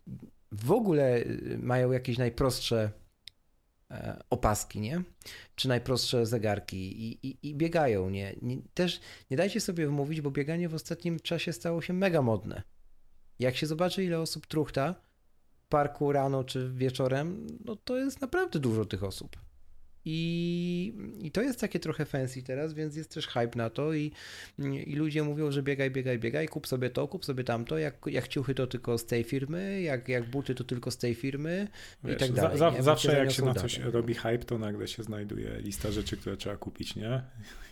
w 0.51 0.71
ogóle 0.71 1.23
mają 1.57 1.91
jakieś 1.91 2.17
najprostsze 2.17 2.91
opaski, 4.29 4.79
nie? 4.79 5.03
Czy 5.55 5.67
najprostsze 5.67 6.25
zegarki 6.25 6.77
i, 6.77 7.27
i, 7.27 7.49
i 7.49 7.55
biegają, 7.55 8.09
nie? 8.09 8.35
nie? 8.41 8.57
Też 8.73 8.99
nie 9.31 9.37
dajcie 9.37 9.61
sobie 9.61 9.87
wmówić, 9.87 10.21
bo 10.21 10.31
bieganie 10.31 10.69
w 10.69 10.73
ostatnim 10.73 11.19
czasie 11.19 11.53
stało 11.53 11.81
się 11.81 11.93
mega 11.93 12.21
modne. 12.21 12.63
Jak 13.39 13.55
się 13.55 13.67
zobaczy, 13.67 14.03
ile 14.03 14.19
osób 14.19 14.47
truchta 14.47 14.95
w 15.57 15.67
parku 15.67 16.11
rano 16.11 16.43
czy 16.43 16.71
wieczorem, 16.73 17.47
no 17.65 17.75
to 17.75 17.97
jest 17.97 18.21
naprawdę 18.21 18.59
dużo 18.59 18.85
tych 18.85 19.03
osób. 19.03 19.46
I, 20.09 20.93
I 21.21 21.31
to 21.31 21.41
jest 21.41 21.59
takie 21.59 21.79
trochę 21.79 22.05
fancy 22.05 22.43
teraz, 22.43 22.73
więc 22.73 22.95
jest 22.95 23.13
też 23.13 23.27
hype 23.27 23.51
na 23.55 23.69
to 23.69 23.93
i, 23.93 24.11
i 24.85 24.95
ludzie 24.95 25.23
mówią, 25.23 25.51
że 25.51 25.63
biegaj, 25.63 25.91
biegaj, 25.91 26.19
biegaj, 26.19 26.47
kup 26.47 26.67
sobie 26.67 26.89
to, 26.89 27.07
kup 27.07 27.25
sobie 27.25 27.43
tamto, 27.43 27.77
jak, 27.77 27.95
jak 28.05 28.27
ciuchy 28.27 28.55
to 28.55 28.67
tylko 28.67 28.97
z 28.97 29.05
tej 29.05 29.23
firmy, 29.23 29.81
jak, 29.81 30.09
jak 30.09 30.29
buty 30.29 30.55
to 30.55 30.63
tylko 30.63 30.91
z 30.91 30.97
tej 30.97 31.15
firmy 31.15 31.67
Wiesz, 32.03 32.15
i 32.15 32.19
tak 32.19 32.31
dalej. 32.31 32.57
Za, 32.57 32.81
zawsze 32.81 33.17
jak 33.17 33.31
się 33.31 33.45
na 33.45 33.53
coś 33.53 33.79
robi 33.79 34.13
hype, 34.13 34.39
to 34.39 34.57
nagle 34.57 34.87
się 34.87 35.03
znajduje 35.03 35.61
lista 35.61 35.91
rzeczy, 35.91 36.17
które 36.17 36.37
trzeba 36.37 36.57
kupić, 36.57 36.95
nie? 36.95 37.21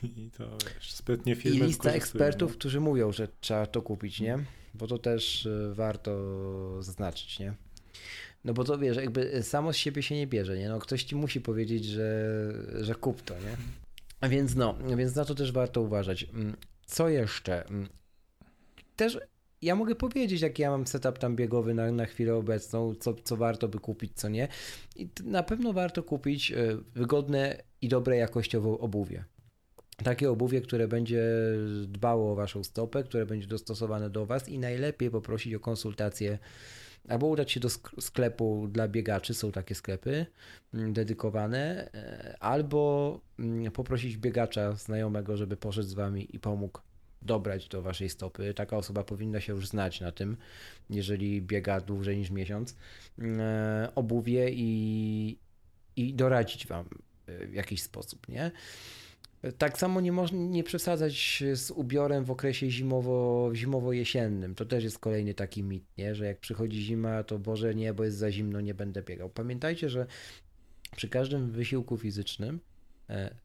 I 0.03 0.31
to 0.37 0.57
wiesz, 0.75 0.91
sprytnie 0.91 1.35
firmy 1.35 1.57
I 1.57 1.67
lista 1.67 1.91
ekspertów, 1.91 2.51
nie? 2.51 2.57
którzy 2.57 2.79
mówią, 2.79 3.11
że 3.11 3.27
trzeba 3.39 3.65
to 3.65 3.81
kupić, 3.81 4.19
nie? 4.19 4.39
Bo 4.73 4.87
to 4.87 4.97
też 4.97 5.45
y, 5.45 5.71
warto 5.73 6.83
zaznaczyć, 6.83 7.39
nie? 7.39 7.53
No 8.45 8.53
bo 8.53 8.63
to 8.63 8.77
wiesz, 8.77 8.97
jakby 8.97 9.43
samo 9.43 9.73
z 9.73 9.77
siebie 9.77 10.03
się 10.03 10.15
nie 10.15 10.27
bierze, 10.27 10.57
nie? 10.57 10.69
No 10.69 10.79
ktoś 10.79 11.03
ci 11.03 11.15
musi 11.15 11.41
powiedzieć, 11.41 11.85
że, 11.85 12.29
że 12.81 12.95
kup 12.95 13.21
to, 13.21 13.33
nie? 13.33 13.57
Więc 14.29 14.55
no, 14.55 14.77
więc 14.97 15.15
na 15.15 15.25
to 15.25 15.35
też 15.35 15.51
warto 15.51 15.81
uważać. 15.81 16.23
Mm, 16.33 16.55
co 16.85 17.09
jeszcze? 17.09 17.67
Mm, 17.67 17.89
też 18.95 19.19
ja 19.61 19.75
mogę 19.75 19.95
powiedzieć, 19.95 20.41
jaki 20.41 20.61
ja 20.61 20.69
mam 20.69 20.87
setup 20.87 21.17
tam 21.17 21.35
biegowy 21.35 21.73
na, 21.73 21.91
na 21.91 22.05
chwilę 22.05 22.35
obecną, 22.35 22.95
co, 22.95 23.13
co 23.13 23.37
warto 23.37 23.67
by 23.67 23.79
kupić, 23.79 24.11
co 24.15 24.29
nie. 24.29 24.47
I 24.95 25.09
na 25.23 25.43
pewno 25.43 25.73
warto 25.73 26.03
kupić 26.03 26.51
e, 26.51 26.55
wygodne 26.95 27.63
i 27.81 27.89
dobre 27.89 28.17
jakościowo 28.17 28.79
obuwie. 28.79 29.23
Takie 30.03 30.31
obuwie, 30.31 30.61
które 30.61 30.87
będzie 30.87 31.23
dbało 31.87 32.31
o 32.31 32.35
waszą 32.35 32.63
stopę, 32.63 33.03
które 33.03 33.25
będzie 33.25 33.47
dostosowane 33.47 34.09
do 34.09 34.25
was 34.25 34.49
i 34.49 34.59
najlepiej 34.59 35.11
poprosić 35.11 35.53
o 35.53 35.59
konsultację 35.59 36.39
albo 37.09 37.27
udać 37.27 37.51
się 37.51 37.59
do 37.59 37.69
sklepu 37.99 38.67
dla 38.71 38.87
biegaczy, 38.87 39.33
są 39.33 39.51
takie 39.51 39.75
sklepy 39.75 40.25
mm, 40.73 40.93
dedykowane, 40.93 41.89
e, 41.93 42.35
albo 42.39 43.21
mm, 43.39 43.71
poprosić 43.71 44.17
biegacza 44.17 44.73
znajomego, 44.73 45.37
żeby 45.37 45.57
poszedł 45.57 45.87
z 45.87 45.93
wami 45.93 46.35
i 46.35 46.39
pomógł 46.39 46.79
dobrać 47.21 47.67
do 47.67 47.81
waszej 47.81 48.09
stopy. 48.09 48.53
Taka 48.53 48.77
osoba 48.77 49.03
powinna 49.03 49.41
się 49.41 49.53
już 49.53 49.67
znać 49.67 50.01
na 50.01 50.11
tym, 50.11 50.37
jeżeli 50.89 51.41
biega 51.41 51.81
dłużej 51.81 52.17
niż 52.17 52.31
miesiąc, 52.31 52.75
mm, 53.19 53.39
e, 53.39 53.95
obuwie 53.95 54.49
i, 54.51 55.37
i 55.95 56.13
doradzić 56.13 56.67
wam 56.67 56.85
e, 57.27 57.47
w 57.47 57.53
jakiś 57.53 57.83
sposób, 57.83 58.27
nie? 58.29 58.51
Tak 59.57 59.77
samo 59.77 60.01
nie 60.01 60.11
można 60.11 60.37
nie 60.37 60.63
przesadzać 60.63 61.43
z 61.53 61.71
ubiorem 61.71 62.25
w 62.25 62.31
okresie 62.31 62.69
zimowo, 62.69 63.49
zimowo-jesiennym. 63.53 64.55
To 64.55 64.65
też 64.65 64.83
jest 64.83 64.99
kolejny 64.99 65.33
taki 65.33 65.63
mit, 65.63 65.97
nie? 65.97 66.15
że 66.15 66.25
jak 66.25 66.39
przychodzi 66.39 66.81
zima, 66.81 67.23
to 67.23 67.39
Boże 67.39 67.75
nie, 67.75 67.93
bo 67.93 68.03
jest 68.03 68.17
za 68.17 68.31
zimno, 68.31 68.61
nie 68.61 68.73
będę 68.73 69.03
biegał. 69.03 69.29
Pamiętajcie, 69.29 69.89
że 69.89 70.05
przy 70.95 71.09
każdym 71.09 71.51
wysiłku 71.51 71.97
fizycznym 71.97 72.59
e, 73.09 73.35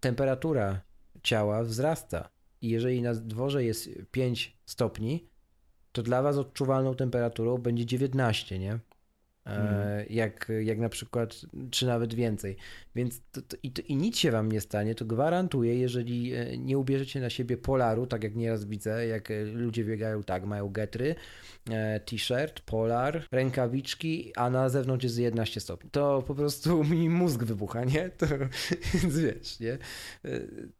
temperatura 0.00 0.80
ciała 1.22 1.64
wzrasta. 1.64 2.28
I 2.60 2.68
jeżeli 2.68 3.02
na 3.02 3.14
dworze 3.14 3.64
jest 3.64 3.88
5 4.10 4.56
stopni, 4.66 5.28
to 5.92 6.02
dla 6.02 6.22
Was 6.22 6.36
odczuwalną 6.36 6.94
temperaturą 6.94 7.58
będzie 7.58 7.86
19, 7.86 8.58
nie? 8.58 8.78
Mm. 9.44 10.06
jak, 10.10 10.52
jak 10.62 10.78
na 10.78 10.88
przykład, 10.88 11.40
czy 11.70 11.86
nawet 11.86 12.14
więcej. 12.14 12.56
Więc 12.94 13.22
to, 13.32 13.42
to, 13.42 13.56
i, 13.62 13.70
to, 13.70 13.82
i, 13.82 13.96
nic 13.96 14.18
się 14.18 14.30
wam 14.30 14.52
nie 14.52 14.60
stanie, 14.60 14.94
to 14.94 15.04
gwarantuję, 15.04 15.78
jeżeli 15.78 16.34
e, 16.34 16.58
nie 16.58 16.78
ubierzecie 16.78 17.20
na 17.20 17.30
siebie 17.30 17.56
polaru, 17.56 18.06
tak 18.06 18.24
jak 18.24 18.34
nieraz 18.34 18.64
widzę, 18.64 19.06
jak 19.06 19.30
e, 19.30 19.44
ludzie 19.44 19.84
biegają 19.84 20.22
tak, 20.22 20.44
mają 20.44 20.68
getry, 20.68 21.14
t-shirt, 22.04 22.60
polar, 22.60 23.26
rękawiczki, 23.30 24.32
a 24.36 24.50
na 24.50 24.68
zewnątrz 24.68 25.04
jest 25.04 25.18
11 25.18 25.60
stopni. 25.60 25.90
To 25.90 26.22
po 26.26 26.34
prostu 26.34 26.84
mi 26.90 27.10
mózg 27.10 27.44
wybucha, 27.44 27.84
nie? 27.84 28.10
To, 28.10 28.26
więc 28.94 29.18
wiesz, 29.18 29.60
nie? 29.60 29.78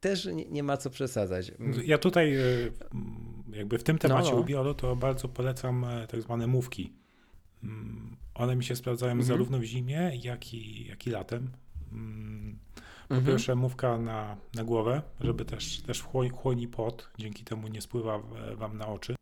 Też 0.00 0.24
nie, 0.24 0.44
nie 0.44 0.62
ma 0.62 0.76
co 0.76 0.90
przesadzać. 0.90 1.52
Ja 1.84 1.98
tutaj 1.98 2.36
jakby 3.52 3.78
w 3.78 3.82
tym 3.82 3.98
temacie 3.98 4.32
no, 4.48 4.64
no. 4.64 4.74
to 4.74 4.96
bardzo 4.96 5.28
polecam 5.28 5.86
tak 6.08 6.22
zwane 6.22 6.46
mówki 6.46 6.92
mm, 7.62 8.16
one 8.34 8.56
mi 8.56 8.64
się 8.64 8.76
sprawdzają 8.76 9.12
mhm. 9.12 9.26
zarówno 9.26 9.58
w 9.58 9.62
zimie, 9.62 10.12
jak 10.22 10.54
i, 10.54 10.86
jak 10.86 11.06
i 11.06 11.10
latem. 11.10 11.50
Mm, 11.92 12.58
po 13.08 13.14
mhm. 13.14 13.26
pierwsze 13.26 13.54
mówka 13.54 13.98
na, 13.98 14.36
na 14.54 14.64
głowę, 14.64 15.02
żeby 15.20 15.44
też, 15.44 15.82
też 15.82 16.02
chłoni 16.32 16.68
pot, 16.68 17.10
dzięki 17.18 17.44
temu 17.44 17.68
nie 17.68 17.80
spływa 17.80 18.22
wam 18.56 18.78
na 18.78 18.86
oczy. 18.86 19.16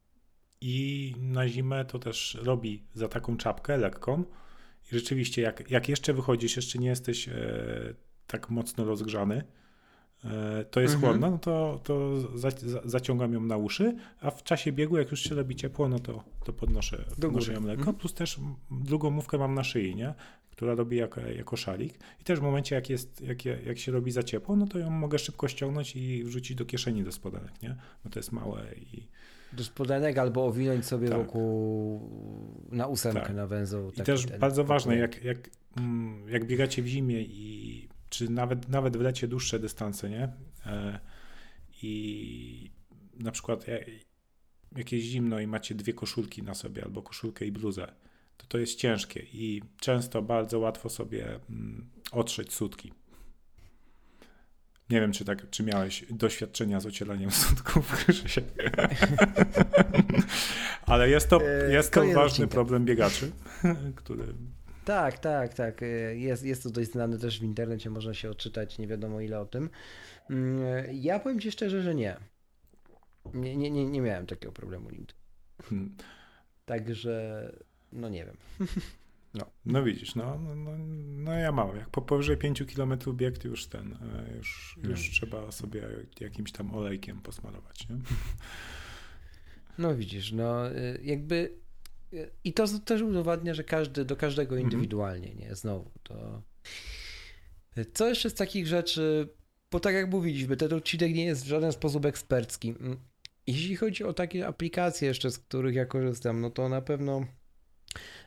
I 0.61 1.15
na 1.19 1.49
zimę 1.49 1.85
to 1.85 1.99
też 1.99 2.39
robi 2.43 2.83
za 2.95 3.09
taką 3.09 3.37
czapkę 3.37 3.77
lekką. 3.77 4.25
I 4.85 4.95
rzeczywiście, 4.95 5.43
jak, 5.43 5.71
jak 5.71 5.89
jeszcze 5.89 6.15
wychodzisz, 6.15 6.57
jeszcze 6.57 6.79
nie 6.79 6.89
jesteś 6.89 7.29
e, 7.29 7.35
tak 8.27 8.51
mocno 8.51 8.85
rozgrzany, 8.85 9.37
E, 9.39 9.62
to 10.71 10.81
jest 10.81 10.95
mhm. 10.95 11.13
chłodno, 11.13 11.31
no 11.31 11.39
to, 11.39 11.81
to 11.85 12.21
za, 12.39 12.51
za, 12.51 12.81
zaciągam 12.85 13.33
ją 13.33 13.41
na 13.41 13.57
uszy, 13.57 13.97
a 14.21 14.31
w 14.31 14.43
czasie 14.43 14.73
biegu, 14.73 14.99
jak 14.99 15.11
już 15.11 15.21
się 15.21 15.35
robi 15.35 15.57
ciepło, 15.57 15.89
no 15.89 15.99
to, 15.99 16.25
to 16.45 16.53
podnoszę, 16.53 17.05
podnoszę 17.21 17.53
ją 17.53 17.61
lekko. 17.61 17.81
Mhm. 17.81 17.97
Plus 17.97 18.15
też 18.15 18.41
drugą 18.71 19.11
mówkę 19.11 19.39
mam 19.39 19.55
na 19.55 19.65
szyi, 19.65 19.97
nie? 19.97 20.15
która 20.63 20.75
robi 20.75 20.97
jako, 20.97 21.21
jako 21.21 21.57
szalik. 21.57 21.99
I 22.21 22.25
też 22.25 22.39
w 22.39 22.43
momencie, 22.43 22.75
jak, 22.75 22.91
jest, 22.91 23.21
jak, 23.21 23.45
jak 23.45 23.79
się 23.79 23.93
robi 23.93 24.11
za 24.11 24.23
ciepło, 24.23 24.57
no 24.57 24.67
to 24.67 24.79
ją 24.79 24.91
mogę 24.91 25.19
szybko 25.19 25.49
ściągnąć 25.49 25.97
i 25.97 26.25
wrzucić 26.25 26.57
do 26.57 26.65
kieszeni 26.65 27.05
do 27.05 27.13
spodenek, 27.13 27.63
nie? 27.63 27.77
Bo 28.05 28.11
to 28.11 28.19
jest 28.19 28.33
małe 28.33 28.67
i... 28.75 29.09
Do 29.53 29.65
spodenek 29.65 30.19
albo 30.19 30.47
owinąć 30.47 30.87
sobie 30.87 31.09
tak. 31.09 31.19
wokół 31.19 32.01
na 32.71 32.87
ósemkę, 32.87 33.21
tak. 33.21 33.37
na 33.37 33.47
węzeł. 33.47 33.91
I 33.91 34.03
też 34.03 34.27
ten, 34.27 34.41
bardzo 34.41 34.65
ważne, 34.65 34.97
jak, 34.97 35.25
jak, 35.25 35.51
mm, 35.77 36.29
jak 36.29 36.47
biegacie 36.47 36.83
w 36.83 36.87
zimie 36.87 37.23
i 37.23 37.89
czy 38.13 38.31
nawet, 38.31 38.69
nawet 38.69 38.97
w 38.97 39.01
lecie 39.01 39.29
dłuższe 39.29 39.59
dystanse, 39.59 40.11
nie? 40.11 40.33
E, 40.67 41.01
I 41.83 42.71
na 43.15 43.33
przykład 43.33 43.67
jak 44.77 44.93
jest 44.93 45.07
zimno 45.07 45.41
i 45.41 45.47
macie 45.47 45.75
dwie 45.75 45.93
koszulki 45.93 46.43
na 46.43 46.55
sobie, 46.55 46.85
albo 46.85 47.03
koszulkę 47.03 47.47
i 47.47 47.53
bluzę, 47.53 47.93
to 48.37 48.47
to 48.47 48.59
jest 48.59 48.79
ciężkie 48.79 49.27
i 49.33 49.63
często 49.81 50.23
bardzo 50.23 50.59
łatwo 50.59 50.89
sobie 50.89 51.41
mm, 51.51 51.91
otrzeć 52.13 52.53
sutki. 52.53 52.93
Nie 54.91 55.01
wiem, 55.01 55.13
czy, 55.13 55.25
tak, 55.25 55.51
czy 55.51 55.63
miałeś 55.63 56.05
doświadczenia 56.11 56.81
z 56.81 56.87
ocielaniem 56.87 57.31
sutków, 57.43 58.05
ale 60.87 61.11
jest 61.11 61.29
to, 61.29 61.41
e, 61.43 61.73
jest 61.73 61.93
to 61.93 62.05
ważny 62.15 62.49
problem 62.49 62.85
biegaczy, 62.85 63.33
który 63.97 64.35
tak, 64.85 65.19
tak, 65.19 65.55
tak. 65.55 65.83
Y, 65.83 66.17
jest, 66.19 66.45
jest 66.45 66.63
to 66.63 66.71
dość 66.71 66.91
znane 66.91 67.19
też 67.19 67.41
w 67.41 67.45
internecie, 67.45 67.91
można 67.91 68.15
się 68.15 68.31
odczytać 68.31 68.79
nie 68.79 68.87
wiadomo 68.87 69.21
ile 69.21 69.41
o 69.41 69.47
tym. 69.47 69.71
Mm, 70.31 70.87
ja 70.93 71.19
powiem 71.19 71.41
Ci 71.41 71.53
szczerze, 71.53 71.83
że 71.83 71.95
nie. 71.95 72.17
Nie, 73.35 73.57
nie, 73.57 73.71
nie, 73.71 73.87
nie 73.87 74.01
miałem 74.01 74.27
takiego 74.27 74.53
problemu 74.53 74.91
nigdy. 74.91 75.15
Hmm. 75.63 75.97
Także, 76.65 77.53
no 77.93 78.09
nie 78.09 78.25
wiem. 78.25 78.37
No, 79.35 79.47
no 79.67 79.83
widzisz, 79.83 80.15
no, 80.15 80.39
no, 80.39 80.55
no, 80.55 80.71
no 81.25 81.35
ja 81.35 81.53
mam. 81.53 81.77
Jak 81.77 81.91
po 81.91 82.03
powyżej 82.03 82.37
5 82.37 82.63
km 82.77 82.99
bieg, 83.15 83.45
już 83.45 83.67
ten, 83.67 83.93
e, 83.93 84.37
już, 84.37 84.79
już 84.89 85.09
no. 85.09 85.13
trzeba 85.13 85.53
sobie 85.53 85.89
jakimś 86.21 86.53
tam 86.53 86.75
olejkiem 86.75 87.21
posmarować, 87.21 87.89
nie? 87.89 87.97
No 89.79 89.97
widzisz, 89.97 90.33
no 90.33 90.63
jakby 91.03 91.62
i 92.45 92.53
to 92.53 92.67
też 92.85 93.03
udowadnia, 93.03 93.55
że 93.55 93.65
każdy 93.65 94.05
do 94.05 94.17
każdego 94.17 94.55
mhm. 94.55 94.73
indywidualnie, 94.73 95.35
nie? 95.35 95.55
Znowu 95.55 95.91
to. 96.03 96.43
Co 97.95 98.09
jeszcze 98.09 98.31
z 98.31 98.35
takich 98.35 98.67
rzeczy, 98.67 99.29
bo 99.71 99.81
tak 99.81 99.95
jak 99.95 100.11
mówiliśmy, 100.11 100.57
ten 100.57 100.73
odcinek 100.73 101.15
nie 101.15 101.25
jest 101.25 101.45
w 101.45 101.49
żaden 101.49 101.73
sposób 101.73 102.07
ekspercki. 102.07 102.69
Mm, 102.69 102.97
jeśli 103.47 103.77
chodzi 103.77 104.05
o 104.05 104.13
takie 104.13 104.47
aplikacje 104.47 105.09
jeszcze, 105.09 105.31
z 105.31 105.39
których 105.39 105.75
ja 105.75 105.87
korzystam, 105.87 106.41
no 106.41 106.51
to 106.51 106.69
na 106.69 106.81
pewno 106.81 107.27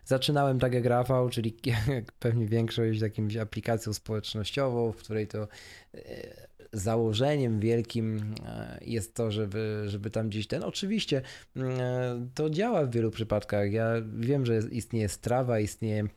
zaczynałem 0.05 0.59
tak 0.59 0.73
jak 0.73 0.85
Rafał, 0.85 1.29
czyli 1.29 1.57
pewnie 2.19 2.45
większość 2.45 2.99
z 2.99 3.01
jakimś 3.01 3.35
aplikacją 3.35 3.93
społecznościową, 3.93 4.91
w 4.91 4.97
której 4.97 5.27
to 5.27 5.47
e, 5.93 6.47
założeniem 6.77 7.59
wielkim 7.59 8.33
e, 8.45 8.79
jest 8.85 9.15
to, 9.15 9.31
żeby, 9.31 9.83
żeby 9.87 10.09
tam 10.09 10.29
gdzieś 10.29 10.47
ten. 10.47 10.63
Oczywiście 10.63 11.21
mm, 11.55 11.79
e, 11.79 12.27
to 12.33 12.49
działa 12.49 12.85
w 12.85 12.91
wielu 12.91 13.11
przypadkach. 13.11 13.71
Ja 13.71 13.93
wiem, 14.17 14.45
że 14.45 14.59
istnieje 14.71 15.09
Strava, 15.09 15.59
istnieje 15.59 16.07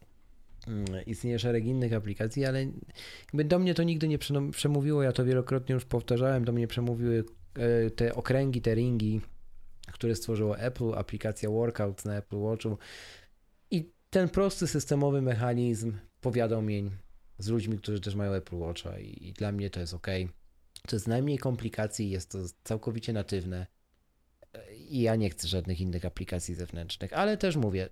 mm, 0.67 0.87
istnieje 1.07 1.39
szereg 1.39 1.65
innych 1.65 1.93
aplikacji, 1.93 2.45
ale 2.45 2.67
do 3.35 3.59
mnie 3.59 3.75
to 3.75 3.83
nigdy 3.83 4.09
nie 4.09 4.19
przemówiło, 4.53 5.03
ja 5.03 5.13
to 5.13 5.25
wielokrotnie 5.25 5.75
już 5.75 5.85
powtarzałem, 5.85 6.45
do 6.45 6.53
mnie 6.53 6.67
przemówiły 6.67 7.25
e, 7.55 7.91
te 7.91 8.15
okręgi, 8.15 8.61
te 8.61 8.75
ringi, 8.75 9.21
które 9.93 10.15
stworzyło 10.15 10.59
Apple, 10.59 10.95
aplikacja 10.95 11.51
Workout 11.51 12.05
na 12.05 12.17
Apple 12.17 12.39
Watchu 12.39 12.79
i 13.71 13.91
ten 14.11 14.29
prosty 14.29 14.67
systemowy 14.67 15.23
mechanizm 15.23 15.93
powiadomień 16.21 16.91
z 17.39 17.49
ludźmi, 17.49 17.79
którzy 17.79 18.01
też 18.01 18.15
mają 18.15 18.33
Apple 18.33 18.57
Watcha 18.57 18.99
i, 18.99 19.29
i 19.29 19.33
dla 19.33 19.53
mnie 19.53 19.71
to 19.71 19.81
jest 19.81 19.95
ok. 19.95 20.07
To 20.89 20.97
jest 20.97 21.09
najmniej 21.09 21.39
komplikacji, 21.39 22.11
jest 22.11 22.31
to 22.31 22.39
całkowicie 22.65 23.13
natywne 23.13 23.67
i 24.89 25.01
ja 25.01 25.17
nie 25.17 25.31
chcę 25.31 25.49
żadnych 25.49 25.81
innych 25.81 26.05
aplikacji 26.05 26.55
zewnętrznych, 26.55 27.13
ale 27.13 27.37
też 27.37 27.57
mówię, 27.57 27.89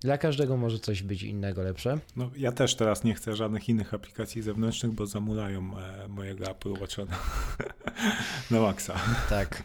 dla 0.00 0.18
każdego 0.18 0.56
może 0.56 0.78
coś 0.78 1.02
być 1.02 1.22
innego 1.22 1.62
lepsze. 1.62 1.98
No, 2.16 2.30
ja 2.36 2.52
też 2.52 2.74
teraz 2.74 3.04
nie 3.04 3.14
chcę 3.14 3.36
żadnych 3.36 3.68
innych 3.68 3.94
aplikacji 3.94 4.42
zewnętrznych, 4.42 4.92
bo 4.92 5.06
zamulają 5.06 5.78
e, 5.78 6.08
mojego 6.08 6.50
Apple 6.50 6.72
Watcha 6.72 7.04
na, 7.04 7.18
na 8.50 8.60
maksa. 8.60 9.00
Tak. 9.30 9.62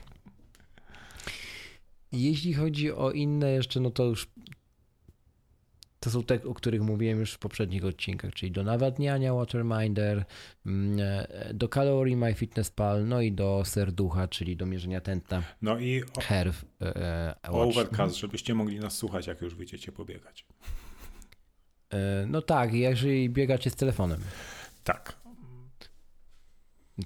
Jeśli 2.11 2.53
chodzi 2.53 2.91
o 2.91 3.11
inne 3.11 3.51
jeszcze, 3.51 3.79
no 3.79 3.91
to 3.91 4.05
już 4.05 4.27
to 6.01 6.09
są 6.09 6.23
te, 6.23 6.43
o 6.43 6.53
których 6.53 6.81
mówiłem 6.81 7.19
już 7.19 7.33
w 7.33 7.37
poprzednich 7.37 7.85
odcinkach, 7.85 8.33
czyli 8.33 8.51
do 8.51 8.63
nawadniania 8.63 9.33
Waterminder, 9.33 10.25
mm, 10.65 10.99
e, 10.99 11.53
do 11.53 11.69
kalorii 11.69 12.15
MyFitnessPal, 12.15 13.07
no 13.07 13.21
i 13.21 13.31
do 13.31 13.61
serducha, 13.65 14.27
czyli 14.27 14.55
do 14.55 14.65
mierzenia 14.65 15.01
tętna. 15.01 15.43
No 15.61 15.79
i 15.79 16.03
o, 16.03 16.31
e, 16.31 16.53
e 16.81 17.51
Overcast, 17.51 18.15
żebyście 18.15 18.53
mogli 18.53 18.79
nas 18.79 18.97
słuchać, 18.97 19.27
jak 19.27 19.41
już 19.41 19.55
wyjdziecie 19.55 19.91
pobiegać. 19.91 20.45
E, 21.93 22.25
no 22.27 22.41
tak, 22.41 22.73
jeżeli 22.73 23.29
biegacie 23.29 23.69
z 23.69 23.75
telefonem. 23.75 24.19
Tak. 24.83 25.21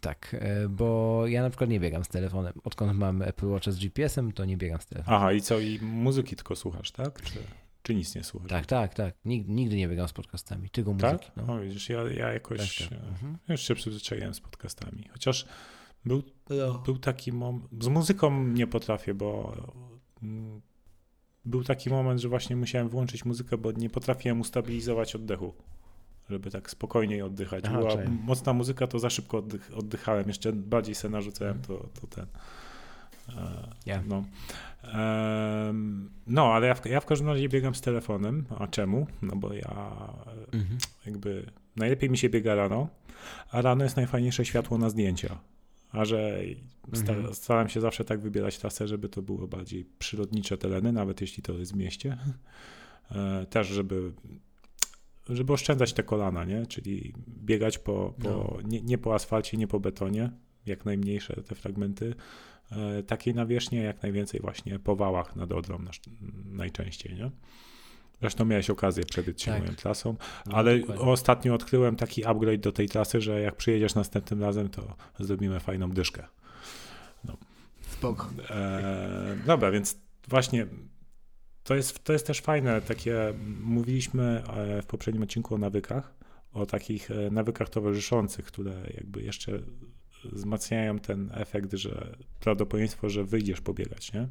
Tak, 0.01 0.35
bo 0.69 1.21
ja 1.27 1.41
na 1.41 1.49
przykład 1.49 1.69
nie 1.69 1.79
biegam 1.79 2.03
z 2.03 2.07
telefonem. 2.07 2.53
Odkąd 2.63 2.97
mam 2.97 3.21
Apple 3.21 3.47
Watch 3.47 3.69
z 3.69 3.79
GPS-em, 3.79 4.31
to 4.31 4.45
nie 4.45 4.57
biegam 4.57 4.81
z 4.81 4.85
telefonem. 4.85 5.17
Aha, 5.17 5.33
i 5.33 5.41
co, 5.41 5.59
i 5.59 5.79
muzyki 5.81 6.35
tylko 6.35 6.55
słuchasz, 6.55 6.91
tak? 6.91 7.21
Czy... 7.21 7.39
Czy 7.85 7.95
nic 7.95 8.15
nie 8.15 8.23
słuchasz? 8.23 8.49
Tak, 8.49 8.65
tak, 8.65 8.93
tak. 8.93 9.15
Nigdy, 9.25 9.51
nigdy 9.51 9.75
nie 9.75 9.87
biegam 9.87 10.07
z 10.07 10.13
podcastami, 10.13 10.69
tylko 10.69 10.93
muzyki. 10.93 11.25
Tak? 11.25 11.47
No. 11.47 11.53
O, 11.53 11.59
widzisz, 11.59 11.89
ja, 11.89 12.03
ja 12.11 12.33
jakoś 12.33 12.79
tak, 12.79 12.89
tak. 12.89 12.99
E, 12.99 13.07
mhm. 13.07 13.37
już 13.49 13.61
się 13.61 13.75
przyzwyczaiłem 13.75 14.33
z 14.33 14.39
podcastami. 14.39 15.09
Chociaż 15.11 15.45
był, 16.05 16.23
no. 16.49 16.73
był 16.73 16.97
taki 16.97 17.31
moment, 17.31 17.83
z 17.83 17.87
muzyką 17.87 18.43
nie 18.43 18.67
potrafię, 18.67 19.13
bo 19.13 19.57
mm, 20.23 20.61
był 21.45 21.63
taki 21.63 21.89
moment, 21.89 22.21
że 22.21 22.29
właśnie 22.29 22.55
musiałem 22.55 22.89
włączyć 22.89 23.25
muzykę, 23.25 23.57
bo 23.57 23.71
nie 23.71 23.89
potrafiłem 23.89 24.41
ustabilizować 24.41 25.15
oddechu, 25.15 25.53
żeby 26.29 26.51
tak 26.51 26.69
spokojniej 26.69 27.21
oddychać. 27.21 27.63
Aha, 27.67 27.77
Była 27.77 27.91
czyli. 27.91 28.09
mocna 28.09 28.53
muzyka, 28.53 28.87
to 28.87 28.99
za 28.99 29.09
szybko 29.09 29.37
oddych, 29.37 29.71
oddychałem, 29.75 30.27
jeszcze 30.27 30.53
bardziej 30.53 30.95
se 30.95 31.09
narzucałem, 31.09 31.61
to, 31.61 31.89
to 32.01 32.07
ten. 32.07 32.25
Yeah. 33.85 34.05
No. 34.07 34.23
no, 36.27 36.53
ale 36.53 36.67
ja 36.67 36.75
w, 36.75 36.85
ja 36.85 36.99
w 36.99 37.05
każdym 37.05 37.27
razie 37.27 37.49
biegam 37.49 37.75
z 37.75 37.81
telefonem. 37.81 38.45
A 38.59 38.67
czemu? 38.67 39.07
No 39.21 39.35
bo 39.35 39.53
ja 39.53 39.91
mhm. 40.53 40.77
jakby 41.05 41.51
najlepiej 41.75 42.09
mi 42.09 42.17
się 42.17 42.29
biega 42.29 42.55
rano, 42.55 42.87
a 43.51 43.61
rano 43.61 43.83
jest 43.83 43.95
najfajniejsze 43.95 44.45
światło 44.45 44.77
na 44.77 44.89
zdjęcia. 44.89 45.39
A 45.91 46.05
że 46.05 46.39
mhm. 46.93 47.33
staram 47.33 47.69
się 47.69 47.81
zawsze 47.81 48.05
tak 48.05 48.21
wybierać 48.21 48.57
trasę, 48.57 48.87
żeby 48.87 49.09
to 49.09 49.21
było 49.21 49.47
bardziej 49.47 49.85
przyrodnicze 49.99 50.57
tereny, 50.57 50.91
nawet 50.91 51.21
jeśli 51.21 51.43
to 51.43 51.53
jest 51.53 51.73
w 51.73 51.75
mieście. 51.75 52.17
E, 53.11 53.45
też, 53.45 53.67
żeby 53.67 54.11
żeby 55.29 55.53
oszczędzać 55.53 55.93
te 55.93 56.03
kolana, 56.03 56.45
nie? 56.45 56.65
Czyli 56.65 57.13
biegać 57.27 57.77
po, 57.77 58.13
po 58.23 58.29
no. 58.29 58.57
nie, 58.63 58.81
nie 58.81 58.97
po 58.97 59.15
asfalcie, 59.15 59.57
nie 59.57 59.67
po 59.67 59.79
betonie, 59.79 60.31
jak 60.65 60.85
najmniejsze 60.85 61.43
te 61.43 61.55
fragmenty, 61.55 62.15
takiej 63.07 63.33
nawierzchni, 63.33 63.77
jak 63.77 64.03
najwięcej 64.03 64.39
właśnie 64.39 64.79
po 64.79 64.95
wałach 64.95 65.35
nad 65.35 65.51
Odrą 65.51 65.79
najczęściej, 66.45 67.15
nie? 67.15 67.31
Zresztą 68.21 68.45
miałeś 68.45 68.69
okazję 68.69 69.03
przebyć 69.03 69.41
się 69.41 69.51
tak. 69.51 69.61
moją 69.61 69.75
trasą, 69.75 70.15
no, 70.45 70.55
ale 70.55 70.79
dokładnie. 70.79 71.05
ostatnio 71.05 71.53
odkryłem 71.53 71.95
taki 71.95 72.25
upgrade 72.25 72.61
do 72.61 72.71
tej 72.71 72.89
trasy, 72.89 73.21
że 73.21 73.41
jak 73.41 73.55
przyjedziesz 73.55 73.95
następnym 73.95 74.41
razem, 74.41 74.69
to 74.69 74.95
zrobimy 75.19 75.59
fajną 75.59 75.89
dyszkę. 75.89 76.27
No. 77.23 77.37
Spoko. 77.81 78.29
E, 78.49 79.37
dobra, 79.45 79.71
więc 79.71 79.97
właśnie 80.27 80.67
to 81.63 81.75
jest, 81.75 82.03
to 82.03 82.13
jest 82.13 82.27
też 82.27 82.41
fajne, 82.41 82.81
takie 82.81 83.33
mówiliśmy 83.61 84.43
e, 84.47 84.81
w 84.81 84.85
poprzednim 84.85 85.23
odcinku 85.23 85.55
o 85.55 85.57
nawykach, 85.57 86.13
o 86.53 86.65
takich 86.65 87.11
e, 87.11 87.31
nawykach 87.31 87.69
towarzyszących, 87.69 88.45
które 88.45 88.73
jakby 88.93 89.21
jeszcze 89.21 89.59
wzmacniają 90.31 90.99
ten 90.99 91.31
efekt, 91.33 91.73
że 91.73 92.17
prawdopodobieństwo, 92.39 93.09
że 93.09 93.23
wyjdziesz 93.23 93.61
pobiegać, 93.61 94.13
nie? 94.13 94.27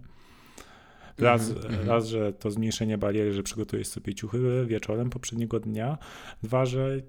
Raz, 1.19 1.51
mm 1.51 1.63
-hmm. 1.63 1.87
raz, 1.87 2.07
że 2.07 2.33
to 2.33 2.51
zmniejszenie 2.51 2.99
bariery, 2.99 3.33
że 3.33 3.43
przygotujesz 3.43 3.89
sobie 3.89 4.15
ciuchy 4.15 4.67
wieczorem 4.67 5.11
poprzedniego 5.11 5.61
dnia. 5.61 5.99
Dwa, 6.43 6.67
że 6.67 7.01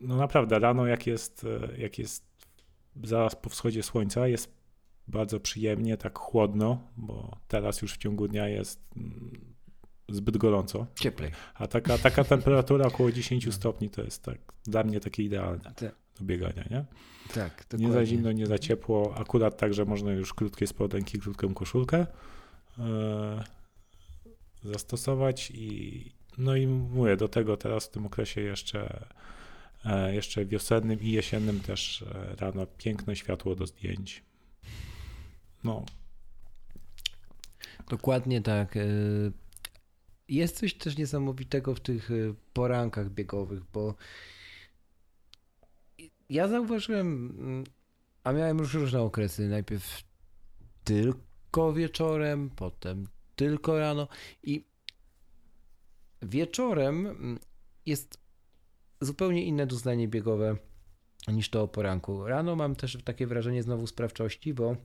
no 0.00 0.16
naprawdę 0.16 0.58
rano, 0.58 0.86
jak 0.86 1.06
jest, 1.06 1.46
jak 1.78 1.98
jest 1.98 2.24
zaraz 3.04 3.36
po 3.36 3.50
wschodzie 3.50 3.82
słońca, 3.82 4.28
jest 4.28 4.60
bardzo 5.08 5.40
przyjemnie, 5.40 5.96
tak 5.96 6.18
chłodno, 6.18 6.80
bo 6.96 7.38
teraz 7.48 7.82
już 7.82 7.94
w 7.94 7.96
ciągu 7.96 8.28
dnia 8.28 8.48
jest 8.48 8.80
mm, 8.96 9.54
zbyt 10.08 10.36
gorąco. 10.36 10.86
Cieplej. 10.94 11.30
A 11.54 11.66
taka, 11.66 11.98
taka 11.98 12.24
temperatura 12.24 12.86
około 12.86 13.12
10 13.22 13.54
stopni 13.54 13.90
to 13.90 14.02
jest 14.02 14.22
tak 14.22 14.38
dla 14.64 14.84
mnie 14.84 15.00
takie 15.00 15.22
idealne 15.22 15.74
do 16.20 16.26
biegania, 16.26 16.64
nie? 16.70 16.84
Tak, 17.34 17.64
dokładnie. 17.64 17.86
Nie 17.86 17.92
za 17.92 18.06
zimno, 18.06 18.32
nie 18.32 18.46
za 18.46 18.58
ciepło. 18.58 19.14
Akurat 19.16 19.56
tak, 19.56 19.74
że 19.74 19.84
można 19.84 20.12
już 20.12 20.34
krótkie 20.34 20.66
spodenki, 20.66 21.18
krótką 21.18 21.54
koszulkę 21.54 22.06
e, 22.78 23.44
zastosować 24.64 25.50
i 25.50 26.12
no 26.38 26.56
i 26.56 26.66
mówię, 26.66 27.16
do 27.16 27.28
tego 27.28 27.56
teraz 27.56 27.86
w 27.86 27.90
tym 27.90 28.06
okresie 28.06 28.40
jeszcze 28.40 29.06
e, 29.84 30.14
jeszcze 30.14 30.44
wiosennym 30.44 31.00
i 31.00 31.10
jesiennym 31.10 31.60
też 31.60 32.02
e, 32.02 32.36
rano 32.36 32.66
piękne 32.66 33.16
światło 33.16 33.54
do 33.54 33.66
zdjęć. 33.66 34.22
No. 35.64 35.84
Dokładnie 37.88 38.40
tak. 38.40 38.78
Jest 40.28 40.58
coś 40.58 40.74
też 40.74 40.96
niesamowitego 40.96 41.74
w 41.74 41.80
tych 41.80 42.10
porankach 42.52 43.10
biegowych, 43.10 43.62
bo 43.72 43.94
ja 46.30 46.48
zauważyłem, 46.48 47.36
mm, 47.38 47.64
a 48.24 48.32
miałem 48.32 48.58
już 48.58 48.74
różne 48.74 49.00
okresy. 49.00 49.48
Najpierw 49.48 50.02
tylko 50.84 51.72
wieczorem, 51.72 52.50
potem 52.50 53.06
tylko 53.36 53.78
rano 53.78 54.08
i 54.42 54.64
wieczorem 56.22 57.06
mm, 57.06 57.38
jest 57.86 58.18
zupełnie 59.00 59.44
inne 59.44 59.66
doznanie 59.66 60.08
biegowe 60.08 60.56
niż 61.28 61.50
to 61.50 61.62
o 61.62 61.68
poranku. 61.68 62.26
Rano 62.26 62.56
mam 62.56 62.76
też 62.76 62.98
takie 63.04 63.26
wrażenie 63.26 63.62
znowu 63.62 63.86
sprawczości, 63.86 64.54
bo 64.54 64.76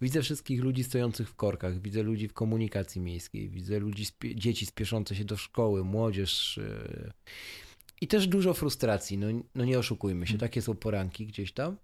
widzę 0.00 0.22
wszystkich 0.22 0.62
ludzi 0.62 0.84
stojących 0.84 1.28
w 1.28 1.34
korkach, 1.34 1.80
widzę 1.80 2.02
ludzi 2.02 2.28
w 2.28 2.32
komunikacji 2.32 3.00
miejskiej, 3.00 3.48
widzę 3.48 3.78
ludzi, 3.78 4.06
dzieci 4.34 4.66
spieszące 4.66 5.14
się 5.14 5.24
do 5.24 5.36
szkoły, 5.36 5.84
młodzież. 5.84 6.60
Yy 6.62 7.67
i 8.00 8.08
też 8.08 8.26
dużo 8.26 8.54
frustracji, 8.54 9.18
no, 9.18 9.26
no 9.54 9.64
nie 9.64 9.78
oszukujmy 9.78 10.26
się, 10.26 10.32
mm. 10.32 10.40
takie 10.40 10.62
są 10.62 10.76
poranki 10.76 11.26
gdzieś 11.26 11.52
tam. 11.52 11.76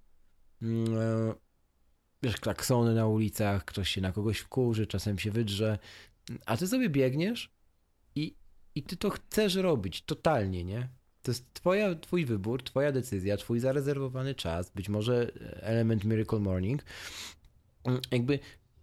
Mm, 0.63 0.99
e, 0.99 1.35
wiesz, 2.23 2.37
klaksony 2.37 2.95
na 2.95 3.07
ulicach, 3.07 3.65
ktoś 3.65 3.89
się 3.89 4.01
na 4.01 4.13
kogoś 4.13 4.39
wkurzy, 4.39 4.87
czasem 4.87 5.19
się 5.19 5.31
wydrze, 5.31 5.79
a 6.47 6.57
ty 6.57 6.67
sobie 6.67 6.89
biegniesz 6.89 7.51
i, 8.15 8.35
i 8.75 8.83
ty 8.83 8.97
to 8.97 9.11
chcesz 9.11 9.55
robić 9.55 10.03
totalnie, 10.03 10.65
nie? 10.65 10.89
To 11.23 11.31
jest 11.31 11.55
twoja, 11.55 11.95
twój 11.95 12.25
wybór, 12.25 12.63
twoja 12.63 12.93
decyzja, 12.93 13.37
twój 13.37 13.61
zarezerwowany 13.61 14.35
czas, 14.35 14.71
być 14.71 14.89
może 14.89 15.33
element 15.61 16.05
Miracle 16.05 16.39
Morning. 16.39 16.85
Jakby 18.11 18.39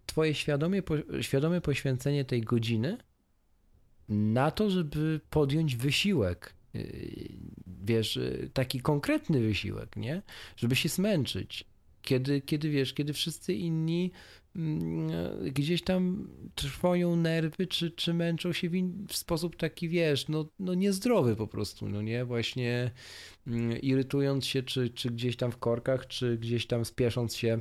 twoje 0.06 0.34
świadome, 0.34 0.78
świadome 1.22 1.62
poświęcenie 1.62 2.26
tej 2.26 2.42
godziny 2.42 2.98
na 4.10 4.52
to, 4.52 4.70
żeby 4.70 5.22
podjąć 5.30 5.76
wysiłek. 5.76 6.54
Yy, 6.74 7.30
wiesz, 7.84 8.20
taki 8.54 8.82
konkretny 8.82 9.40
wysiłek, 9.40 9.96
nie? 9.96 10.22
Żeby 10.58 10.76
się 10.76 10.90
zmęczyć. 10.90 11.66
Kiedy, 12.02 12.42
kiedy 12.42 12.70
wiesz, 12.70 12.94
kiedy 12.94 13.14
wszyscy 13.14 13.54
inni 13.54 14.12
mm, 14.56 15.10
gdzieś 15.52 15.84
tam 15.84 16.28
trwoją 16.56 17.16
nerwy, 17.16 17.68
czy, 17.68 17.92
czy 17.92 18.14
męczą 18.14 18.54
się 18.54 18.70
w, 18.70 18.76
in, 18.76 19.08
w 19.10 19.16
sposób 19.16 19.56
taki, 19.56 19.90
wiesz, 19.90 20.28
no, 20.28 20.46
no 20.60 20.74
niezdrowy 20.74 21.36
po 21.36 21.48
prostu, 21.48 21.90
no 21.90 22.02
nie? 22.02 22.26
Właśnie 22.26 22.92
mm, 23.48 23.82
irytując 23.82 24.46
się, 24.46 24.64
czy, 24.64 24.90
czy 24.90 25.12
gdzieś 25.12 25.38
tam 25.38 25.52
w 25.52 25.58
korkach, 25.58 26.08
czy 26.08 26.38
gdzieś 26.38 26.68
tam 26.68 26.86
spiesząc 26.86 27.36
się 27.36 27.60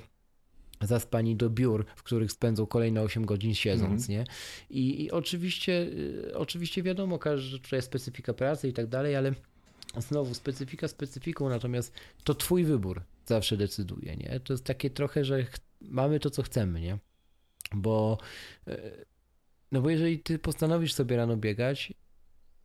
zaspani 0.80 1.36
do 1.36 1.50
biur, 1.50 1.86
w 1.96 2.02
których 2.02 2.32
spędzą 2.32 2.66
kolejne 2.66 3.02
8 3.02 3.26
godzin 3.26 3.54
siedząc, 3.54 4.08
mm. 4.08 4.18
nie? 4.18 4.24
I, 4.70 5.04
I, 5.04 5.10
oczywiście, 5.10 5.72
y, 5.82 6.32
oczywiście 6.34 6.82
wiadomo, 6.82 7.18
że 7.36 7.58
tutaj 7.58 7.78
jest 7.78 7.88
specyfika 7.88 8.34
pracy 8.34 8.68
i 8.68 8.72
tak 8.72 8.86
dalej, 8.86 9.16
ale 9.16 9.34
znowu 9.98 10.34
specyfika 10.34 10.88
specyfiką, 10.88 11.48
natomiast 11.48 11.92
to 12.24 12.34
twój 12.34 12.64
wybór 12.64 13.02
zawsze 13.26 13.56
decyduje, 13.56 14.16
nie? 14.16 14.40
To 14.40 14.52
jest 14.52 14.64
takie 14.64 14.90
trochę, 14.90 15.24
że 15.24 15.46
mamy 15.80 16.20
to, 16.20 16.30
co 16.30 16.42
chcemy, 16.42 16.80
nie? 16.80 16.98
Bo 17.74 18.18
y, 18.68 19.04
no 19.72 19.82
bo 19.82 19.90
jeżeli 19.90 20.18
ty 20.18 20.38
postanowisz 20.38 20.94
sobie 20.94 21.16
rano 21.16 21.36
biegać 21.36 21.92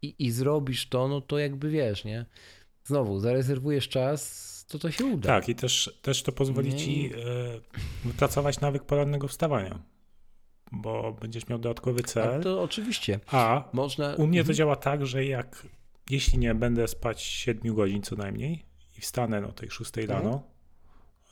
i, 0.01 0.15
i 0.19 0.31
zrobisz 0.31 0.89
to, 0.89 1.07
no 1.07 1.21
to 1.21 1.39
jakby 1.39 1.69
wiesz, 1.69 2.05
nie? 2.05 2.25
Znowu, 2.83 3.19
zarezerwujesz 3.19 3.89
czas, 3.89 4.54
to 4.67 4.79
to 4.79 4.91
się 4.91 5.05
uda. 5.05 5.27
Tak, 5.27 5.49
i 5.49 5.55
też, 5.55 5.99
też 6.01 6.23
to 6.23 6.31
pozwoli 6.31 6.69
nie. 6.69 6.77
ci 6.77 7.11
e, 7.13 8.07
wypracować 8.07 8.59
nawyk 8.59 8.83
porannego 8.83 9.27
wstawania, 9.27 9.79
bo 10.71 11.17
będziesz 11.21 11.47
miał 11.47 11.59
dodatkowy 11.59 12.03
cel. 12.03 12.35
A 12.35 12.39
to 12.39 12.61
oczywiście. 12.61 13.19
A 13.27 13.69
Można... 13.73 14.15
u 14.15 14.27
mnie 14.27 14.39
to 14.39 14.41
mhm. 14.41 14.55
działa 14.55 14.75
tak, 14.75 15.05
że 15.05 15.25
jak 15.25 15.67
jeśli 16.09 16.39
nie 16.39 16.55
będę 16.55 16.87
spać 16.87 17.21
7 17.21 17.75
godzin 17.75 18.01
co 18.01 18.15
najmniej 18.15 18.65
i 18.97 19.01
wstanę 19.01 19.47
o 19.47 19.51
tej 19.51 19.69
6 19.69 19.97
mhm. 19.97 20.19
rano 20.19 20.43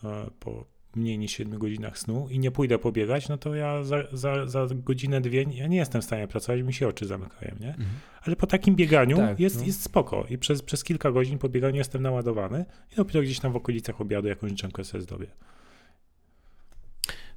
e, 0.03 0.31
po 0.39 0.72
mniej 0.95 1.17
niż 1.17 1.31
7 1.31 1.59
godzinach 1.59 1.97
snu 1.97 2.27
i 2.29 2.39
nie 2.39 2.51
pójdę 2.51 2.79
pobiegać, 2.79 3.29
no 3.29 3.37
to 3.37 3.55
ja 3.55 3.83
za, 3.83 3.97
za, 4.13 4.47
za 4.47 4.67
godzinę, 4.71 5.21
dwie 5.21 5.43
ja 5.43 5.67
nie 5.67 5.77
jestem 5.77 6.01
w 6.01 6.05
stanie 6.05 6.27
pracować, 6.27 6.61
mi 6.61 6.73
się 6.73 6.87
oczy 6.87 7.05
zamykają, 7.05 7.55
nie? 7.59 7.69
Mhm. 7.69 7.89
Ale 8.21 8.35
po 8.35 8.47
takim 8.47 8.75
bieganiu 8.75 9.17
tak, 9.17 9.39
jest, 9.39 9.59
no. 9.59 9.65
jest 9.65 9.83
spoko 9.83 10.25
i 10.29 10.37
przez, 10.37 10.61
przez 10.61 10.83
kilka 10.83 11.11
godzin 11.11 11.39
po 11.39 11.49
bieganiu 11.49 11.77
jestem 11.77 12.01
naładowany 12.01 12.65
i 12.91 12.95
dopiero 12.95 13.21
gdzieś 13.21 13.39
tam 13.39 13.53
w 13.53 13.55
okolicach 13.55 14.01
obiadu 14.01 14.27
jakąś 14.27 14.53
drzemkę 14.53 14.83
sobie 14.83 15.01
zdobię. 15.01 15.27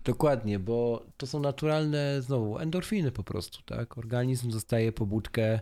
Dokładnie, 0.04 0.58
bo 0.58 1.06
to 1.16 1.26
są 1.26 1.40
naturalne, 1.40 2.22
znowu, 2.22 2.58
endorfiny 2.58 3.12
po 3.12 3.24
prostu, 3.24 3.62
tak? 3.62 3.98
Organizm 3.98 4.50
dostaje 4.50 4.92
pobudkę, 4.92 5.60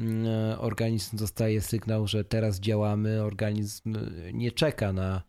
mm, 0.00 0.26
organizm 0.58 1.16
dostaje 1.16 1.60
sygnał, 1.60 2.06
że 2.06 2.24
teraz 2.24 2.60
działamy, 2.60 3.22
organizm 3.22 3.96
nie 4.32 4.52
czeka 4.52 4.92
na 4.92 5.22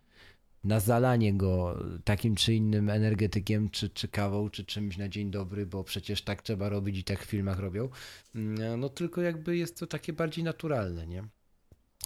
na 0.67 0.79
zalanie 0.79 1.33
go 1.33 1.83
takim 2.03 2.35
czy 2.35 2.53
innym 2.53 2.89
energetykiem, 2.89 3.69
czy, 3.69 3.89
czy 3.89 4.07
kawą, 4.07 4.49
czy 4.49 4.65
czymś 4.65 4.97
na 4.97 5.09
dzień 5.09 5.31
dobry, 5.31 5.65
bo 5.65 5.83
przecież 5.83 6.21
tak 6.21 6.41
trzeba 6.41 6.69
robić 6.69 6.97
i 6.97 7.03
tak 7.03 7.25
w 7.25 7.29
filmach 7.29 7.59
robią. 7.59 7.89
Mm, 8.35 8.79
no 8.79 8.89
tylko 8.89 9.21
jakby 9.21 9.57
jest 9.57 9.79
to 9.79 9.87
takie 9.87 10.13
bardziej 10.13 10.43
naturalne, 10.43 11.07
nie? 11.07 11.23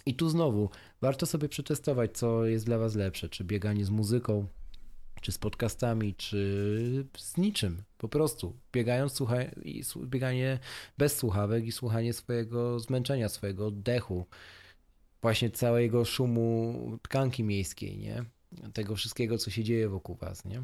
I 0.05 0.15
tu 0.15 0.29
znowu 0.29 0.69
warto 1.01 1.25
sobie 1.25 1.49
przetestować, 1.49 2.17
co 2.17 2.45
jest 2.45 2.65
dla 2.65 2.77
Was 2.77 2.95
lepsze, 2.95 3.29
czy 3.29 3.43
bieganie 3.43 3.85
z 3.85 3.89
muzyką, 3.89 4.47
czy 5.21 5.31
z 5.31 5.37
podcastami, 5.37 6.15
czy 6.15 7.05
z 7.17 7.37
niczym. 7.37 7.83
Po 7.97 8.09
prostu 8.09 8.55
biegając, 8.73 9.13
słuchaj, 9.13 9.51
bieganie 10.05 10.59
bez 10.97 11.17
słuchawek 11.17 11.65
i 11.65 11.71
słuchanie 11.71 12.13
swojego 12.13 12.79
zmęczenia, 12.79 13.29
swojego 13.29 13.67
oddechu, 13.67 14.25
właśnie 15.21 15.51
całego 15.51 16.05
szumu 16.05 16.97
tkanki 17.01 17.43
miejskiej, 17.43 17.97
nie? 17.97 18.25
Tego 18.73 18.95
wszystkiego, 18.95 19.37
co 19.37 19.51
się 19.51 19.63
dzieje 19.63 19.89
wokół 19.89 20.15
was, 20.15 20.45
nie? 20.45 20.63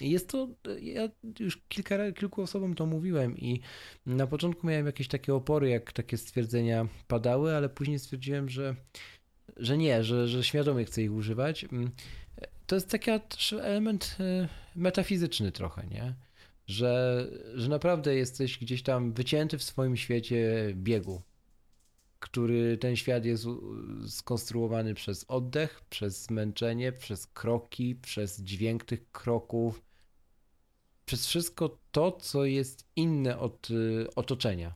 Jest 0.00 0.28
to, 0.28 0.48
ja 0.80 1.08
już 1.40 1.58
kilka, 1.68 2.12
kilku 2.12 2.42
osobom 2.42 2.74
to 2.74 2.86
mówiłem 2.86 3.38
i 3.38 3.60
na 4.06 4.26
początku 4.26 4.66
miałem 4.66 4.86
jakieś 4.86 5.08
takie 5.08 5.34
opory, 5.34 5.68
jak 5.68 5.92
takie 5.92 6.16
stwierdzenia 6.16 6.88
padały, 7.06 7.56
ale 7.56 7.68
później 7.68 7.98
stwierdziłem, 7.98 8.48
że, 8.48 8.76
że 9.56 9.78
nie, 9.78 10.04
że, 10.04 10.28
że 10.28 10.44
świadomie 10.44 10.84
chcę 10.84 11.02
ich 11.02 11.12
używać. 11.12 11.66
To 12.66 12.76
jest 12.76 12.90
taki 12.90 13.10
element 13.60 14.16
e, 14.20 14.48
metafizyczny 14.76 15.52
trochę, 15.52 15.86
nie? 15.86 16.14
Że, 16.66 17.26
że 17.54 17.68
naprawdę 17.68 18.14
jesteś 18.14 18.58
gdzieś 18.58 18.82
tam 18.82 19.12
wycięty 19.12 19.58
w 19.58 19.62
swoim 19.62 19.96
świecie 19.96 20.72
biegu, 20.74 21.22
który 22.22 22.78
ten 22.78 22.96
świat 22.96 23.24
jest 23.24 23.46
skonstruowany 24.08 24.94
przez 24.94 25.24
oddech, 25.28 25.80
przez 25.90 26.22
zmęczenie, 26.22 26.92
przez 26.92 27.26
kroki, 27.26 27.94
przez 27.94 28.42
dźwięk 28.42 28.84
tych 28.84 29.10
kroków, 29.10 29.82
przez 31.04 31.26
wszystko 31.26 31.78
to, 31.90 32.12
co 32.12 32.44
jest 32.44 32.86
inne 32.96 33.38
od 33.38 33.70
y, 33.70 34.06
otoczenia. 34.16 34.74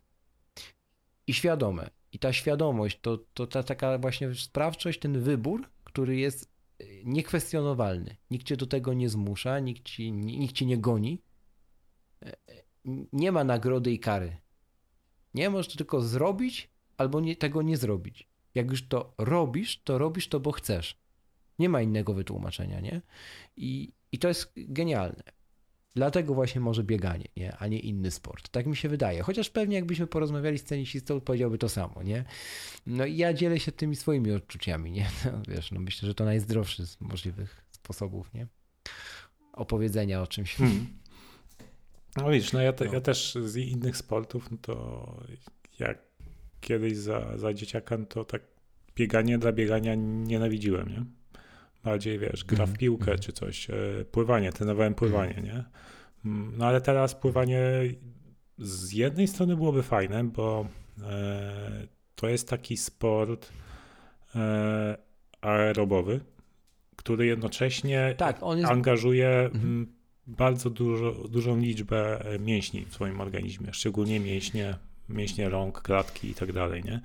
I 1.27 1.35
świadome. 1.35 1.91
I 2.13 2.19
ta 2.19 2.33
świadomość, 2.33 2.99
to, 3.01 3.19
to 3.35 3.47
ta 3.47 3.63
taka 3.63 3.99
właśnie 3.99 4.35
sprawczość, 4.35 5.01
ten 5.01 5.21
wybór, 5.21 5.69
który 5.85 6.17
jest 6.17 6.53
y, 6.81 7.03
niekwestionowalny. 7.05 8.17
Nikt 8.31 8.47
cię 8.47 8.57
do 8.57 8.67
tego 8.67 8.95
nie 8.95 9.09
zmusza, 9.09 9.59
nikt 9.59 9.85
ci, 9.85 10.13
nikt 10.13 10.55
cię 10.55 10.67
nie 10.67 10.79
goni. 10.79 11.23
E, 12.23 12.33
e, 12.33 12.63
nie 13.13 13.33
ma 13.33 13.45
nagrody 13.45 13.93
i 13.93 13.99
kary. 13.99 14.37
Nie 15.35 15.51
możesz 15.51 15.77
tylko 15.77 16.01
zrobić 16.01 16.76
albo 16.97 17.21
nie, 17.21 17.37
tego 17.37 17.63
nie 17.63 17.77
zrobić. 17.77 18.29
Jak 18.55 18.71
już 18.71 18.89
to 18.89 19.15
robisz, 19.19 19.83
to 19.83 19.99
robisz 19.99 20.29
to, 20.29 20.41
bo 20.41 20.53
chcesz. 20.53 20.97
Nie 21.59 21.69
ma 21.69 21.83
innego 21.83 22.15
wytłumaczenia, 22.15 22.81
nie? 22.81 23.03
I, 23.57 23.93
i 24.13 24.19
to 24.19 24.29
jest 24.29 24.53
genialne. 24.57 25.23
Dlatego 25.95 26.35
właśnie 26.35 26.61
może 26.61 26.85
bieganie, 26.85 27.25
nie? 27.37 27.57
a 27.57 27.67
nie 27.67 27.79
inny 27.79 28.11
sport. 28.11 28.49
Tak 28.49 28.67
mi 28.67 28.77
się 28.77 28.89
wydaje. 28.89 29.23
Chociaż 29.23 29.51
pewnie 29.51 29.77
jakbyśmy 29.77 30.07
porozmawiali 30.07 30.59
z 30.59 30.65
tenisistą, 30.65 31.21
powiedziałby 31.21 31.59
to 31.59 31.69
samo, 31.69 32.03
nie? 32.03 32.25
No 32.87 33.07
i 33.07 33.17
ja 33.17 33.35
dzielę 33.35 33.61
się 33.61 33.73
tymi 33.73 33.97
swoimi 33.97 34.33
odczuciami, 34.33 34.91
nie? 34.91 35.11
No, 35.25 35.43
wiesz, 35.49 35.73
no 35.73 35.81
myślę, 35.81 36.07
że 36.07 36.15
to 36.15 36.25
najzdrowszy 36.25 36.87
z 36.87 37.01
możliwych 37.01 37.65
sposobów, 37.71 38.35
nie? 38.35 38.47
Opowiedzenia 39.53 40.23
o 40.23 40.27
czymś. 40.27 40.55
Hmm. 40.55 40.87
No 42.17 42.31
widzisz, 42.31 42.53
no 42.53 42.63
ja, 42.63 42.73
te, 42.73 42.85
no. 42.85 42.93
ja 42.93 43.01
też 43.01 43.39
z 43.45 43.57
innych 43.57 43.97
sportów, 43.97 44.51
no 44.51 44.59
to 44.63 45.17
jak 45.79 46.06
kiedyś 46.67 46.97
za, 46.97 47.39
za 47.39 47.55
dzieciaka, 47.55 47.99
to 47.99 48.25
tak 48.25 48.43
bieganie 48.97 49.39
dla 49.39 49.53
biegania 49.53 49.95
nienawidziłem, 49.95 50.89
nie? 50.89 51.05
Bardziej, 51.85 52.19
wiesz, 52.19 52.45
gra 52.45 52.57
w 52.57 52.61
mhm, 52.61 52.79
piłkę 52.79 53.11
mm. 53.11 53.19
czy 53.19 53.33
coś, 53.33 53.71
e, 53.71 53.75
pływanie, 54.11 54.53
trenowałem 54.53 54.95
pływanie, 54.95 55.37
mm. 55.37 55.45
nie? 55.45 55.65
Mm, 56.25 56.53
no 56.59 56.67
ale 56.67 56.81
teraz 56.81 57.15
pływanie 57.15 57.61
z 58.59 58.93
jednej 58.93 59.29
strony 59.29 59.57
byłoby 59.57 59.83
fajne, 59.83 60.25
bo 60.25 60.67
e, 61.03 61.87
to 62.15 62.29
jest 62.29 62.49
taki 62.49 62.77
sport 62.77 63.53
e, 64.35 64.97
aerobowy, 65.41 66.21
który 66.97 67.27
jednocześnie 67.27 68.15
tak, 68.19 68.41
jest... 68.57 68.71
angażuje 68.71 69.29
mhm. 69.29 69.87
bardzo 70.27 70.71
dużo, 70.71 71.13
dużą 71.29 71.59
liczbę 71.59 72.25
mięśni 72.41 72.85
w 72.85 72.95
swoim 72.95 73.21
organizmie, 73.21 73.73
szczególnie 73.73 74.21
mięśnie 74.21 74.75
mięśnie 75.09 75.49
rąk, 75.49 75.83
klatki 75.83 76.31
i 76.31 76.35
tak 76.35 76.53
dalej, 76.53 76.85
nie? 76.85 77.01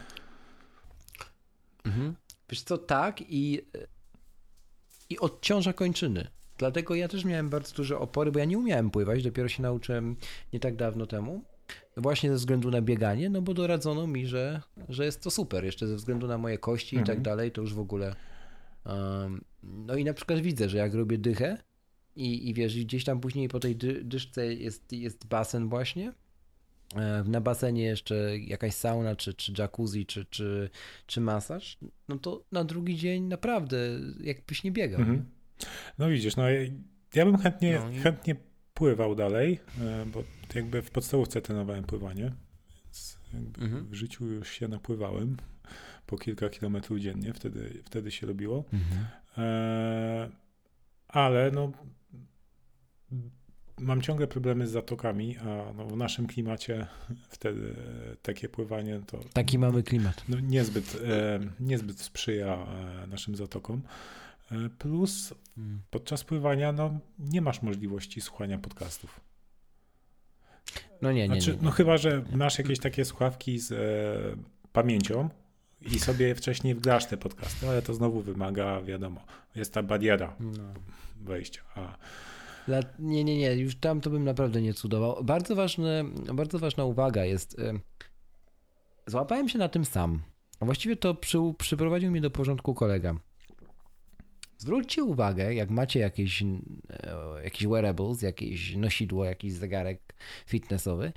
Mhm. 1.85 2.15
Wiesz 2.49 2.61
co, 2.61 2.77
tak 2.77 3.21
i, 3.21 3.61
i 5.09 5.19
odciąża 5.19 5.73
kończyny. 5.73 6.27
Dlatego 6.57 6.95
ja 6.95 7.07
też 7.07 7.25
miałem 7.25 7.49
bardzo 7.49 7.75
duże 7.75 7.99
opory, 7.99 8.31
bo 8.31 8.39
ja 8.39 8.45
nie 8.45 8.57
umiałem 8.57 8.91
pływać, 8.91 9.23
dopiero 9.23 9.49
się 9.49 9.63
nauczyłem 9.63 10.15
nie 10.53 10.59
tak 10.59 10.75
dawno 10.75 11.05
temu. 11.05 11.43
Właśnie 11.97 12.29
ze 12.29 12.35
względu 12.35 12.71
na 12.71 12.81
bieganie, 12.81 13.29
no 13.29 13.41
bo 13.41 13.53
doradzono 13.53 14.07
mi, 14.07 14.27
że, 14.27 14.61
że 14.89 15.05
jest 15.05 15.23
to 15.23 15.31
super. 15.31 15.65
Jeszcze 15.65 15.87
ze 15.87 15.95
względu 15.95 16.27
na 16.27 16.37
moje 16.37 16.57
kości 16.57 16.95
mhm. 16.95 17.05
i 17.05 17.07
tak 17.07 17.17
mhm. 17.17 17.23
dalej, 17.23 17.51
to 17.51 17.61
już 17.61 17.73
w 17.73 17.79
ogóle. 17.79 18.15
Um, 18.85 19.43
no 19.63 19.95
i 19.95 20.03
na 20.03 20.13
przykład 20.13 20.39
widzę, 20.39 20.69
że 20.69 20.77
jak 20.77 20.93
robię 20.93 21.17
dychę 21.17 21.57
i, 22.15 22.49
i 22.49 22.53
wiesz, 22.53 22.85
gdzieś 22.85 23.03
tam 23.03 23.19
później 23.19 23.47
po 23.47 23.59
tej 23.59 23.75
dy, 23.75 24.03
dyszce 24.03 24.53
jest, 24.53 24.91
jest 24.91 25.27
basen 25.27 25.69
właśnie, 25.69 26.13
na 27.25 27.41
basenie 27.41 27.83
jeszcze 27.83 28.37
jakaś 28.37 28.73
sauna, 28.73 29.15
czy, 29.15 29.33
czy 29.33 29.53
jacuzzi, 29.57 30.05
czy, 30.05 30.25
czy, 30.25 30.69
czy 31.05 31.21
masaż, 31.21 31.77
no 32.07 32.17
to 32.19 32.43
na 32.51 32.63
drugi 32.63 32.95
dzień 32.97 33.23
naprawdę 33.23 33.77
jakbyś 34.23 34.63
nie 34.63 34.71
biegał. 34.71 34.99
Mhm. 34.99 35.25
No 35.97 36.09
widzisz, 36.09 36.35
no 36.35 36.43
ja 37.15 37.25
bym 37.25 37.37
chętnie, 37.37 37.79
No 37.83 37.91
i- 37.91 37.99
chętnie 37.99 38.35
pływał 38.73 39.15
dalej, 39.15 39.59
e, 39.81 40.05
bo 40.05 40.23
jakby 40.55 40.81
w 40.81 40.91
podstawówce 40.91 41.41
trenowałem 41.41 41.83
pływanie, 41.83 42.31
więc 42.83 43.17
jakby 43.33 43.61
Mhm. 43.61 43.85
w 43.87 43.93
życiu 43.93 44.25
już 44.25 44.49
się 44.51 44.67
napływałem 44.67 45.37
po 46.05 46.17
kilka 46.17 46.49
kilometrów 46.49 46.99
dziennie, 46.99 47.33
wtedy, 47.33 47.83
wtedy 47.85 48.11
się 48.11 48.27
robiło. 48.27 48.63
Mhm. 48.73 49.05
E, 49.37 50.29
ale 51.07 51.51
no, 51.51 51.71
mam 53.81 54.01
ciągle 54.01 54.27
problemy 54.27 54.67
z 54.67 54.71
zatokami, 54.71 55.37
a 55.37 55.73
no, 55.77 55.85
w 55.87 55.97
naszym 55.97 56.27
klimacie 56.27 56.87
wtedy 57.29 57.75
takie 58.21 58.49
pływanie 58.49 59.01
to 59.07 59.19
Taki 59.33 59.59
mamy 59.59 59.83
klimat. 59.83 60.23
no, 60.29 60.39
niezbyt, 60.39 60.97
e, 61.07 61.39
niezbyt 61.59 61.99
sprzyja 61.99 62.67
e, 63.03 63.07
naszym 63.07 63.35
zatokom. 63.35 63.81
E, 64.51 64.69
plus 64.69 65.33
Mm. 65.57 65.81
podczas 65.89 66.23
pływania 66.23 66.71
no, 66.71 66.99
nie 67.19 67.41
masz 67.41 67.61
możliwości 67.61 68.21
słuchania 68.21 68.57
podcastów. 68.57 69.21
No 71.01 71.11
nie, 71.11 71.27
nie, 71.27 71.35
Znaczy, 71.35 71.51
nie. 71.51 71.57
nie. 71.57 71.63
No 71.63 71.71
chyba, 71.71 71.97
że 71.97 72.23
masz 72.35 72.57
jakieś 72.57 72.79
takie 72.79 73.05
słuchawki 73.05 73.59
z 73.59 73.71
e, 73.71 74.41
pamięcią 74.73 75.29
i 75.81 75.99
sobie 75.99 76.35
wcześniej 76.35 76.75
wgrasz 76.75 77.05
te 77.05 77.17
podcasty, 77.17 77.69
ale 77.69 77.81
to 77.81 77.93
znowu 77.93 78.21
wymaga, 78.21 78.81
wiadomo, 78.81 79.25
jest 79.55 79.73
ta 79.73 79.83
bariera 79.83 80.35
No. 80.39 80.73
wejścia. 81.21 81.61
A 81.75 81.97
nie, 82.99 83.23
nie, 83.23 83.37
nie, 83.37 83.55
już 83.55 83.75
tam 83.75 84.01
to 84.01 84.09
bym 84.09 84.23
naprawdę 84.23 84.61
nie 84.61 84.73
cudował. 84.73 85.23
Bardzo, 85.23 85.55
ważne, 85.55 86.03
bardzo 86.33 86.59
ważna 86.59 86.85
uwaga 86.85 87.25
jest. 87.25 87.59
y, 87.59 87.79
Złapałem 89.07 89.49
się 89.49 89.59
na 89.59 89.69
tym 89.69 89.85
sam. 89.85 90.21
Właściwie 90.61 90.95
to 90.95 91.15
przy, 91.15 91.37
przyprowadził 91.57 92.11
mnie 92.11 92.21
do 92.21 92.31
porządku 92.31 92.73
kolega. 92.73 93.15
Zwróćcie 94.57 95.03
uwagę, 95.03 95.53
jak 95.53 95.69
macie 95.69 95.99
jakieś, 95.99 96.41
e, 96.41 96.45
jakieś 97.43 97.67
wearables, 97.67 98.21
jakieś 98.21 98.75
nosidło, 98.75 99.25
jakiś 99.25 99.53
zegarek 99.53 100.01
fitnessowy. 100.45 101.13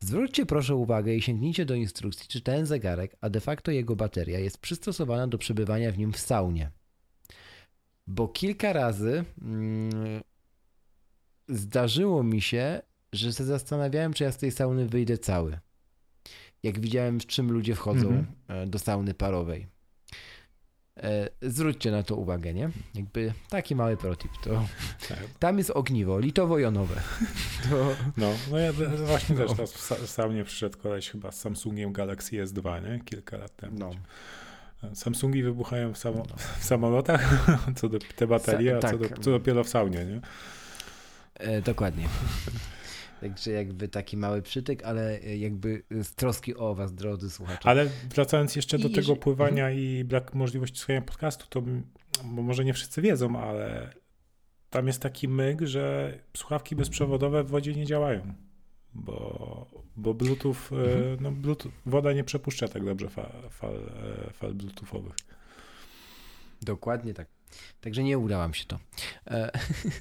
Zwróćcie 0.00 0.46
proszę 0.46 0.74
uwagę 0.74 1.14
i 1.14 1.22
sięgnijcie 1.22 1.64
do 1.64 1.74
instrukcji, 1.74 2.28
czy 2.28 2.40
ten 2.40 2.66
zegarek, 2.66 3.16
a 3.20 3.30
de 3.30 3.40
facto 3.40 3.70
jego 3.70 3.96
bateria 3.96 4.38
jest 4.38 4.58
przystosowana 4.58 5.26
do 5.26 5.38
przebywania 5.38 5.92
w 5.92 5.98
nim 5.98 6.12
w 6.12 6.18
saunie. 6.18 6.70
Bo 8.06 8.28
kilka 8.28 8.72
razy 8.72 9.24
mm, 9.42 10.20
zdarzyło 11.50 12.22
mi 12.22 12.40
się, 12.40 12.82
że 13.12 13.32
się 13.32 13.44
zastanawiałem, 13.44 14.12
czy 14.12 14.24
ja 14.24 14.32
z 14.32 14.36
tej 14.38 14.50
sauny 14.50 14.86
wyjdę 14.86 15.18
cały. 15.18 15.58
Jak 16.62 16.80
widziałem, 16.80 17.20
w 17.20 17.26
czym 17.26 17.52
ludzie 17.52 17.74
wchodzą 17.74 18.08
Mhm. 18.08 18.26
e, 18.48 18.66
do 18.66 18.78
sauny 18.78 19.14
parowej. 19.14 19.66
E, 20.96 21.28
Zwróćcie 21.42 21.90
na 21.90 22.02
to 22.02 22.16
uwagę, 22.16 22.54
nie? 22.54 22.70
Jakby 22.94 23.32
taki 23.48 23.74
mały 23.74 23.96
protip. 23.96 24.30
To, 24.44 24.66
tak, 25.08 25.18
tam 25.38 25.58
jest 25.58 25.70
ogniwo, 25.70 26.18
litowo-jonowe. 26.20 26.94
To, 27.70 27.96
no, 28.16 28.32
no 28.50 28.58
ja 28.58 28.72
d- 28.72 28.88
właśnie 28.88 29.36
No. 29.36 29.42
też 29.46 29.56
teraz 29.56 29.72
w 29.72 29.90
sa- 29.90 30.06
saunie 30.06 30.44
przyszedł 30.44 30.78
koleś 30.78 31.10
chyba 31.10 31.32
z 31.32 31.40
Samsungiem 31.40 31.92
Galaxy 31.92 32.36
S2, 32.44 32.82
nie? 32.90 33.00
Kilka 33.04 33.36
lat 33.36 33.56
temu. 33.56 33.76
no. 33.78 33.90
Samsungi 34.94 35.42
wybuchają 35.42 35.92
w, 35.94 35.98
samo, 35.98 36.22
w 36.58 36.64
samolotach, 36.64 37.46
co 37.76 37.88
do 37.88 37.98
te 38.16 38.26
baterie, 38.26 38.76
a 38.76 38.80
co, 38.80 38.88
tak. 38.88 38.98
do, 38.98 39.22
co 39.22 39.30
dopiero 39.30 39.64
w 39.64 39.68
saunie, 39.68 40.04
nie? 40.04 40.20
E, 41.40 41.62
dokładnie. 41.62 42.08
Także 43.20 43.50
jakby 43.50 43.88
taki 43.88 44.16
mały 44.16 44.42
przytyk, 44.42 44.82
ale 44.84 45.20
e, 45.20 45.36
jakby 45.36 45.82
z 46.02 46.14
troski 46.14 46.54
o 46.56 46.74
was, 46.74 46.94
drodzy 46.94 47.30
słuchacze. 47.30 47.68
Ale 47.68 47.86
wracając 48.14 48.56
jeszcze 48.56 48.78
do 48.78 48.88
I 48.88 48.90
tego 48.92 49.00
jeżeli- 49.00 49.20
pływania 49.20 49.70
i 49.70 50.04
brak 50.04 50.34
możliwości 50.34 50.78
słuchania 50.78 51.02
podcastu, 51.02 51.46
to 51.48 51.62
może 52.24 52.64
nie 52.64 52.74
wszyscy 52.74 53.02
wiedzą, 53.02 53.38
ale 53.40 53.92
tam 54.70 54.86
jest 54.86 55.02
taki 55.02 55.28
myk, 55.28 55.60
że 55.62 56.18
słuchawki 56.36 56.76
bezprzewodowe 56.76 57.44
w 57.44 57.48
wodzie 57.48 57.74
nie 57.74 57.86
działają. 57.86 58.34
Bo, 58.94 59.66
bo 59.96 60.14
Bluetooth, 60.14 60.56
e, 60.72 60.76
Mhm. 60.76 61.16
no 61.20 61.30
Bluetooth, 61.32 61.72
woda 61.86 62.12
nie 62.12 62.24
przepuszcza 62.24 62.68
tak 62.68 62.84
dobrze 62.84 63.08
fal, 63.08 63.32
fal, 63.50 63.74
e, 63.76 64.30
fal 64.32 64.54
Bluetoothowych. 64.54 65.14
Dokładnie 66.62 67.14
tak. 67.14 67.28
Także 67.80 68.02
nie 68.02 68.18
udało 68.18 68.48
mi 68.48 68.54
się 68.54 68.64
to. 68.64 68.78
E, 69.26 69.50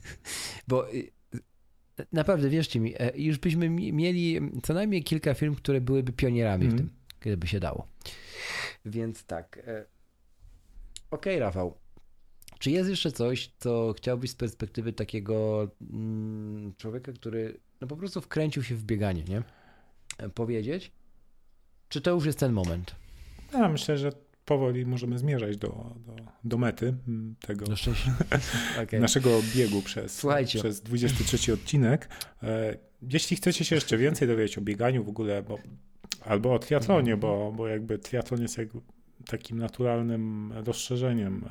bo 0.68 0.94
y, 0.94 1.12
naprawdę, 2.14 2.50
wierzcie 2.50 2.80
mi, 2.80 2.93
e, 2.97 3.12
już 3.18 3.38
byśmy 3.38 3.70
mi- 3.70 3.93
mieli 3.93 4.39
co 4.64 4.74
najmniej 4.74 5.04
kilka 5.04 5.34
firm, 5.34 5.56
które 5.56 5.82
byłyby 5.82 6.12
pionierami 6.14 6.64
w 6.68 6.72
Mhm. 6.72 6.78
tym, 6.89 6.97
gdyby 7.22 7.47
się 7.47 7.60
dało. 7.60 7.88
Więc 8.86 9.24
tak. 9.24 9.60
e, 9.68 9.86
Okej, 11.12 11.39
Rafał. 11.39 11.78
Czy 12.60 12.72
jest 12.72 12.89
jeszcze 12.89 13.12
coś, 13.12 13.52
co 13.60 13.93
chciałbyś 13.97 14.32
z 14.32 14.36
perspektywy 14.36 14.93
takiego 14.93 15.68
mm, 15.91 16.74
człowieka, 16.78 17.12
który 17.14 17.60
no 17.82 17.88
po 17.88 17.95
prostu 17.97 18.22
wkręcił 18.22 18.64
się 18.64 18.76
w 18.76 18.84
bieganie, 18.84 19.24
nie? 19.24 19.43
E, 20.18 20.30
Powiedzieć? 20.30 20.91
Czy 21.89 22.02
to 22.02 22.12
już 22.12 22.26
jest 22.26 22.39
ten 22.39 22.52
moment? 22.54 22.95
Ja 23.54 23.70
myślę, 23.70 23.97
że 23.97 24.12
powoli 24.50 24.86
możemy 24.86 25.18
zmierzać 25.18 25.58
do, 25.58 25.68
do, 26.06 26.16
do 26.43 26.58
mety 26.58 26.93
m, 27.08 27.36
tego 27.41 27.66
Do 27.66 27.76
szczęścia. 27.76 28.14
Okej. 28.84 29.00
naszego 29.00 29.30
biegu 29.56 29.82
przez, 29.82 30.16
Słuchajcie. 30.20 30.60
przez 30.60 30.82
23 30.82 31.54
odcinek. 31.54 32.10
E, 32.43 32.78
Jeśli 33.02 33.38
chcecie 33.38 33.66
się 33.66 33.76
jeszcze 33.76 33.97
więcej 33.97 34.28
dowiedzieć 34.28 34.58
o 34.58 34.62
bieganiu 34.62 35.04
w 35.04 35.10
ogóle, 35.10 35.43
bo, 35.43 35.58
albo 36.26 36.54
o 36.54 36.60
triatlonie, 36.60 37.18
bo, 37.18 37.54
bo 37.58 37.68
jakby 37.68 38.00
triatlon 38.00 38.41
jest 38.41 38.58
jakby 38.58 38.80
takim 39.26 39.58
naturalnym 39.58 40.52
rozszerzeniem. 40.66 41.45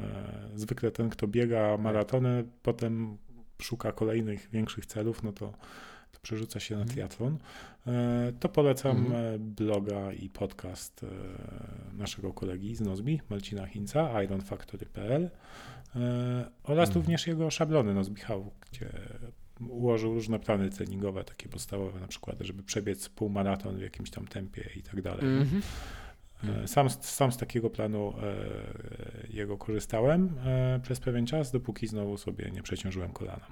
E, 0.55 0.59
Zwykle 0.59 0.91
ten, 0.91 1.11
kto 1.11 1.27
biega 1.27 1.77
maratony, 1.77 2.45
potem 2.63 3.19
szuka 3.63 3.93
kolejnych 3.93 4.49
większych 4.51 4.87
celów, 4.87 5.23
no 5.23 5.33
to, 5.33 5.53
to 6.19 6.23
przerzuca 6.23 6.61
się 6.61 6.75
na 6.75 6.81
Mhm. 6.83 6.95
triatlon. 6.95 7.39
E, 7.87 8.33
To 8.41 8.49
polecam 8.49 8.97
Mhm. 8.97 9.35
e, 9.35 9.39
bloga 9.39 10.13
i 10.13 10.29
podcast 10.29 11.05
e, 11.05 11.07
naszego 11.97 12.33
kolegi 12.33 12.77
z 12.77 12.81
Nozbi, 12.81 13.21
Marcina 13.31 13.67
Hinca, 13.67 14.23
ironfactory.pl 14.23 15.31
oraz 16.63 16.89
Mhm. 16.89 16.95
również 16.95 17.27
jego 17.27 17.51
szablony 17.51 17.95
Nozbichał, 17.95 18.51
gdzie 18.71 18.89
ułożył 19.69 20.15
różne 20.15 20.39
plany 20.39 20.71
treningowe, 20.71 21.25
takie 21.25 21.49
podstawowe, 21.49 22.01
na 22.01 22.07
przykład, 22.07 22.37
żeby 22.41 22.63
przebiec 22.63 23.09
półmaraton 23.09 23.77
w 23.77 23.81
jakimś 23.83 24.11
tam 24.11 24.27
tempie 24.27 24.71
i 24.77 24.83
tak 24.83 25.03
dalej. 25.03 25.25
Mhm. 25.25 25.63
Sam, 26.67 26.91
z- 26.91 27.01
sam 27.05 27.33
z 27.33 27.37
takiego 27.37 27.71
planu 27.71 28.15
e, 28.23 29.27
jego 29.31 29.59
korzystałem 29.59 30.35
e, 30.47 30.81
przez 30.83 31.01
pewien 31.01 31.27
czas, 31.27 31.53
dopóki 31.53 31.87
znowu 31.87 32.17
sobie 32.19 32.51
nie 32.51 32.63
przeciążyłem 32.63 33.13
kolana. 33.13 33.47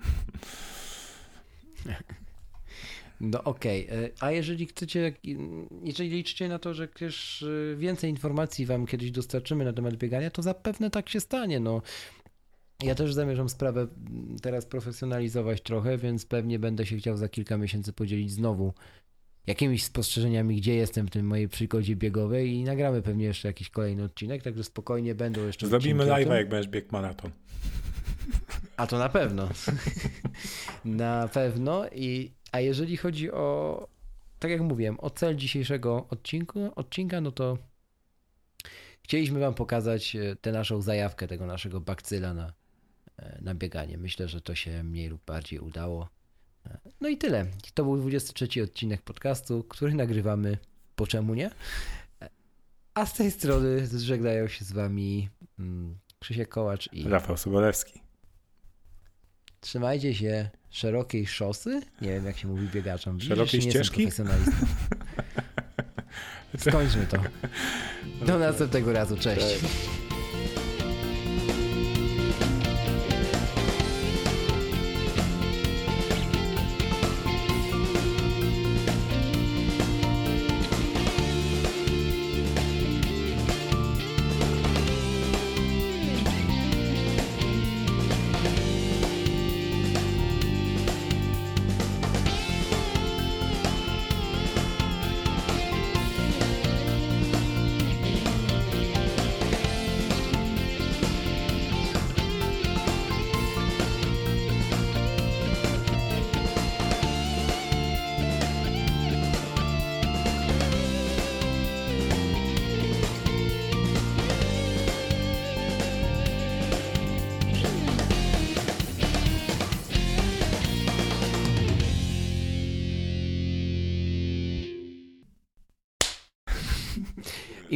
No 3.20 3.44
okej, 3.44 3.86
e, 3.90 4.10
a 4.20 4.30
jeżeli 4.30 4.66
chcecie, 4.66 5.12
jeżeli 5.82 6.10
liczycie 6.10 6.48
na 6.48 6.58
to, 6.58 6.74
że 6.74 6.88
też 6.88 7.42
e, 7.42 7.76
więcej 7.76 8.10
informacji 8.10 8.66
wam 8.66 8.86
kiedyś 8.86 9.10
dostarczymy 9.10 9.64
na 9.64 9.72
temat 9.72 9.96
biegania, 9.96 10.30
to 10.30 10.42
zapewne 10.42 10.90
tak 10.90 11.08
się 11.08 11.20
stanie, 11.20 11.60
no. 11.60 11.82
Ja 12.82 12.94
też 12.94 13.14
zamierzam 13.14 13.48
sprawę 13.48 13.86
teraz 14.42 14.66
profesjonalizować 14.66 15.60
trochę, 15.60 15.98
więc 15.98 16.26
pewnie 16.26 16.58
będę 16.58 16.86
się 16.86 16.96
chciał 16.96 17.16
za 17.16 17.28
kilka 17.28 17.56
miesięcy 17.56 17.92
podzielić 17.92 18.30
znowu 18.30 18.72
jakimiś 19.46 19.84
spostrzeżeniami, 19.84 20.56
gdzie 20.56 20.74
jestem 20.74 21.06
w 21.06 21.10
tym 21.10 21.26
mojej 21.26 21.48
przygodzie 21.48 21.96
biegowej 21.96 22.52
i 22.52 22.64
nagramy 22.64 23.02
pewnie 23.02 23.24
jeszcze 23.24 23.48
jakiś 23.48 23.70
kolejny 23.70 24.04
odcinek, 24.04 24.42
także 24.42 24.64
spokojnie 24.64 25.14
będą 25.14 25.46
jeszcze 25.46 25.66
Zrobimy 25.66 26.04
live'a, 26.04 26.24
tym. 26.24 26.32
jak 26.32 26.48
będziesz 26.48 26.70
biegł 26.70 26.88
maraton. 26.92 27.30
A 28.76 28.86
to 28.86 28.98
na 28.98 29.08
pewno. 29.08 29.48
na 30.84 31.28
pewno. 31.28 31.88
I, 31.88 32.30
a 32.56 32.60
jeżeli 32.60 32.96
chodzi 32.96 33.32
o, 33.32 33.88
tak 34.38 34.50
jak 34.50 34.60
mówiłem, 34.60 35.00
o 35.00 35.10
cel 35.10 35.36
dzisiejszego 35.36 36.06
odcinku, 36.10 36.72
odcinka, 36.76 37.20
no 37.20 37.32
to 37.32 37.58
chcieliśmy 39.02 39.40
Wam 39.40 39.54
pokazać 39.54 40.16
e, 40.16 40.36
tę 40.36 40.52
naszą 40.52 40.82
zajawkę 40.82 41.28
tego 41.28 41.46
naszego 41.46 41.80
bakcyla 41.80 42.34
na, 42.34 42.52
e, 43.18 43.38
na 43.42 43.54
bieganie. 43.54 43.98
Myślę, 43.98 44.28
że 44.28 44.40
to 44.40 44.54
się 44.54 44.82
mniej 44.82 45.08
lub 45.08 45.24
bardziej 45.26 45.58
udało. 45.58 46.08
E, 46.66 46.78
No 47.00 47.08
i 47.08 47.16
tyle. 47.16 47.46
To 47.74 47.84
był 47.84 47.96
23 47.96 48.62
odcinek 48.62 49.02
podcastu, 49.02 49.64
który 49.64 49.94
nagrywamy 49.94 50.58
po 50.96 51.06
czemu 51.06 51.34
nie. 51.34 51.50
A 52.94 53.06
z 53.06 53.14
tej 53.14 53.30
strony 53.30 53.86
żegnają 53.98 54.48
się 54.48 54.64
z 54.64 54.72
Wami 54.72 55.28
mm, 55.58 55.98
Krzysiek 56.18 56.48
Kołacz 56.48 56.92
i 56.92 57.08
Rafał 57.08 57.36
Sobolewski. 57.36 58.05
Trzymajcie 59.76 60.14
się 60.14 60.48
szerokiej 60.70 61.26
szosy. 61.26 61.80
Nie 62.00 62.08
wiem, 62.08 62.26
jak 62.26 62.38
się 62.38 62.48
mówi 62.48 62.68
biegaczom. 62.68 63.14
Widzisz, 63.14 63.28
Szerokiej 63.28 63.60
że 63.60 63.66
nie 63.68 63.72
jestem 63.74 63.84
ścieżki? 63.84 64.02
profesjonalistą. 64.02 64.66
Skończmy 66.70 67.06
to. 67.06 67.16
Do 68.26 68.38
następnego 68.38 68.92
razu. 68.92 69.16
Cześć. 69.16 69.40
Cześć. 69.46 69.64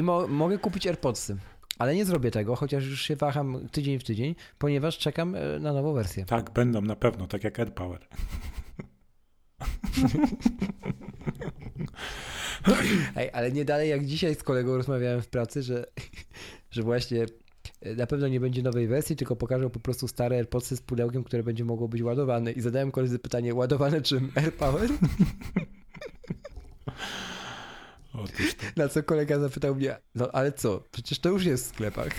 I 0.00 0.02
mo 0.02 0.26
mogę 0.28 0.58
kupić 0.58 0.86
AirPodsy. 0.86 1.36
Ale 1.78 1.94
nie 1.94 2.04
zrobię 2.04 2.30
tego, 2.30 2.56
chociaż 2.56 2.86
już 2.86 3.02
się 3.02 3.16
waham 3.16 3.68
tydzień 3.72 3.98
w 3.98 4.04
tydzień, 4.04 4.34
ponieważ 4.58 4.98
czekam 4.98 5.34
e, 5.34 5.58
na 5.58 5.72
nową 5.72 5.92
wersję. 5.92 6.24
Tak, 6.24 6.50
będą 6.50 6.80
na 6.80 6.96
pewno, 6.96 7.26
tak 7.26 7.44
jak 7.44 7.60
AirPower. 7.60 8.08
Ej, 13.16 13.30
ale 13.32 13.52
nie 13.52 13.64
dalej 13.64 13.90
jak 13.90 14.06
dzisiaj 14.06 14.34
z 14.34 14.42
kolegą 14.42 14.76
rozmawiałem 14.76 15.22
w 15.22 15.28
pracy, 15.28 15.62
że, 15.62 15.84
że 16.74 16.82
właśnie 16.82 17.26
e, 17.82 17.94
na 17.94 18.06
pewno 18.06 18.28
nie 18.28 18.40
będzie 18.40 18.62
nowej 18.62 18.88
wersji, 18.88 19.16
tylko 19.16 19.36
pokażą 19.36 19.70
po 19.70 19.80
prostu 19.80 20.08
stare 20.08 20.36
AirPodsy 20.36 20.76
z 20.76 20.80
pudełkiem, 20.80 21.24
które 21.24 21.42
będzie 21.42 21.64
mogło 21.64 21.88
być 21.88 22.02
ładowane. 22.02 22.52
I 22.52 22.60
zadałem 22.60 22.90
koledze 22.90 23.18
pytanie, 23.18 23.54
ładowane 23.54 24.00
czym? 24.00 24.32
AirPower? 24.34 24.90
Na 28.76 28.88
co 28.88 29.02
kolega 29.02 29.38
zapytał 29.38 29.74
mnie, 29.74 29.96
no 30.14 30.28
ale 30.32 30.52
co, 30.52 30.82
przecież 30.90 31.18
to 31.18 31.28
już 31.28 31.44
jest 31.44 31.64
w 31.64 31.68
sklepach. 31.68 32.12